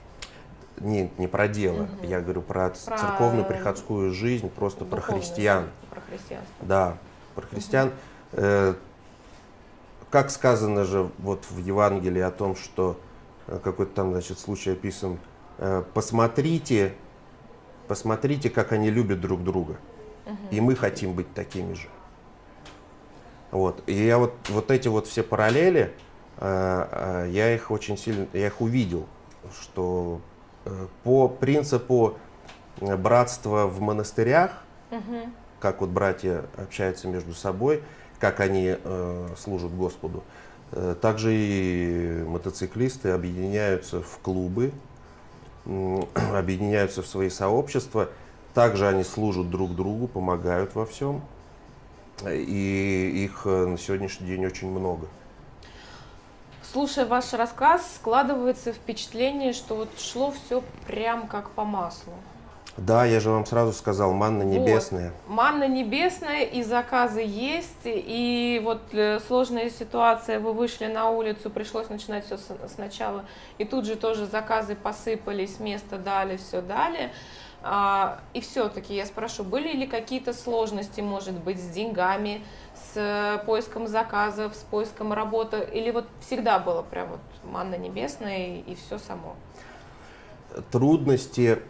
Нет, 0.80 1.18
не 1.18 1.26
про 1.26 1.48
дело. 1.48 1.88
Я 2.02 2.20
говорю 2.20 2.42
про, 2.42 2.70
Про 2.70 2.98
церковную 2.98 3.44
приходскую 3.44 4.12
жизнь, 4.12 4.48
просто 4.48 4.84
про 4.84 5.00
христиан. 5.00 5.68
Про 5.90 6.00
христианство. 6.00 6.54
Да, 6.62 6.98
про 7.34 7.42
христиан. 7.46 7.92
Э, 8.32 8.74
как 10.10 10.30
сказано 10.30 10.84
же 10.84 11.10
вот 11.18 11.44
в 11.50 11.58
Евангелии 11.58 12.22
о 12.22 12.30
том, 12.30 12.54
что 12.54 12.98
э, 13.48 13.58
какой-то 13.62 13.92
там, 13.92 14.12
значит, 14.12 14.38
случай 14.38 14.70
описан. 14.70 15.18
э, 15.58 15.82
посмотрите, 15.94 16.94
посмотрите, 17.88 18.48
как 18.48 18.72
они 18.72 18.90
любят 18.90 19.20
друг 19.20 19.42
друга. 19.42 19.76
И 20.50 20.60
мы 20.60 20.76
хотим 20.76 21.14
быть 21.14 21.32
такими 21.32 21.72
же. 21.72 21.88
Вот. 23.50 23.82
И 23.86 23.94
я 23.94 24.18
вот, 24.18 24.34
вот 24.50 24.70
эти 24.70 24.88
вот 24.88 25.06
все 25.06 25.22
параллели, 25.22 25.94
я 26.40 27.54
их 27.54 27.70
очень 27.70 27.96
сильно, 27.98 28.26
я 28.32 28.46
их 28.46 28.60
увидел, 28.60 29.06
что 29.60 30.20
э, 30.64 30.86
по 31.04 31.28
принципу 31.28 32.14
э, 32.80 32.96
братства 32.96 33.66
в 33.66 33.80
монастырях, 33.80 34.62
как 35.60 35.80
вот 35.80 35.90
братья 35.90 36.44
общаются 36.56 37.08
между 37.08 37.34
собой, 37.34 37.82
как 38.20 38.40
они 38.40 38.76
э, 38.82 39.28
служат 39.38 39.74
Господу. 39.74 40.22
Э, 40.72 40.94
Также 41.00 41.34
и 41.34 42.24
мотоциклисты 42.26 43.10
объединяются 43.10 44.02
в 44.02 44.18
клубы, 44.22 44.72
объединяются 45.64 47.02
в 47.02 47.06
свои 47.06 47.30
сообщества. 47.30 48.08
Также 48.54 48.88
они 48.88 49.04
служат 49.04 49.50
друг 49.50 49.74
другу, 49.74 50.08
помогают 50.08 50.74
во 50.74 50.86
всем. 50.86 51.22
И 52.26 53.24
их 53.24 53.44
на 53.44 53.78
сегодняшний 53.78 54.26
день 54.26 54.44
очень 54.44 54.68
много. 54.68 55.06
Слушая 56.72 57.06
ваш 57.06 57.32
рассказ, 57.32 57.94
складывается 57.96 58.74
впечатление, 58.74 59.54
что 59.54 59.74
вот 59.74 59.88
шло 59.98 60.32
все 60.32 60.62
прям 60.86 61.26
как 61.26 61.50
по 61.50 61.64
маслу. 61.64 62.12
Да, 62.76 63.06
я 63.06 63.20
же 63.20 63.30
вам 63.30 63.46
сразу 63.46 63.72
сказал, 63.72 64.12
манна 64.12 64.44
Вот. 64.44 64.52
небесная. 64.52 65.12
Манна 65.26 65.66
небесная, 65.66 66.42
и 66.42 66.62
заказы 66.62 67.22
есть, 67.26 67.80
и 67.84 68.60
вот 68.62 68.82
э, 68.92 69.18
сложная 69.26 69.70
ситуация, 69.70 70.38
вы 70.38 70.52
вышли 70.52 70.86
на 70.86 71.08
улицу, 71.10 71.48
пришлось 71.50 71.88
начинать 71.88 72.26
все 72.26 72.38
сначала, 72.68 73.24
и 73.56 73.64
тут 73.64 73.86
же 73.86 73.96
тоже 73.96 74.26
заказы 74.26 74.76
посыпались, 74.76 75.58
место 75.60 75.96
дали, 75.96 76.36
все 76.36 76.60
дали. 76.60 77.10
А, 77.60 78.20
и 78.34 78.40
все-таки 78.40 78.94
я 78.94 79.06
спрошу, 79.06 79.42
были 79.42 79.72
ли 79.72 79.86
какие-то 79.86 80.32
сложности, 80.32 81.00
может 81.00 81.34
быть, 81.34 81.58
с 81.60 81.66
деньгами, 81.68 82.44
с 82.92 82.96
э, 82.96 83.44
поиском 83.44 83.86
заказов, 83.86 84.54
с 84.54 84.62
поиском 84.64 85.12
работы, 85.12 85.66
или 85.72 85.90
вот 85.90 86.06
всегда 86.20 86.58
было 86.58 86.82
прям 86.82 87.08
вот 87.08 87.20
манна 87.44 87.76
небесная 87.76 88.60
и, 88.60 88.74
все 88.74 88.98
само? 88.98 89.36
Трудности 90.70 91.60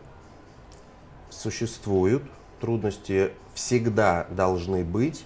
существуют, 1.31 2.23
трудности 2.61 3.33
всегда 3.55 4.27
должны 4.31 4.85
быть, 4.85 5.25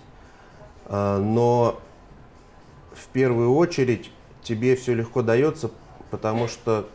э, 0.87 1.17
но 1.19 1.81
в 2.93 3.07
первую 3.09 3.55
очередь 3.55 4.11
тебе 4.43 4.77
все 4.77 4.95
легко 4.95 5.23
дается, 5.23 5.71
потому 6.11 6.49
что 6.49 6.89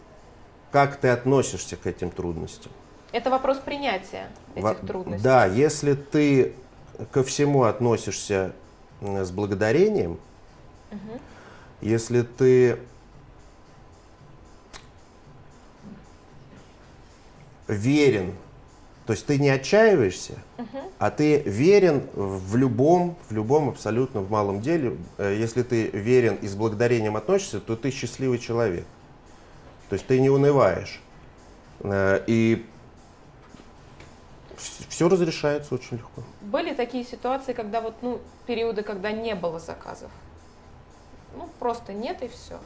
как 0.72 0.98
ты 0.98 1.10
относишься 1.10 1.76
к 1.76 1.88
этим 1.88 2.10
трудностям. 2.10 2.72
Это 3.12 3.30
вопрос 3.30 3.58
принятия 3.60 4.28
этих 4.54 4.64
Во- 4.64 4.76
трудностей. 4.76 5.24
Да, 5.24 5.46
если 5.46 5.94
ты 5.94 6.54
ко 7.12 7.24
всему 7.24 7.64
относишься 7.64 8.54
с 9.02 9.32
благодарением, 9.32 10.18
Мгм. 10.92 11.20
если 11.82 12.22
ты 12.24 12.78
верен, 17.68 18.34
то 19.06 19.14
есть 19.14 19.26
ты 19.26 19.38
не 19.38 19.50
отчаиваешься, 19.50 20.34
а 21.00 21.12
ты 21.12 21.40
верен 21.42 22.04
в 22.14 22.56
любом, 22.56 23.16
в 23.30 23.34
любом 23.34 23.70
абсолютно 23.70 24.22
в 24.22 24.30
малом 24.32 24.62
деле. 24.62 24.98
Э, 25.18 25.36
Если 25.38 25.64
ты 25.64 25.88
верен 25.90 26.36
и 26.36 26.48
с 26.48 26.56
благодарением 26.56 27.16
относишься, 27.16 27.60
то 27.60 27.76
ты 27.76 27.92
счастливый 27.92 28.40
человек. 28.40 28.86
То 29.90 29.94
есть 29.94 30.08
ты 30.08 30.20
не 30.20 30.30
унываешь. 30.30 31.00
Э, 31.82 32.24
И 32.28 32.66
все 34.98 35.08
разрешается 35.10 35.76
очень 35.76 35.98
легко. 35.98 36.24
Были 36.42 36.74
такие 36.74 37.04
ситуации, 37.04 37.54
когда 37.54 37.82
вот, 37.82 37.94
ну, 38.02 38.20
периоды, 38.48 38.82
когда 38.82 39.12
не 39.12 39.36
было 39.36 39.60
заказов? 39.60 40.10
Ну, 41.38 41.48
просто 41.60 41.94
нет 41.94 42.24
и 42.24 42.28
все. 42.28 42.58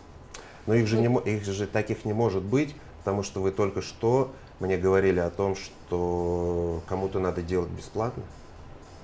Но 0.66 0.74
их 0.74 0.88
же, 0.88 0.98
не, 0.98 1.10
мо- 1.10 1.20
их 1.20 1.44
же 1.44 1.68
таких 1.68 2.06
не 2.06 2.14
может 2.14 2.42
быть, 2.42 2.74
потому 3.00 3.24
что 3.24 3.42
вы 3.42 3.52
только 3.52 3.82
что 3.82 4.32
мне 4.62 4.78
говорили 4.78 5.20
о 5.20 5.30
том, 5.30 5.58
что 5.58 6.80
кому-то 6.88 7.20
надо 7.20 7.42
делать 7.42 7.70
бесплатно. 7.70 8.24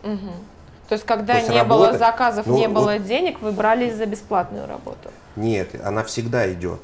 То 0.04 0.94
есть, 0.94 1.04
когда 1.04 1.34
То 1.34 1.40
есть 1.40 1.50
не 1.52 1.66
было 1.66 1.88
работа- 1.88 2.00
заказов, 2.00 2.46
ну, 2.48 2.58
не 2.58 2.68
вот- 2.70 2.76
было 2.82 2.98
денег, 2.98 3.42
вы 3.42 3.52
брались 3.52 3.96
за 3.96 4.06
бесплатную 4.06 4.68
работу. 4.68 5.12
Нет, 5.36 5.76
она 5.84 6.06
всегда 6.06 6.50
идет. 6.54 6.80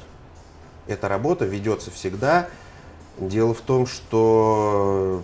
Эта 0.88 1.08
работа 1.08 1.46
ведется 1.46 1.90
всегда. 1.90 2.48
Дело 3.18 3.54
в 3.54 3.62
том, 3.62 3.86
что 3.88 5.24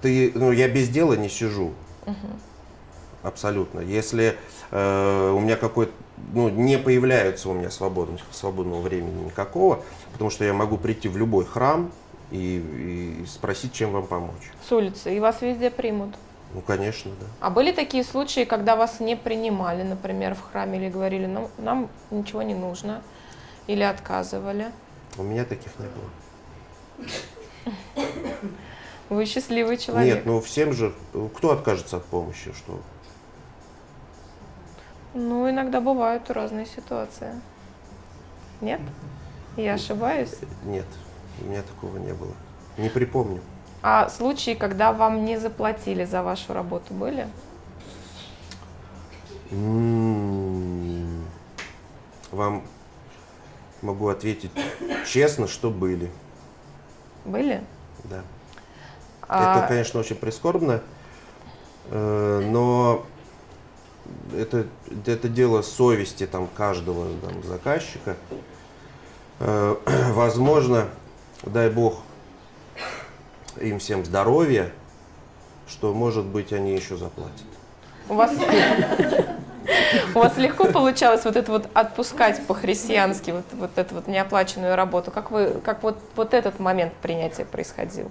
ты, 0.00 0.32
ну, 0.34 0.52
я 0.52 0.68
без 0.68 0.88
дела 0.88 1.14
не 1.14 1.28
сижу. 1.28 1.72
Абсолютно. 3.22 3.80
Если 3.80 4.36
э, 4.70 5.32
у 5.34 5.40
меня 5.40 5.56
какой-то, 5.56 5.92
ну, 6.32 6.48
не 6.48 6.78
появляется 6.78 7.50
у 7.50 7.52
меня 7.52 7.70
свободного, 7.70 8.20
свободного 8.32 8.80
времени 8.80 9.24
никакого, 9.24 9.82
потому 10.12 10.30
что 10.30 10.44
я 10.44 10.54
могу 10.54 10.78
прийти 10.78 11.08
в 11.08 11.18
любой 11.18 11.44
храм 11.44 11.92
и, 12.30 13.18
и 13.22 13.26
спросить, 13.26 13.74
чем 13.74 13.92
вам 13.92 14.06
помочь. 14.06 14.50
С 14.66 14.72
улицы, 14.72 15.14
и 15.14 15.20
вас 15.20 15.42
везде 15.42 15.70
примут. 15.70 16.14
Ну, 16.54 16.62
конечно, 16.62 17.10
да. 17.20 17.26
А 17.40 17.50
были 17.50 17.72
такие 17.72 18.04
случаи, 18.04 18.44
когда 18.44 18.74
вас 18.74 19.00
не 19.00 19.16
принимали, 19.16 19.82
например, 19.82 20.34
в 20.34 20.40
храме, 20.40 20.78
или 20.78 20.88
говорили, 20.88 21.26
ну, 21.26 21.50
нам 21.58 21.90
ничего 22.10 22.42
не 22.42 22.54
нужно, 22.54 23.02
или 23.66 23.82
отказывали? 23.82 24.68
У 25.18 25.22
меня 25.22 25.44
таких 25.44 25.72
не 25.78 25.86
было. 27.06 27.08
Вы 29.10 29.26
счастливый 29.26 29.76
человек. 29.76 30.14
Нет, 30.18 30.26
ну 30.26 30.40
всем 30.40 30.72
же, 30.72 30.94
кто 31.36 31.50
откажется 31.50 31.96
от 31.96 32.04
помощи, 32.04 32.52
что? 32.56 32.80
Ну, 35.14 35.50
иногда 35.50 35.80
бывают 35.80 36.30
разные 36.30 36.64
ситуации. 36.64 37.32
Нет? 38.60 38.80
Я 39.56 39.74
ошибаюсь? 39.74 40.36
Нет, 40.64 40.86
у 41.40 41.46
меня 41.46 41.62
такого 41.62 41.96
не 41.98 42.12
было. 42.12 42.32
Не 42.78 42.88
припомню. 42.88 43.40
А 43.82 44.08
случаи, 44.08 44.54
когда 44.54 44.92
вам 44.92 45.24
не 45.24 45.38
заплатили 45.38 46.04
за 46.04 46.22
вашу 46.22 46.52
работу, 46.52 46.94
были? 46.94 47.26
М, 49.50 51.24
Вам 52.30 52.62
могу 53.82 54.06
ответить 54.08 54.52
честно, 55.04 55.48
что 55.48 55.70
были. 55.70 56.08
Были? 57.24 57.64
Да. 58.04 58.22
А, 59.32 59.60
Это, 59.60 59.68
конечно, 59.68 60.00
очень 60.00 60.16
прискорбно, 60.16 60.82
э, 61.88 62.42
но 62.50 63.06
это, 64.36 64.66
это 65.06 65.28
дело 65.28 65.62
совести 65.62 66.26
там, 66.26 66.48
каждого 66.56 67.06
там, 67.20 67.40
заказчика. 67.44 68.16
Э, 69.38 69.76
Возможно, 70.14 70.88
дай 71.44 71.70
бог 71.70 72.00
им 73.60 73.78
всем 73.78 74.04
здоровья, 74.04 74.72
что, 75.68 75.94
может 75.94 76.24
быть, 76.24 76.52
они 76.52 76.74
еще 76.74 76.96
заплатят. 76.96 77.46
у 78.08 78.14
вас, 78.14 78.32
у 80.16 80.18
вас 80.18 80.36
легко 80.38 80.64
получалось 80.64 81.24
вот 81.24 81.36
это 81.36 81.52
вот 81.52 81.68
отпускать 81.72 82.44
по-христиански, 82.48 83.30
вот, 83.30 83.44
вот 83.52 83.78
эту 83.78 83.94
вот 83.94 84.08
неоплаченную 84.08 84.74
работу? 84.74 85.12
Как, 85.12 85.30
вы, 85.30 85.60
как 85.64 85.84
вот, 85.84 85.98
вот 86.16 86.34
этот 86.34 86.58
момент 86.58 86.92
принятия 86.94 87.44
происходил? 87.44 88.10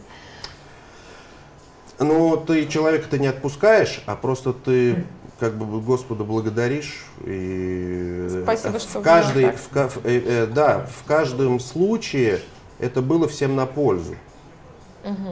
Ну, 2.00 2.38
ты 2.38 2.66
человека-то 2.68 3.18
не 3.20 3.28
отпускаешь, 3.28 4.02
а 4.06 4.16
просто 4.16 4.54
ты 4.54 5.04
как 5.40 5.56
бы 5.58 5.82
Господа 5.82 6.24
благодаришь 6.24 7.06
и 7.26 8.42
Спасибо, 8.44 8.78
в 8.78 8.82
что 8.82 9.02
каждый, 9.02 9.46
так. 9.72 9.90
в, 9.92 9.96
в- 9.98 10.06
э, 10.06 10.22
э, 10.26 10.46
да, 10.48 10.86
в 10.88 11.06
каждом 11.06 11.60
случае 11.60 12.40
это 12.80 13.02
было 13.02 13.28
всем 13.28 13.56
на 13.56 13.66
пользу. 13.66 14.16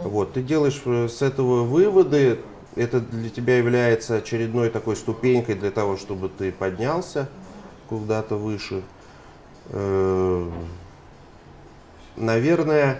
Вот, 0.03 0.33
ты 0.33 0.41
делаешь 0.41 0.81
э, 0.85 1.07
с 1.09 1.21
этого 1.21 1.63
выводы, 1.63 2.39
это 2.75 2.99
для 3.01 3.29
тебя 3.29 3.57
является 3.57 4.15
очередной 4.15 4.69
такой 4.69 4.95
ступенькой 4.95 5.55
для 5.55 5.71
того, 5.71 5.97
чтобы 5.97 6.29
ты 6.29 6.51
поднялся 6.51 7.27
куда-то 7.89 8.35
выше. 8.35 8.81
Э, 9.69 10.49
Наверное, 12.15 12.99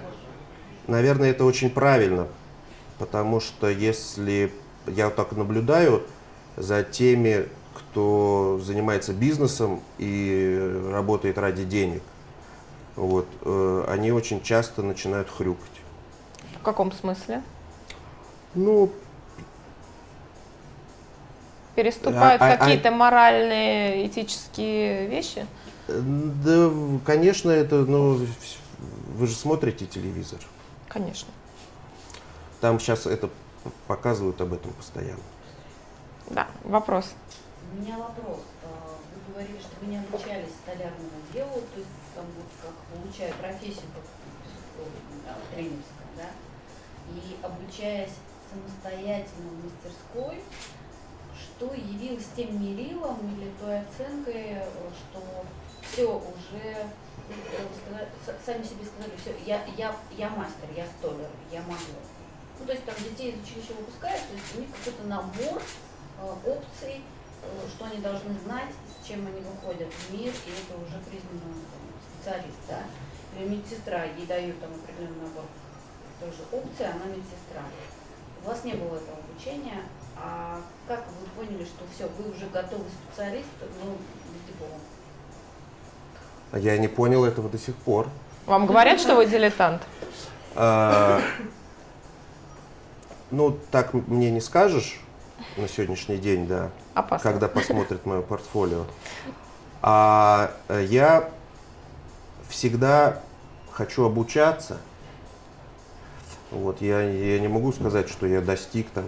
наверное, 0.85 1.31
это 1.31 1.43
очень 1.43 1.71
правильно, 1.71 2.27
потому 2.99 3.39
что 3.39 3.69
если 3.69 4.51
я 4.87 5.05
вот 5.05 5.15
так 5.15 5.31
наблюдаю 5.33 6.03
за 6.55 6.83
теми, 6.83 7.47
кто 7.73 8.59
занимается 8.63 9.13
бизнесом 9.13 9.81
и 9.97 10.89
работает 10.91 11.37
ради 11.37 11.63
денег, 11.63 12.01
вот, 12.95 13.27
э, 13.43 13.85
они 13.87 14.11
очень 14.11 14.41
часто 14.41 14.81
начинают 14.81 15.29
хрюкать. 15.29 15.65
В 16.59 16.63
каком 16.63 16.91
смысле? 16.91 17.43
Ну, 18.55 18.91
Переступают 21.75 22.41
А- 22.41 22.45
а- 22.45 22.53
а- 22.53 22.57
какие-то 22.57 22.89
моральные, 22.89 24.07
этические 24.07 25.05
вещи? 25.07 25.45
да, 25.87 26.71
конечно, 27.05 27.51
это, 27.51 27.85
ну, 27.85 28.19
вы 29.15 29.27
же 29.27 29.35
смотрите 29.35 29.85
телевизор. 29.85 30.39
Конечно. 30.89 31.29
Там 32.61 32.79
сейчас 32.79 33.05
это 33.05 33.29
показывают 33.87 34.39
об 34.41 34.53
этом 34.53 34.71
постоянно. 34.73 35.21
Да, 36.29 36.47
вопрос. 36.63 37.13
У 37.71 37.81
меня 37.81 37.97
вопрос. 37.97 38.39
А, 38.63 38.95
Вы 39.13 39.33
говорили, 39.33 39.59
что 39.59 39.69
вы 39.81 39.87
не 39.87 39.97
обучались 39.97 40.53
столярному 40.63 41.09
делу, 41.33 41.51
то 41.73 41.77
есть 41.79 41.89
там 42.15 42.25
вот 42.35 42.47
как 42.61 42.73
получая 43.01 43.33
профессию 43.33 43.85
как 43.93 44.03
да, 45.25 45.35
тренерская, 45.53 46.07
да, 46.17 46.29
и 47.13 47.37
обучаясь 47.43 48.11
самостоятельно 48.51 49.49
в 49.51 49.63
мастерской, 49.65 50.41
что 51.35 51.73
явилось 51.73 52.25
тем 52.35 52.61
мерилом 52.61 53.17
или 53.35 53.51
той 53.59 53.81
оценкой, 53.81 54.53
э, 54.53 54.69
что 55.11 55.21
все 55.81 56.05
уже 56.17 56.63
э, 56.63 56.87
с- 58.25 58.45
сами 58.45 58.63
себе 58.63 58.85
сказали, 58.85 59.11
все, 59.21 59.35
я, 59.45 59.65
я, 59.77 59.95
я 60.17 60.29
мастер, 60.29 60.67
я 60.75 60.85
столер, 60.97 61.29
я 61.51 61.61
могу. 61.63 61.99
Ну, 62.59 62.65
то 62.65 62.71
есть 62.71 62.85
там 62.85 62.95
детей 62.97 63.31
из 63.31 63.41
училища 63.41 63.73
выпускают, 63.77 64.21
то 64.27 64.33
есть 64.33 64.55
у 64.55 64.59
них 64.61 64.69
какой-то 64.71 65.03
набор 65.07 65.61
э, 65.61 66.49
опций, 66.49 67.01
э, 67.43 67.67
что 67.69 67.85
они 67.85 67.97
должны 68.01 68.33
знать, 68.45 68.73
с 68.73 69.07
чем 69.07 69.27
они 69.27 69.41
выходят 69.41 69.93
в 69.93 70.13
мир, 70.13 70.33
и 70.33 70.49
это 70.51 70.73
уже 70.81 70.97
признанный 71.05 71.61
там, 71.69 71.83
специалист, 72.11 72.57
да. 72.67 72.81
Или 73.37 73.47
медсестра, 73.49 74.05
ей 74.05 74.25
дают 74.25 74.59
там 74.59 74.71
определенный 74.73 75.21
набор 75.21 75.45
тоже 76.19 76.41
опций, 76.51 76.85
она 76.85 77.05
медсестра. 77.05 77.61
У 78.43 78.47
вас 78.47 78.63
не 78.63 78.73
было 78.73 78.95
этого 78.95 79.17
обучения, 79.19 79.83
а 80.15 80.59
как 80.87 81.05
вы 81.07 81.45
поняли, 81.45 81.63
что 81.63 81.85
все, 81.93 82.09
вы 82.17 82.31
уже 82.31 82.47
готовый 82.47 82.87
специалист, 82.89 83.47
ну, 83.83 83.97
без 84.33 84.41
диплома? 84.47 84.79
А 86.51 86.59
Я 86.59 86.77
не 86.77 86.87
понял 86.87 87.25
этого 87.25 87.49
до 87.49 87.57
сих 87.57 87.75
пор. 87.75 88.07
Вам 88.45 88.65
говорят, 88.65 88.99
что 88.99 89.15
вы 89.15 89.25
дилетант? 89.25 89.81
Ну, 93.31 93.57
так 93.71 93.93
мне 93.93 94.31
не 94.31 94.41
скажешь 94.41 94.99
на 95.57 95.67
сегодняшний 95.67 96.17
день, 96.17 96.47
да, 96.47 96.71
Опасно. 96.93 97.31
когда 97.31 97.47
посмотрят 97.47 98.05
мое 98.05 98.21
портфолио. 98.21 98.85
А 99.81 100.51
э, 100.69 100.85
я 100.89 101.29
всегда 102.49 103.21
хочу 103.71 104.05
обучаться. 104.05 104.77
Вот, 106.51 106.81
я, 106.81 107.01
я 107.01 107.39
не 107.39 107.47
могу 107.47 107.71
сказать, 107.73 108.09
что 108.09 108.25
я 108.25 108.41
достиг 108.41 108.89
там 108.91 109.05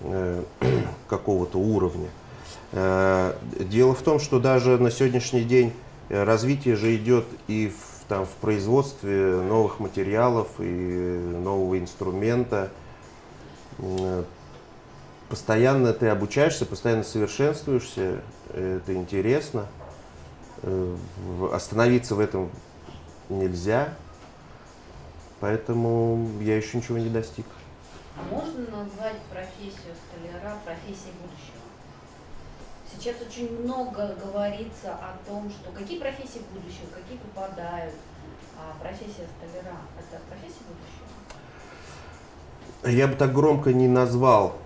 э, 0.00 0.42
какого-то 1.08 1.58
уровня. 1.58 2.10
Э, 2.72 3.34
Дело 3.58 3.94
в 3.94 4.02
том, 4.02 4.20
что 4.20 4.38
даже 4.38 4.78
на 4.78 4.90
сегодняшний 4.90 5.42
день 5.44 5.72
э, 6.10 6.22
развитие 6.22 6.76
же 6.76 6.94
идет 6.94 7.26
и 7.48 7.68
в, 7.74 7.91
там, 8.08 8.26
в 8.26 8.30
производстве 8.40 9.36
новых 9.42 9.80
материалов 9.80 10.48
и 10.58 10.64
нового 10.64 11.78
инструмента. 11.78 12.70
М, 13.78 14.24
Постоянно 15.28 15.94
ты 15.94 16.08
обучаешься, 16.08 16.66
постоянно 16.66 17.04
совершенствуешься, 17.04 18.20
это 18.52 18.92
интересно. 18.94 19.66
Э, 20.62 20.96
Остановиться 21.54 22.14
в 22.14 22.20
этом 22.20 22.50
нельзя, 23.30 23.94
поэтому 25.40 26.28
я 26.42 26.54
еще 26.58 26.76
ничего 26.76 26.98
не 26.98 27.08
достиг. 27.08 27.46
А 28.18 28.22
можно 28.30 28.60
назвать 28.60 29.16
профессию 29.30 29.94
столяра 30.10 30.58
профессией? 30.66 31.14
Сейчас 33.02 33.16
очень 33.20 33.58
много 33.58 34.14
говорится 34.14 34.92
о 34.92 35.18
том, 35.26 35.50
что 35.50 35.72
какие 35.72 35.98
профессии 35.98 36.40
будущего, 36.52 36.86
какие 36.94 37.18
выпадают, 37.18 37.96
а 38.56 38.80
профессия 38.80 39.26
столяра– 39.38 39.76
это 39.98 40.22
профессия 40.28 40.60
будущего? 40.68 41.08
Я 42.96 43.08
бы 43.08 43.16
так 43.16 43.32
громко 43.32 43.72
не 43.72 43.88
назвал 43.88 44.56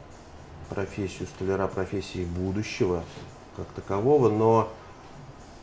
профессию 0.69 1.27
столяра 1.29 1.67
профессией 1.67 2.27
будущего 2.27 3.05
как 3.57 3.69
такового, 3.69 4.29
но 4.29 4.71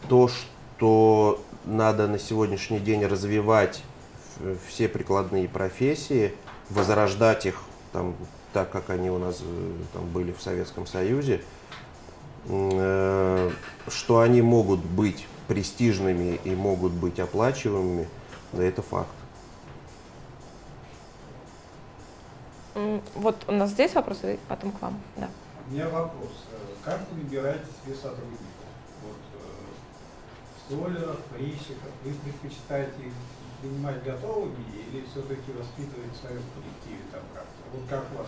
то, 0.09 0.27
что 0.27 1.45
надо 1.65 2.07
на 2.07 2.17
сегодняшний 2.17 2.79
день 2.79 3.05
развивать 3.05 3.83
все 4.67 4.89
прикладные 4.89 5.47
профессии, 5.47 6.33
возрождать 6.71 7.45
их 7.45 7.61
там, 7.91 8.15
так, 8.51 8.71
как 8.71 8.89
они 8.89 9.11
у 9.11 9.19
нас 9.19 9.41
э, 9.41 9.73
там, 9.93 10.09
были 10.09 10.31
в 10.31 10.41
Советском 10.41 10.87
Союзе, 10.87 11.43
что 12.45 14.19
они 14.19 14.41
могут 14.41 14.81
быть 14.81 15.27
престижными 15.47 16.39
и 16.43 16.55
могут 16.55 16.91
быть 16.93 17.19
оплачиваемыми, 17.19 18.07
да 18.51 18.63
это 18.63 18.81
факт. 18.81 19.09
Вот 23.15 23.35
у 23.47 23.51
нас 23.51 23.69
здесь 23.71 23.93
вопрос, 23.93 24.19
и 24.23 24.39
потом 24.47 24.71
к 24.71 24.81
вам. 24.81 24.99
Да. 25.17 25.29
У 25.69 25.73
меня 25.73 25.87
вопрос. 25.89 26.31
Э, 26.51 26.57
Как 26.83 27.01
вы 27.11 27.21
выбираете 27.21 27.65
себе 27.83 27.95
сотрудников? 27.95 28.65
Вот, 29.03 29.17
э, 29.35 30.93
столеров, 30.97 31.19
резчиков, 31.37 31.91
вы 32.03 32.13
предпочитаете 32.13 33.07
их 33.07 33.13
принимать 33.61 34.03
готовыми 34.03 34.65
или 34.91 35.05
все-таки 35.05 35.51
воспитывать 35.51 36.11
в 36.11 36.19
своем 36.19 36.41
коллективе 36.55 37.03
там 37.11 37.21
как-то? 37.33 37.61
Вот 37.73 37.83
как 37.89 38.05
у 38.13 38.17
вас? 38.17 38.27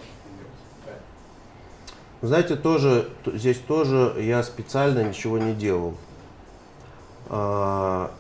Знаете, 2.22 2.56
тоже, 2.56 3.10
здесь 3.26 3.60
тоже 3.60 4.16
я 4.20 4.42
специально 4.44 5.04
ничего 5.04 5.38
не 5.38 5.54
делал. 5.54 5.96
А, 7.30 8.12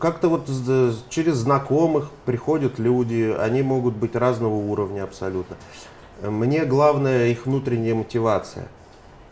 Как-то 0.00 0.28
вот 0.28 0.46
через 1.08 1.36
знакомых 1.36 2.10
приходят 2.24 2.80
люди, 2.80 3.34
они 3.38 3.62
могут 3.62 3.94
быть 3.94 4.16
разного 4.16 4.54
уровня 4.54 5.04
абсолютно. 5.04 5.56
Мне 6.20 6.64
главное 6.64 7.28
их 7.28 7.46
внутренняя 7.46 7.94
мотивация. 7.94 8.66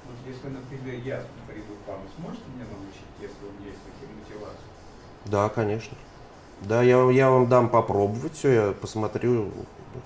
Вот 0.05 0.33
если, 0.33 0.49
например, 0.49 1.01
я 1.05 1.25
приду 1.49 1.75
к 1.85 1.89
вам, 1.89 2.01
сможете 2.17 2.45
меня 2.55 2.67
научить, 2.71 3.07
если 3.21 3.45
у 3.45 3.61
меня 3.61 3.71
есть 3.71 3.81
такие 3.85 4.09
мотивации? 4.15 4.67
Да, 5.25 5.49
конечно. 5.49 5.97
Да, 6.63 6.83
я, 6.83 7.11
я 7.11 7.31
вам 7.31 7.49
дам 7.49 7.69
попробовать 7.71 8.35
все, 8.35 8.53
я 8.53 8.73
посмотрю, 8.73 9.51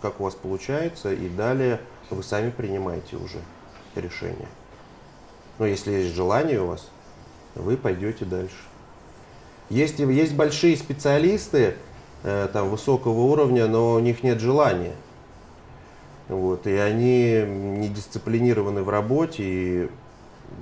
как 0.00 0.20
у 0.20 0.24
вас 0.24 0.34
получается, 0.34 1.12
и 1.12 1.28
далее 1.28 1.80
вы 2.11 2.22
сами 2.22 2.50
принимаете 2.50 3.16
уже 3.16 3.38
решение. 3.96 4.48
Но 5.59 5.66
если 5.66 5.92
есть 5.92 6.14
желание 6.14 6.61
у 6.61 6.66
вас, 6.66 6.88
вы 7.57 7.76
пойдете 7.76 8.24
дальше. 8.24 8.57
Есть, 9.68 9.98
есть 9.98 10.34
большие 10.34 10.76
специалисты 10.76 11.76
э, 12.22 12.48
там, 12.52 12.68
высокого 12.68 13.20
уровня, 13.20 13.66
но 13.66 13.94
у 13.94 13.98
них 13.98 14.22
нет 14.22 14.40
желания. 14.40 14.94
Вот, 16.28 16.66
и 16.66 16.74
они 16.74 17.42
не 17.46 17.88
дисциплинированы 17.88 18.82
в 18.82 18.88
работе, 18.88 19.42
и 19.42 19.90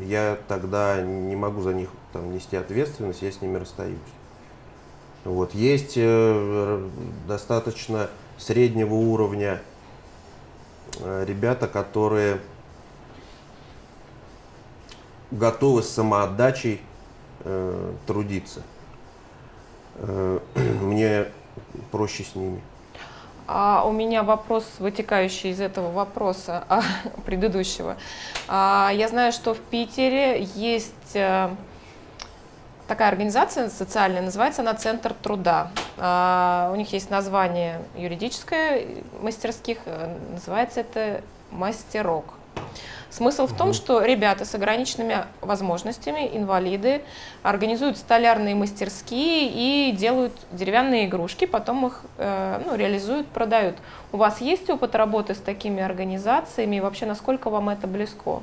я 0.00 0.38
тогда 0.48 1.00
не 1.02 1.36
могу 1.36 1.60
за 1.60 1.74
них 1.74 1.90
там, 2.12 2.32
нести 2.34 2.56
ответственность, 2.56 3.22
я 3.22 3.30
с 3.30 3.40
ними 3.40 3.58
расстаюсь. 3.58 3.98
Вот. 5.24 5.54
Есть 5.54 5.94
э, 5.96 6.88
достаточно 7.28 8.10
среднего 8.38 8.94
уровня 8.94 9.60
э, 10.98 11.24
ребята, 11.26 11.68
которые 11.68 12.40
готовы 15.30 15.82
с 15.82 15.88
самоотдачей 15.90 16.80
э, 17.40 17.92
трудиться. 18.06 18.62
Э, 19.96 20.38
мне 20.54 21.26
проще 21.90 22.24
с 22.24 22.34
ними. 22.34 22.60
А 23.46 23.84
у 23.86 23.92
меня 23.92 24.22
вопрос, 24.22 24.64
вытекающий 24.78 25.50
из 25.50 25.60
этого 25.60 25.90
вопроса 25.90 26.64
предыдущего. 27.26 27.96
А, 28.48 28.90
я 28.94 29.08
знаю, 29.08 29.32
что 29.32 29.54
в 29.54 29.58
Питере 29.58 30.42
есть 30.54 31.14
э, 31.14 31.50
такая 32.88 33.08
организация 33.08 33.68
социальная, 33.68 34.22
называется 34.22 34.62
она 34.62 34.74
Центр 34.74 35.14
труда. 35.14 35.70
А, 35.98 36.70
у 36.72 36.76
них 36.76 36.92
есть 36.92 37.10
название 37.10 37.80
юридическое 37.96 38.86
мастерских, 39.20 39.78
э, 39.86 40.16
называется 40.32 40.80
это 40.80 41.22
Мастерок. 41.50 42.24
Смысл 43.12 43.46
в 43.46 43.54
том, 43.54 43.74
что 43.74 44.02
ребята 44.02 44.46
с 44.46 44.54
ограниченными 44.54 45.26
возможностями, 45.42 46.30
инвалиды, 46.32 47.02
организуют 47.42 47.98
столярные 47.98 48.54
мастерские 48.54 49.50
и 49.52 49.92
делают 49.92 50.32
деревянные 50.50 51.04
игрушки, 51.04 51.44
потом 51.44 51.86
их 51.88 52.00
э, 52.16 52.62
ну, 52.64 52.74
реализуют, 52.74 53.26
продают. 53.26 53.76
У 54.12 54.16
вас 54.16 54.40
есть 54.40 54.70
опыт 54.70 54.94
работы 54.94 55.34
с 55.34 55.38
такими 55.38 55.82
организациями 55.82 56.76
и 56.76 56.80
вообще 56.80 57.04
насколько 57.04 57.50
вам 57.50 57.68
это 57.68 57.86
близко? 57.86 58.40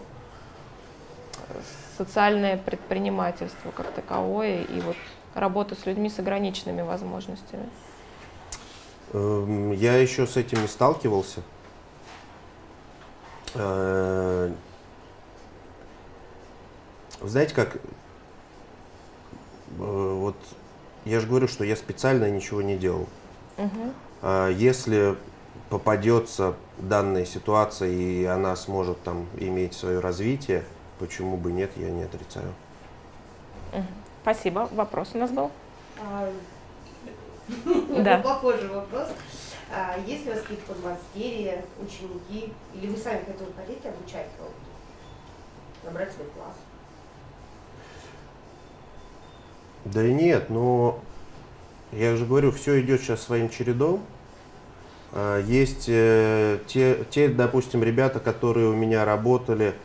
Социальное 2.00 2.56
предпринимательство 2.56 3.72
как 3.72 3.92
таковое 3.92 4.64
и 4.64 4.80
вот 4.80 4.96
работа 5.36 5.76
с 5.76 5.86
людьми 5.86 6.10
с 6.10 6.18
ограниченными 6.18 6.82
возможностями. 6.82 7.68
Эм, 9.12 9.74
Я 9.74 9.98
еще 9.98 10.26
с 10.26 10.38
этим 10.38 10.62
не 10.62 10.70
сталкивался. 10.70 11.42
Э, 13.54 14.50
Знаете, 17.22 17.54
как 17.54 17.76
э, 17.76 17.80
вот 19.78 20.38
я 21.04 21.20
же 21.20 21.28
говорю, 21.28 21.50
что 21.50 21.66
я 21.66 21.76
специально 21.76 22.30
ничего 22.32 22.62
не 22.62 22.78
делал. 22.78 23.08
А 24.22 24.48
Если 24.48 25.18
попадется 25.70 26.54
данная 26.78 27.26
ситуация 27.26 27.90
и 27.90 28.24
она 28.24 28.56
сможет 28.56 29.04
там 29.04 29.28
иметь 29.38 29.74
свое 29.74 30.00
развитие, 30.00 30.64
почему 31.00 31.38
бы 31.38 31.52
нет, 31.52 31.72
я 31.78 31.90
не 31.90 32.04
отрицаю. 32.04 32.54
Спасибо. 34.22 34.68
Вопрос 34.72 35.12
у 35.14 35.18
нас 35.18 35.32
был? 35.32 35.50
А, 36.02 36.32
Да. 38.04 38.18
Похожий 38.24 38.68
вопрос. 38.68 39.08
А 39.72 39.98
есть 40.06 40.26
ли 40.26 40.32
у 40.32 40.34
вас 40.34 40.42
какие-то 40.42 40.74
подмастерья, 40.74 41.64
ученики, 41.80 42.52
или 42.74 42.88
вы 42.88 42.98
сами 42.98 43.20
к 43.20 43.30
этому 43.30 43.52
хотите 43.56 43.90
обучать 43.90 44.28
кого-то? 44.38 44.56
Набрать 45.86 46.12
свой 46.12 46.28
класс? 46.28 46.56
Да 49.86 50.04
и 50.04 50.14
нет, 50.14 50.50
но 50.50 51.00
я 51.92 52.16
же 52.16 52.26
говорю, 52.26 52.52
все 52.52 52.82
идет 52.82 53.02
сейчас 53.02 53.22
своим 53.22 53.50
чередом. 53.50 54.04
А, 55.12 55.40
Есть 55.42 55.86
э, 55.88 56.60
те, 56.68 57.06
те, 57.10 57.30
допустим, 57.30 57.84
ребята, 57.84 58.20
которые 58.20 58.68
у 58.70 58.76
меня 58.76 59.06
работали 59.06 59.76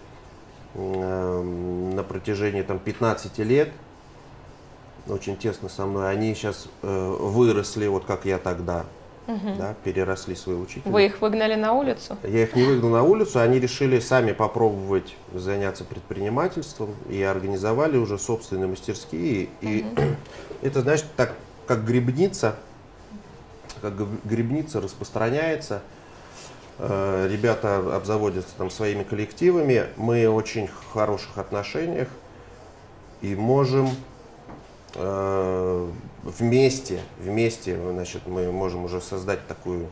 на 0.74 2.02
протяжении 2.02 2.62
там, 2.62 2.78
15 2.78 3.38
лет, 3.38 3.70
очень 5.08 5.36
тесно 5.36 5.68
со 5.68 5.86
мной, 5.86 6.10
они 6.10 6.34
сейчас 6.34 6.66
э, 6.82 7.16
выросли, 7.20 7.86
вот 7.86 8.04
как 8.04 8.24
я 8.24 8.38
тогда, 8.38 8.86
да, 9.26 9.74
переросли 9.84 10.34
своего 10.34 10.62
учителя. 10.62 10.90
Вы 10.92 11.06
их 11.06 11.20
выгнали 11.20 11.54
на 11.54 11.72
улицу? 11.72 12.16
Я 12.22 12.42
их 12.42 12.54
не 12.54 12.62
выгнал 12.62 12.90
на 12.90 13.02
улицу, 13.02 13.40
они 13.40 13.58
решили 13.58 13.98
сами 14.00 14.32
попробовать 14.32 15.16
заняться 15.32 15.84
предпринимательством 15.84 16.94
и 17.08 17.22
организовали 17.22 17.96
уже 17.96 18.18
собственные 18.18 18.68
мастерские. 18.68 19.48
И 19.60 19.86
это, 20.62 20.80
знаешь, 20.80 21.04
так 21.16 21.34
как 21.66 21.84
грибница, 21.84 22.56
как 23.80 23.94
грибница 24.24 24.80
распространяется. 24.80 25.82
Э, 26.78 27.28
Ребята 27.30 27.76
обзаводятся 27.94 28.54
там 28.56 28.70
своими 28.70 29.04
коллективами, 29.04 29.86
мы 29.96 30.28
в 30.28 30.34
очень 30.34 30.68
хороших 30.92 31.38
отношениях 31.38 32.08
и 33.20 33.36
можем 33.36 33.90
э, 34.94 35.90
вместе, 36.24 37.00
вместе, 37.18 37.78
значит, 37.92 38.26
мы 38.26 38.50
можем 38.50 38.84
уже 38.84 39.00
создать 39.00 39.46
такую 39.46 39.88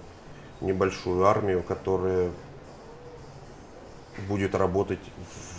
небольшую 0.60 1.24
армию, 1.24 1.62
которая 1.62 2.30
будет 4.28 4.54
работать 4.54 5.00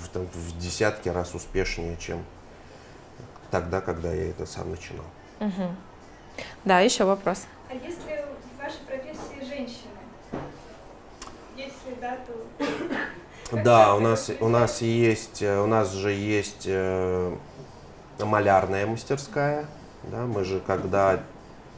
в, 0.02 0.10
там, 0.10 0.28
в 0.34 0.58
десятки 0.60 1.08
раз 1.08 1.34
успешнее, 1.36 1.96
чем 1.98 2.24
тогда, 3.50 3.80
когда 3.80 4.12
я 4.12 4.30
это 4.30 4.46
сам 4.46 4.72
начинал. 4.72 5.06
Мгм. 5.40 5.76
Да, 6.66 6.82
еще 6.82 7.06
вопрос. 7.06 7.46
А 7.70 7.74
если 7.74 8.26
в 8.26 8.62
вашей 8.62 8.80
профессии 8.86 9.46
женщины? 9.48 9.94
Если 12.20 13.64
да, 13.64 13.94
у 13.94 14.00
нас, 14.00 14.32
у 14.40 14.48
нас 14.48 14.82
есть, 14.82 15.44
э, 15.44 15.62
у 15.62 15.68
нас 15.68 15.92
же 15.92 16.12
есть 16.12 16.64
э, 16.66 17.36
малярная 18.20 18.88
мастерская, 18.88 19.68
да, 20.04 20.26
мы 20.26 20.44
же 20.44 20.60
когда 20.60 21.20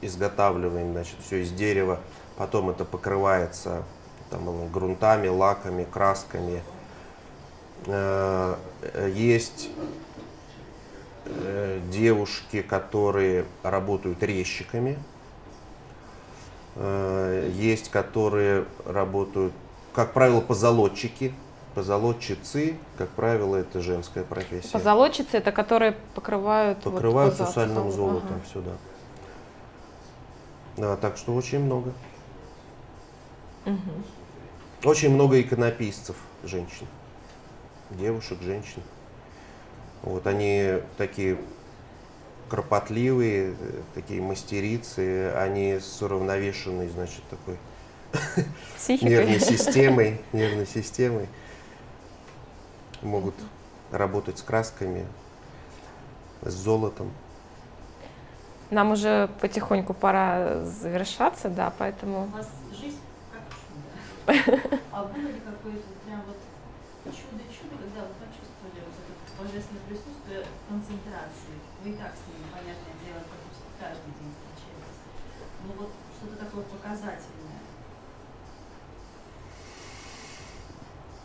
изготавливаем, 0.00 0.92
значит, 0.92 1.16
все 1.22 1.42
из 1.42 1.52
дерева, 1.52 2.00
потом 2.38 2.70
это 2.70 2.86
покрывается 2.86 3.82
там, 4.30 4.48
э, 4.48 4.68
грунтами, 4.68 5.28
лаками, 5.28 5.84
красками. 5.84 6.62
Есть 9.14 9.68
девушки, 11.90 12.62
которые 12.62 13.44
работают 13.62 14.22
резчиками, 14.22 14.98
есть, 17.54 17.90
которые 17.90 18.64
работают, 18.86 19.52
как 19.96 20.12
правило, 20.12 20.42
позолотчики, 20.42 21.32
позолотчицы, 21.74 22.76
как 22.98 23.08
правило, 23.08 23.56
это 23.56 23.80
женская 23.80 24.24
профессия. 24.24 24.70
Позолотчицы 24.70 25.38
это 25.38 25.52
которые 25.52 25.92
покрывают 26.14 26.84
вот 26.84 26.92
Покрывают 26.92 27.34
глаза, 27.34 27.46
сусальным 27.46 27.90
золотом 27.90 28.36
ага. 28.36 28.52
сюда. 28.52 28.72
Да, 30.76 30.96
так 30.98 31.16
что 31.16 31.34
очень 31.34 31.60
много. 31.60 31.94
Мгм. 33.64 34.04
Очень 34.84 35.14
много 35.14 35.40
иконописцев 35.40 36.16
женщин. 36.44 36.86
Девушек, 37.88 38.42
женщин. 38.42 38.82
Вот 40.02 40.26
они 40.26 40.74
такие 40.98 41.38
кропотливые, 42.50 43.54
э, 43.58 43.80
такие 43.94 44.20
мастерицы, 44.20 45.32
они 45.32 45.78
с 45.80 46.02
уравновешенной, 46.02 46.88
значит, 46.90 47.22
такой 47.30 47.56
Психикой. 48.76 49.08
нервной 49.10 49.40
системой, 49.40 50.20
нервной 50.32 50.66
системой. 50.66 51.28
Могут 53.02 53.34
работать 53.90 54.38
с 54.38 54.42
красками, 54.42 55.06
с 56.42 56.52
золотом. 56.52 57.10
Нам 58.70 58.92
уже 58.92 59.30
потихоньку 59.40 59.94
пора 59.94 60.64
завершаться, 60.64 61.48
да, 61.48 61.72
поэтому 61.78 62.24
У 62.24 62.36
вас 62.36 62.48
жизнь 62.72 62.98
как 63.30 63.44
чудо. 63.54 64.80
А 64.92 65.04
было 65.04 65.28
ли 65.30 65.38
какое-то 65.38 65.86
прям 66.04 66.22
вот 66.26 66.38
чудо-чудо, 67.14 67.78
когда 67.78 68.10
вы 68.10 68.12
почувствовали 68.18 68.80
вот 68.82 68.96
это 68.98 69.14
божественное 69.38 69.82
присутствие 69.86 70.42
концентрации? 70.66 71.54
Вы 71.84 71.90
и 71.90 71.94
так 71.94 72.10
с 72.10 72.26
ним, 72.26 72.42
понятное 72.50 72.96
дело, 73.06 73.22
каждый 73.78 74.10
день 74.18 74.34
встречаетесь. 74.34 74.98
Ну 75.62 75.70
вот 75.78 75.90
что-то 76.18 76.34
такое 76.42 76.64
показательное. 76.66 77.62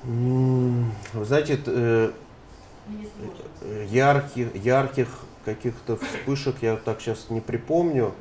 Вы 0.04 1.26
знаете, 1.26 1.60
э, 1.64 2.12
ярких, 3.90 4.56
ярких 4.56 5.08
каких-то 5.46 5.98
вспышек 5.98 6.56
я 6.62 6.76
так 6.76 7.02
сейчас 7.02 7.30
не 7.30 7.40
припомню, 7.40 8.14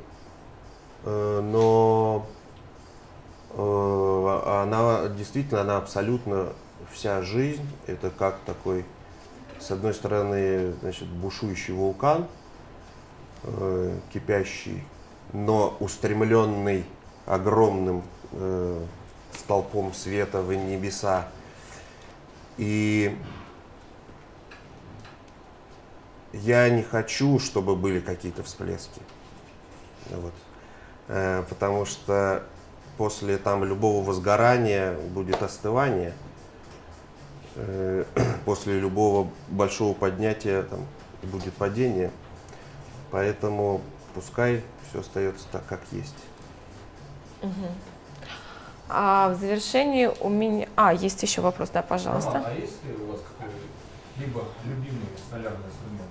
э, 1.03 1.41
но 1.41 2.27
э, 3.49 4.41
она 4.61 5.07
действительно, 5.07 5.61
она 5.61 5.77
абсолютно 5.77 6.49
вся 6.91 7.23
жизнь, 7.23 7.67
это 7.87 8.11
как 8.11 8.37
такой, 8.45 8.85
с 9.59 9.71
одной 9.71 9.95
стороны, 9.95 10.73
значит, 10.81 11.07
бушующий 11.07 11.73
вулкан, 11.73 12.27
кипящий, 14.13 14.83
но 15.33 15.75
устремленный 15.79 16.85
огромным 17.25 18.03
столпом 19.35 19.93
света 19.93 20.41
в 20.41 20.53
небеса. 20.53 21.27
И 22.57 23.17
я 26.33 26.69
не 26.69 26.83
хочу, 26.83 27.39
чтобы 27.39 27.75
были 27.75 27.99
какие-то 27.99 28.43
всплески. 28.43 29.01
Вот. 30.09 30.33
Э, 31.07 31.43
Потому 31.49 31.85
что 31.85 32.43
после 32.97 33.37
там 33.37 33.63
любого 33.63 34.03
возгорания 34.03 34.93
будет 34.93 35.41
остывание. 35.41 36.13
Э, 37.55 38.05
После 38.45 38.79
любого 38.79 39.29
большого 39.49 39.93
поднятия 39.93 40.63
там 40.63 40.85
будет 41.23 41.53
падение. 41.53 42.11
Поэтому 43.11 43.81
пускай 44.13 44.63
все 44.89 45.01
остается 45.01 45.45
так, 45.51 45.65
как 45.67 45.81
есть. 45.91 46.15
А 48.93 49.29
в 49.29 49.39
завершении 49.39 50.09
у 50.19 50.29
меня... 50.29 50.67
А, 50.75 50.93
есть 50.93 51.21
еще 51.23 51.41
вопрос, 51.41 51.69
да, 51.69 51.81
пожалуйста. 51.81 52.33
Роман, 52.33 52.45
а 52.47 52.53
есть 52.53 52.83
ли 52.83 52.93
у 52.93 53.11
вас 53.11 53.21
какой-либо 53.37 54.43
любимый 54.65 55.07
столярный 55.27 55.67
инструмент? 55.67 56.09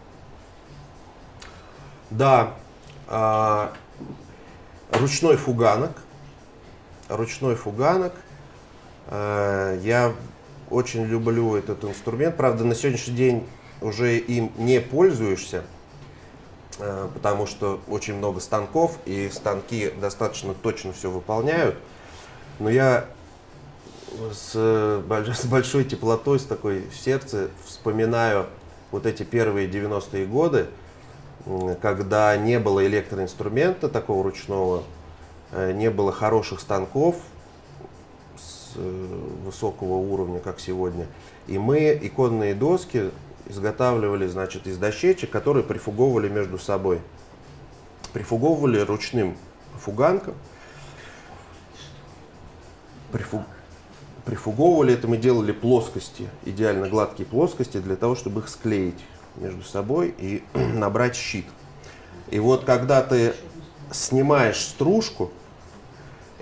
Да, 2.11 2.55
а, 3.07 3.73
ручной 4.93 5.37
фуганок. 5.37 5.93
Ручной 7.09 7.55
фуганок. 7.55 8.15
А, 9.09 9.77
я 9.81 10.15
очень 10.71 11.05
люблю 11.05 11.57
этот 11.57 11.85
инструмент. 11.85 12.37
Правда, 12.37 12.65
на 12.65 12.75
сегодняшний 12.75 13.15
день 13.15 13.49
уже 13.81 14.17
им 14.19 14.53
не 14.57 14.81
пользуешься, 14.81 15.65
а, 16.79 17.11
потому 17.13 17.47
что 17.47 17.81
очень 17.89 18.15
много 18.15 18.41
станков, 18.41 18.99
и 19.05 19.29
станки 19.31 19.93
достаточно 20.01 20.55
точно 20.55 20.93
все 20.93 21.11
выполняют. 21.11 21.77
Но 22.61 22.71
я 22.71 23.07
с, 24.33 24.53
с 24.55 25.45
большой 25.47 25.85
теплотой, 25.85 26.39
с 26.39 26.45
такой 26.45 26.87
в 26.89 26.95
сердце 26.95 27.51
вспоминаю 27.67 28.47
вот 28.93 29.07
эти 29.07 29.23
первые 29.23 29.69
90-е 29.69 30.27
годы, 30.27 30.67
когда 31.81 32.37
не 32.37 32.59
было 32.59 32.87
электроинструмента 32.87 33.89
такого 33.89 34.23
ручного, 34.23 34.85
э, 35.53 35.73
не 35.73 35.91
было 35.91 36.13
хороших 36.13 36.61
станков 36.61 37.17
с 38.37 38.73
э, 38.77 39.31
высокого 39.45 39.95
уровня, 39.95 40.39
как 40.39 40.61
сегодня. 40.61 41.07
И 41.47 41.59
мы 41.59 41.99
иконные 42.03 42.55
доски 42.55 43.11
изготавливали, 43.49 44.27
значит, 44.27 44.67
из 44.67 44.77
дощечек, 44.77 45.31
которые 45.31 45.65
прифуговывали 45.65 46.29
между 46.29 46.59
собой. 46.59 47.01
Прифуговывали 48.13 48.81
ручным 48.81 49.37
фуганком. 49.79 50.35
Прифу- 53.13 53.45
Прифуговывали 54.25 54.95
это 54.95 55.09
мы 55.09 55.17
делали 55.17 55.53
плоскости, 55.53 56.29
идеально 56.45 56.89
гладкие 56.89 57.27
плоскости, 57.27 57.79
для 57.79 57.97
того, 57.97 58.15
чтобы 58.15 58.41
их 58.41 58.49
склеить 58.49 59.01
между 59.37 59.63
собой 59.63 60.15
и 60.19 60.43
набрать 60.55 61.17
щит. 61.17 61.47
И 62.31 62.39
вот 62.39 62.65
когда 62.65 63.03
ты 63.03 63.35
снимаешь 63.91 64.61
стружку, 64.61 65.31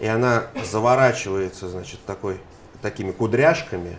и 0.01 0.07
она 0.07 0.45
заворачивается, 0.71 1.69
значит, 1.69 2.01
такой, 2.05 2.41
такими 2.83 3.11
кудряшками, 3.11 3.97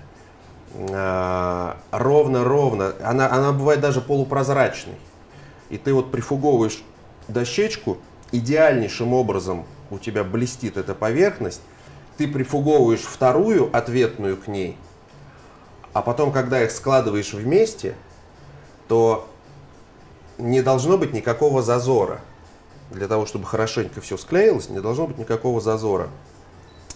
а, 0.92 1.78
ровно-ровно, 1.92 2.94
она, 3.04 3.30
она 3.32 3.52
бывает 3.52 3.82
даже 3.82 4.02
полупрозрачной. 4.02 4.96
И 5.70 5.78
ты 5.78 5.94
вот 5.94 6.12
прифуговываешь 6.12 6.82
дощечку, 7.28 7.98
идеальнейшим 8.32 9.14
образом 9.14 9.66
у 9.90 9.98
тебя 9.98 10.24
блестит 10.24 10.78
эта 10.78 10.94
поверхность, 10.94 11.62
ты 12.20 12.28
прифуговываешь 12.28 13.00
вторую 13.00 13.70
ответную 13.72 14.36
к 14.36 14.50
ней, 14.50 14.78
а 15.94 16.02
потом, 16.02 16.34
когда 16.34 16.62
их 16.62 16.70
складываешь 16.72 17.32
вместе, 17.32 17.96
то 18.90 19.26
не 20.38 20.62
должно 20.62 20.98
быть 20.98 21.14
никакого 21.14 21.62
зазора. 21.62 22.20
Для 22.92 23.08
того, 23.08 23.26
чтобы 23.26 23.46
хорошенько 23.46 24.02
все 24.02 24.18
склеилось, 24.18 24.68
не 24.68 24.82
должно 24.82 25.08
быть 25.08 25.18
никакого 25.18 25.62
зазора. 25.62 26.10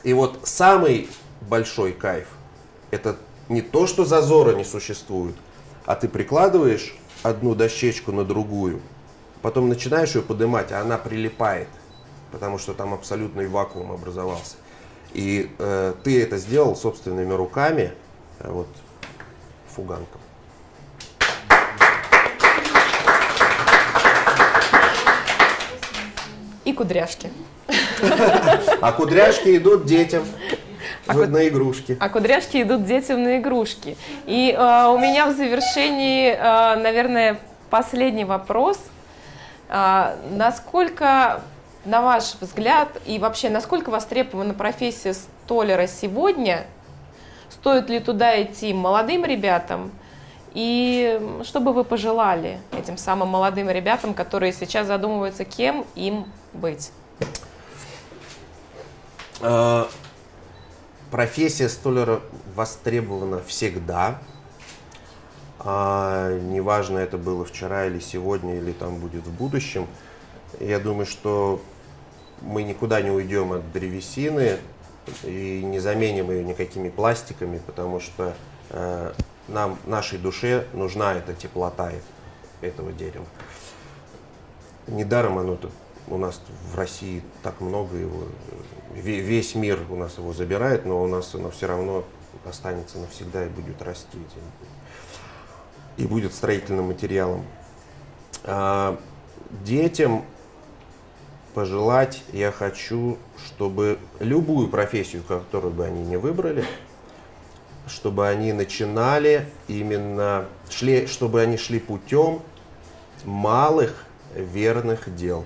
И 0.03 0.11
вот 0.11 0.41
самый 0.43 1.09
большой 1.39 1.93
кайф– 1.93 2.27
это 2.91 3.15
не 3.47 3.61
то, 3.61 3.87
что 3.87 4.03
зазора 4.03 4.53
не 4.53 4.65
существует, 4.65 5.35
а 5.85 5.95
ты 5.95 6.09
прикладываешь 6.09 6.97
одну 7.21 7.55
дощечку 7.55 8.11
на 8.11 8.25
другую, 8.25 8.81
потом 9.41 9.69
начинаешь 9.69 10.15
ее 10.15 10.21
поднимать, 10.21 10.73
а 10.73 10.81
она 10.81 10.97
прилипает, 10.97 11.69
потому 12.33 12.57
что 12.57 12.73
там 12.73 12.93
абсолютный 12.93 13.47
вакуум 13.47 13.93
образовался. 13.93 14.57
И 15.13 15.49
э, 15.59 15.93
ты 16.03 16.21
это 16.23 16.37
сделал 16.37 16.75
собственными 16.75 17.33
руками, 17.33 17.93
э, 18.39 18.49
вот 18.49 18.67
фуганком. 19.67 20.19
И 26.65 26.71
кудряшки. 26.73 27.29
А 28.81 28.91
кудряшки 28.93 29.57
идут 29.57 29.85
детям 29.85 30.23
А 31.07 31.13
в- 31.13 31.17
куд- 31.17 31.29
на 31.29 31.47
игрушки. 31.47 31.97
А 31.99 32.09
кудряшки 32.09 32.61
идут 32.61 32.85
детям 32.85 33.23
на 33.23 33.37
игрушки. 33.37 33.97
И 34.25 34.55
э, 34.57 34.85
у 34.87 34.97
меня 34.97 35.27
в 35.27 35.35
завершении, 35.35 36.29
э, 36.31 36.75
наверное, 36.77 37.39
последний 37.69 38.23
вопрос. 38.25 38.79
А, 39.69 40.15
насколько, 40.31 41.41
на 41.85 42.01
ваш 42.01 42.35
взгляд, 42.39 42.89
и 43.05 43.19
вообще, 43.19 43.49
насколько 43.49 43.89
востребована 43.89 44.53
профессия 44.53 45.13
столяра 45.13 45.87
сегодня? 45.87 46.65
Стоит 47.49 47.89
ли 47.89 47.99
туда 47.99 48.41
идти 48.41 48.73
молодым 48.73 49.25
ребятам? 49.25 49.91
И 50.53 51.39
что 51.43 51.59
бы 51.59 51.73
вы 51.73 51.83
пожелали 51.83 52.59
этим 52.77 52.97
самым 52.97 53.29
молодым 53.29 53.69
ребятам, 53.69 54.13
которые 54.13 54.53
сейчас 54.53 54.87
задумываются, 54.87 55.45
кем 55.45 55.85
им 55.95 56.25
быть? 56.53 56.91
Э, 59.41 59.85
Профессия 61.13 61.69
столяра 61.69 62.21
востребована 62.55 63.39
всегда. 63.43 64.17
А, 65.59 66.35
неважно, 66.39 66.97
это 66.97 67.19
было 67.19 67.45
вчера 67.45 67.85
или 67.85 67.99
сегодня, 67.99 68.57
или 68.57 68.71
там 68.71 68.95
будет 68.95 69.27
в 69.27 69.31
будущем. 69.31 69.85
Я 70.59 70.79
думаю, 70.79 71.05
что 71.05 71.61
мы 72.41 72.63
никуда 72.63 73.01
не 73.01 73.11
уйдем 73.11 73.53
от 73.53 73.71
древесины 73.71 74.57
и 75.23 75.61
не 75.63 75.79
заменим 75.79 76.31
ее 76.31 76.43
никакими 76.43 76.89
пластиками, 76.89 77.59
потому 77.65 77.99
что 77.99 78.33
э, 78.69 79.13
нам, 79.47 79.77
нашей 79.85 80.17
душе 80.19 80.65
нужна 80.73 81.13
эта 81.13 81.33
теплота 81.33 81.91
этого 82.61 82.91
дерева. 82.91 83.25
Недаром 84.87 85.37
оно 85.39 85.55
тут 85.55 85.71
у 86.07 86.17
нас 86.17 86.41
в 86.71 86.77
России 86.77 87.23
так 87.41 87.61
много 87.61 87.95
его, 87.95 88.23
э, 88.23 88.99
ве- 88.99 89.19
весь 89.19 89.55
мир 89.55 89.79
у 89.89 89.95
нас 89.95 90.17
его 90.17 90.33
забирает, 90.33 90.85
но 90.85 91.01
у 91.01 91.07
нас 91.07 91.33
оно 91.35 91.51
все 91.51 91.67
равно 91.67 92.03
останется 92.45 92.97
навсегда 92.97 93.45
и 93.45 93.49
будет 93.49 93.81
расти. 93.81 94.17
И 95.97 96.05
будет 96.05 96.33
строительным 96.33 96.85
материалом. 96.85 97.45
А, 98.43 98.99
детям 99.63 100.25
пожелать 101.53 102.23
я 102.31 102.51
хочу, 102.51 103.17
чтобы 103.45 103.99
любую 104.19 104.67
профессию, 104.69 105.23
которую 105.23 105.73
бы 105.73 105.85
они 105.85 106.03
не 106.03 106.17
выбрали, 106.17 106.65
чтобы 107.87 108.27
они 108.27 108.53
начинали 108.53 109.49
именно, 109.67 110.45
шли, 110.69 111.07
чтобы 111.07 111.41
они 111.41 111.57
шли 111.57 111.79
путем 111.79 112.41
малых 113.23 114.05
верных 114.35 115.15
дел. 115.15 115.45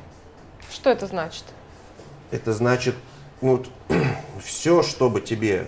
Что 0.72 0.89
это 0.89 1.08
значит? 1.08 1.43
Это 2.32 2.53
значит, 2.53 2.95
ну, 3.41 3.64
все, 4.43 4.84
что 4.84 5.10
бы 5.10 5.22
тебе, 5.22 5.68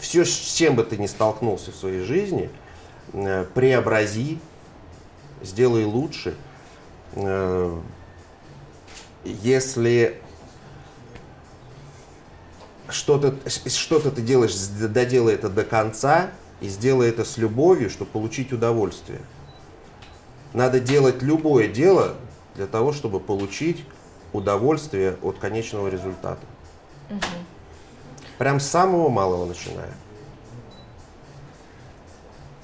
все, 0.00 0.24
с 0.24 0.54
чем 0.54 0.76
бы 0.76 0.84
ты 0.84 0.96
ни 0.96 1.06
столкнулся 1.06 1.72
в 1.72 1.74
своей 1.74 2.00
жизни, 2.00 2.50
э, 3.12 3.44
преобрази, 3.54 4.38
сделай 5.42 5.84
лучше. 5.84 6.34
Если 9.42 10.20
что-то 12.88 13.34
что 13.68 14.00
ты 14.00 14.22
делаешь, 14.22 14.54
доделай 14.56 15.34
это 15.34 15.48
до 15.48 15.64
конца 15.64 16.30
и 16.60 16.68
сделай 16.68 17.10
это 17.10 17.24
с 17.24 17.36
любовью, 17.36 17.90
чтобы 17.90 18.10
получить 18.10 18.52
удовольствие. 18.52 19.20
Надо 20.54 20.80
делать 20.80 21.22
любое 21.22 21.68
дело 21.68 22.14
для 22.54 22.66
того, 22.66 22.92
чтобы 22.92 23.20
получить 23.20 23.84
удовольствие 24.32 25.16
от 25.22 25.38
конечного 25.38 25.88
результата. 25.88 26.40
Прям 28.38 28.60
с 28.60 28.66
самого 28.66 29.08
малого 29.08 29.46
начиная. 29.46 29.92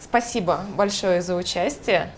Спасибо 0.00 0.60
большое 0.76 1.22
за 1.22 1.34
участие. 1.34 2.12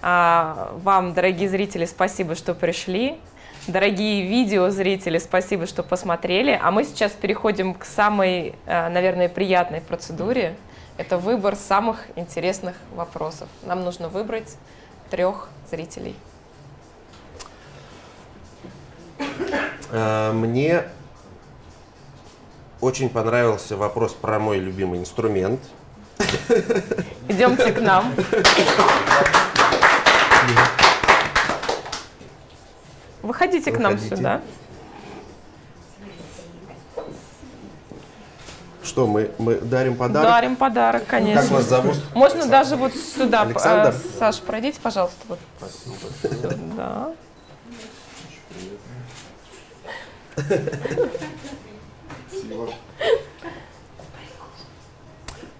А, 0.00 0.72
Вам, 0.82 1.14
дорогие 1.14 1.48
зрители, 1.48 1.84
спасибо, 1.84 2.34
что 2.34 2.54
пришли. 2.54 3.20
Дорогие 3.66 4.26
видеозрители, 4.26 5.16
спасибо, 5.16 5.66
что 5.66 5.82
посмотрели. 5.82 6.58
А 6.62 6.70
мы 6.70 6.84
сейчас 6.84 7.12
переходим 7.12 7.72
к 7.72 7.86
самой, 7.86 8.54
э, 8.66 8.88
наверное, 8.90 9.30
приятной 9.30 9.80
процедуре. 9.80 10.54
Это 10.98 11.16
выбор 11.16 11.56
самых 11.56 12.04
интересных 12.14 12.76
вопросов. 12.94 13.48
Нам 13.62 13.82
нужно 13.82 14.10
выбрать 14.10 14.56
трех 15.10 15.48
зрителей. 15.70 16.14
Э, 19.90 20.32
Мне 20.32 20.82
очень 22.82 23.08
понравился 23.08 23.78
вопрос 23.78 24.12
про 24.12 24.38
мой 24.38 24.58
любимый 24.58 25.00
инструмент. 25.00 25.60
Идемте 27.28 27.72
к 27.72 27.80
нам. 27.80 28.14
Выходите 33.44 33.72
к 33.72 33.78
нам 33.78 33.98
сюда. 33.98 34.40
Что, 38.82 39.06
мы, 39.06 39.30
мы 39.38 39.56
дарим 39.56 39.96
подарок? 39.96 40.30
Дарим 40.30 40.56
подарок, 40.56 41.04
конечно. 41.06 41.42
Как 41.42 41.50
вас 41.50 41.64
зовут? 41.64 41.96
Можно 42.14 42.46
даже 42.46 42.76
вот 42.76 42.94
сюда. 42.94 43.42
Александр? 43.42 43.94
э, 43.94 44.18
Саш, 44.18 44.40
пройдите, 44.40 44.78
пожалуйста, 44.80 45.18
вот 45.28 45.38
сюда. 46.22 47.12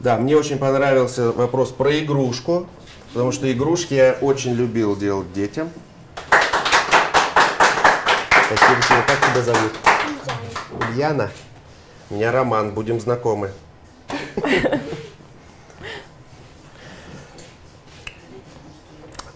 Да, 0.01 0.17
мне 0.19 0.37
очень 0.37 0.59
понравился 0.59 1.33
вопрос 1.33 1.73
про 1.73 1.99
игрушку, 1.99 2.67
потому 3.15 3.33
что 3.33 3.51
игрушки 3.51 3.95
я 3.95 4.17
очень 4.21 4.53
любил 4.53 4.97
делать 4.97 5.33
детям. 5.33 5.71
Спасибо 8.57 8.83
тебе. 8.83 9.03
Как 9.07 9.33
тебя 9.33 9.43
зовут? 9.43 9.73
Ульяна. 10.89 11.31
Меня 12.11 12.31
Роман, 12.31 12.73
будем 12.73 13.01
знакомы. 13.01 13.51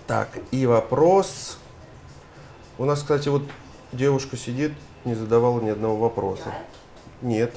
Так, 0.07 0.29
и 0.53 0.66
вопрос. 0.66 1.59
У 2.79 2.85
нас, 2.85 3.01
кстати, 3.01 3.29
вот 3.29 3.43
девушка 3.93 4.37
сидит, 4.37 4.73
не 5.05 5.14
задавала 5.14 5.61
ни 5.61 5.71
одного 5.71 5.97
вопроса. 5.97 6.55
Нет. 7.21 7.55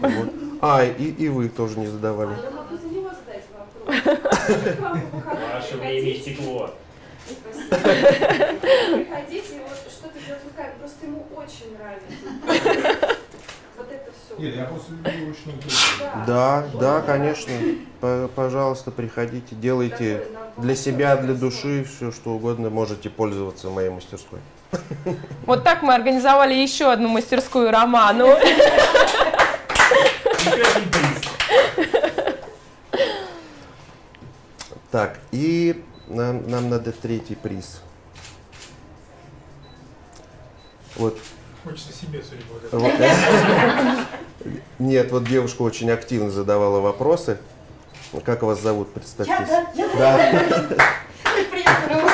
Вот. 0.00 0.32
А, 0.62 0.84
и, 0.84 1.04
и 1.04 1.28
вы 1.28 1.48
тоже 1.48 1.78
не 1.78 1.88
задавали. 1.88 2.34
Я 2.42 2.50
могу 2.50 2.76
за 2.76 2.86
него 2.86 3.10
задать 3.10 3.44
вопрос. 3.52 4.76
К 4.76 4.80
вам 4.80 5.00
по 5.00 5.16
выходным 5.16 5.50
Ваше 5.52 5.76
время. 5.76 6.14
Спасибо. 6.20 6.70
Приходите, 7.68 9.60
вот 9.68 9.91
руками. 10.52 10.72
Просто 10.78 11.06
ему 11.06 11.26
очень 11.36 11.76
нравится. 11.76 13.16
Вот 13.74 13.90
это 13.90 14.12
все. 14.12 14.40
Нет, 14.40 14.54
я 14.54 14.64
просто 14.66 14.92
люблю 14.92 15.28
ручную. 15.28 15.56
Да, 16.26 16.64
да, 16.78 17.00
конечно. 17.00 17.52
Пожалуйста, 18.36 18.90
приходите, 18.90 19.54
делайте 19.54 20.24
для 20.58 20.76
себя, 20.76 21.16
для 21.16 21.32
души 21.34 21.84
все, 21.84 22.12
что 22.12 22.32
угодно. 22.32 22.68
Можете 22.68 23.08
пользоваться 23.08 23.70
моей 23.70 23.88
мастерской. 23.88 24.40
Вот 25.46 25.64
так 25.64 25.82
мы 25.82 25.94
организовали 25.94 26.54
еще 26.54 26.92
одну 26.92 27.08
мастерскую 27.08 27.70
Роману. 27.70 28.28
Так, 34.90 35.20
и 35.30 35.82
нам, 36.06 36.46
нам 36.50 36.68
надо 36.68 36.92
третий 36.92 37.34
приз. 37.34 37.80
Вот. 40.96 41.18
Хочется 41.64 41.92
себе, 41.92 42.22
этому. 42.64 42.90
Нет, 44.78 45.12
вот 45.12 45.24
девушка 45.24 45.62
очень 45.62 45.90
активно 45.90 46.30
задавала 46.30 46.80
вопросы. 46.80 47.38
Как 48.24 48.42
вас 48.42 48.60
зовут, 48.60 48.92
представьтесь? 48.92 49.48
Я, 49.74 49.88
да, 49.96 50.18
я. 50.18 50.42
Да. 50.68 50.82
Приятно. 51.50 52.10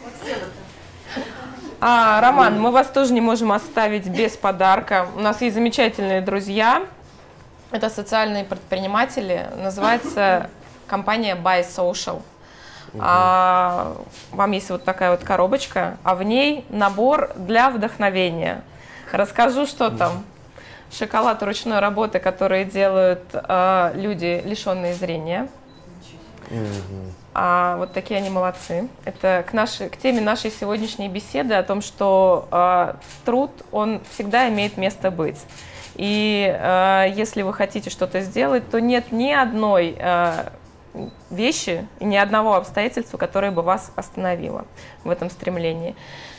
Спасибо. 0.00 0.46
А, 1.80 2.20
Роман, 2.20 2.60
мы 2.60 2.72
вас 2.72 2.88
тоже 2.88 3.12
не 3.12 3.20
можем 3.20 3.52
оставить 3.52 4.06
без 4.08 4.36
подарка. 4.36 5.08
У 5.14 5.20
нас 5.20 5.40
есть 5.40 5.54
замечательные 5.54 6.20
друзья. 6.20 6.84
Это 7.70 7.88
социальные 7.90 8.44
предприниматели. 8.44 9.48
Называется 9.56 10.50
компания 10.86 11.36
Buy 11.36 11.64
Social. 11.64 12.22
А, 12.98 13.96
вам 14.30 14.50
есть 14.52 14.70
вот 14.70 14.84
такая 14.84 15.10
вот 15.10 15.24
коробочка, 15.24 15.96
а 16.02 16.14
в 16.14 16.22
ней 16.22 16.64
набор 16.68 17.32
для 17.36 17.70
вдохновения. 17.70 18.62
Расскажу, 19.12 19.66
что 19.66 19.90
там. 19.90 20.24
Шоколад 20.92 21.42
ручной 21.42 21.80
работы, 21.80 22.20
которые 22.20 22.64
делают 22.64 23.22
а, 23.32 23.92
люди, 23.94 24.42
лишенные 24.44 24.94
зрения. 24.94 25.48
А, 27.32 27.76
вот 27.78 27.92
такие 27.92 28.18
они 28.18 28.30
молодцы. 28.30 28.88
Это 29.04 29.44
к, 29.48 29.52
нашей, 29.52 29.88
к 29.88 29.96
теме 29.96 30.20
нашей 30.20 30.52
сегодняшней 30.52 31.08
беседы 31.08 31.54
о 31.54 31.62
том, 31.64 31.82
что 31.82 32.46
а, 32.50 32.96
труд, 33.24 33.50
он 33.72 34.00
всегда 34.12 34.48
имеет 34.48 34.76
место 34.76 35.10
быть. 35.10 35.40
И 35.96 36.46
а, 36.60 37.06
если 37.06 37.42
вы 37.42 37.52
хотите 37.52 37.90
что-то 37.90 38.20
сделать, 38.20 38.68
то 38.70 38.80
нет 38.80 39.10
ни 39.10 39.32
одной 39.32 39.96
а, 39.98 40.52
вещи 41.30 41.86
и 41.98 42.04
ни 42.04 42.16
одного 42.16 42.54
обстоятельства, 42.54 43.18
которое 43.18 43.50
бы 43.50 43.62
вас 43.62 43.92
остановило 43.96 44.64
в 45.04 45.10
этом 45.10 45.30
стремлении. 45.30 45.94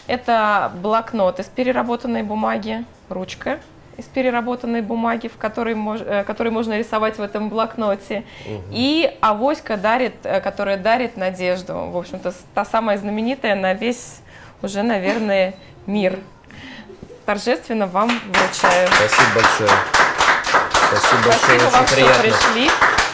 Это 0.07 0.71
блокнот 0.81 1.39
из 1.39 1.47
переработанной 1.47 2.23
бумаги, 2.23 2.85
ручка 3.09 3.59
из 3.97 4.05
переработанной 4.05 4.81
бумаги, 4.81 5.27
в 5.27 5.37
которой, 5.37 5.73
мож, 5.75 6.01
э, 6.01 6.23
который 6.25 6.51
можно 6.51 6.77
рисовать 6.77 7.17
в 7.17 7.21
этом 7.21 7.49
блокноте. 7.49 8.23
И 8.71 9.17
авоська 9.21 9.77
дарит, 9.77 10.15
э, 10.23 10.41
которая 10.41 10.77
дарит 10.77 11.17
надежду. 11.17 11.89
В 11.91 11.97
общем-то, 11.97 12.33
та 12.53 12.65
самая 12.65 12.97
знаменитая 12.97 13.55
на 13.55 13.73
весь 13.73 14.19
уже, 14.61 14.83
наверное, 14.83 15.55
мир. 15.85 16.19
Торжественно 17.25 17.87
вам 17.87 18.09
вручаю. 18.09 18.87
Спасибо 18.87 19.33
большое. 19.35 19.69
Спасибо 20.87 21.21
большое, 21.25 21.59
Спасибо 21.59 21.71
вам, 21.71 21.83
очень 21.83 21.87
что 21.87 21.95
приятно. 21.95 22.21
пришли. 22.21 23.04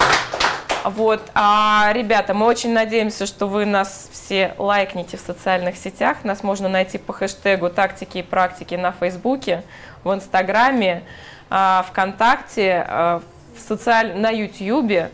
Вот, 0.84 1.22
а, 1.36 1.92
ребята, 1.94 2.34
мы 2.34 2.48
очень 2.48 2.74
надеемся, 2.74 3.28
что 3.28 3.46
вы 3.46 3.66
нас 3.66 4.10
все 4.12 4.56
лайкните 4.58 5.16
в 5.16 5.20
социальных 5.20 5.78
сетях. 5.78 6.24
Нас 6.24 6.42
можно 6.42 6.70
найти 6.70 6.98
по 6.98 7.14
хэштегу 7.14 7.70
«Тактики 7.70 8.18
и 8.18 8.24
практики» 8.24 8.74
на 8.74 8.92
Фейсбуке, 8.92 9.64
в 10.04 10.12
Инстаграме, 10.12 11.04
а, 11.52 11.86
ВКонтакте, 11.88 12.84
а, 12.88 13.22
в 13.56 13.60
социаль... 13.68 14.18
на 14.18 14.32
Ютьюбе. 14.32 15.12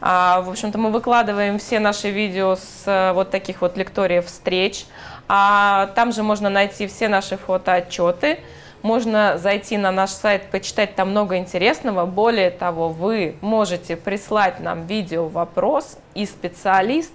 А, 0.00 0.40
В 0.40 0.50
общем-то, 0.50 0.78
мы 0.78 0.90
выкладываем 0.90 1.60
все 1.60 1.78
наши 1.78 2.10
видео 2.10 2.56
с 2.56 2.82
э, 2.86 3.12
вот 3.12 3.30
таких 3.30 3.60
вот 3.60 3.76
лекториев 3.76 4.26
встреч. 4.26 4.84
А 5.28 5.86
Там 5.94 6.12
же 6.12 6.24
можно 6.24 6.50
найти 6.50 6.88
все 6.88 7.08
наши 7.08 7.36
фотоотчеты. 7.36 8.40
Можно 8.84 9.38
зайти 9.38 9.78
на 9.78 9.90
наш 9.90 10.10
сайт, 10.10 10.50
почитать 10.50 10.94
там 10.94 11.12
много 11.12 11.38
интересного. 11.38 12.04
Более 12.04 12.50
того, 12.50 12.90
вы 12.90 13.34
можете 13.40 13.96
прислать 13.96 14.60
нам 14.60 14.86
видео 14.86 15.26
вопрос, 15.26 15.96
и 16.14 16.26
специалист 16.26 17.14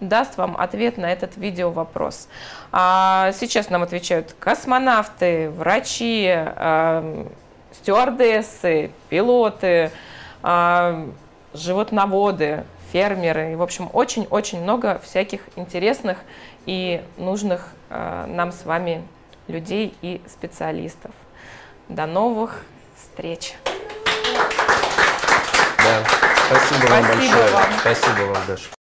даст 0.00 0.36
вам 0.36 0.56
ответ 0.56 0.98
на 0.98 1.12
этот 1.12 1.36
видео 1.36 1.70
вопрос. 1.70 2.26
А 2.72 3.30
сейчас 3.38 3.70
нам 3.70 3.84
отвечают 3.84 4.34
космонавты, 4.40 5.50
врачи, 5.50 6.26
эм, 6.26 7.28
стюардессы, 7.70 8.90
пилоты, 9.08 9.92
а, 10.42 11.06
животноводы, 11.52 12.64
фермеры. 12.90 13.56
В 13.56 13.62
общем, 13.62 13.88
очень-очень 13.92 14.60
много 14.60 15.00
всяких 15.04 15.42
интересных 15.54 16.18
и 16.66 17.04
нужных 17.18 17.68
а, 17.88 18.26
нам 18.26 18.50
с 18.50 18.64
вами 18.64 19.04
людей 19.48 19.94
и 20.02 20.20
специалистов. 20.28 21.12
До 21.88 22.06
новых 22.06 22.62
встреч! 22.96 23.54
Да. 25.84 26.04
Спасибо 26.46 26.86
вам 26.90 27.04
Спасибо 27.04 27.32
большое. 27.32 27.52
вам. 27.52 27.72
Спасибо 27.80 28.22
вам, 28.22 28.42
Даша. 28.46 28.73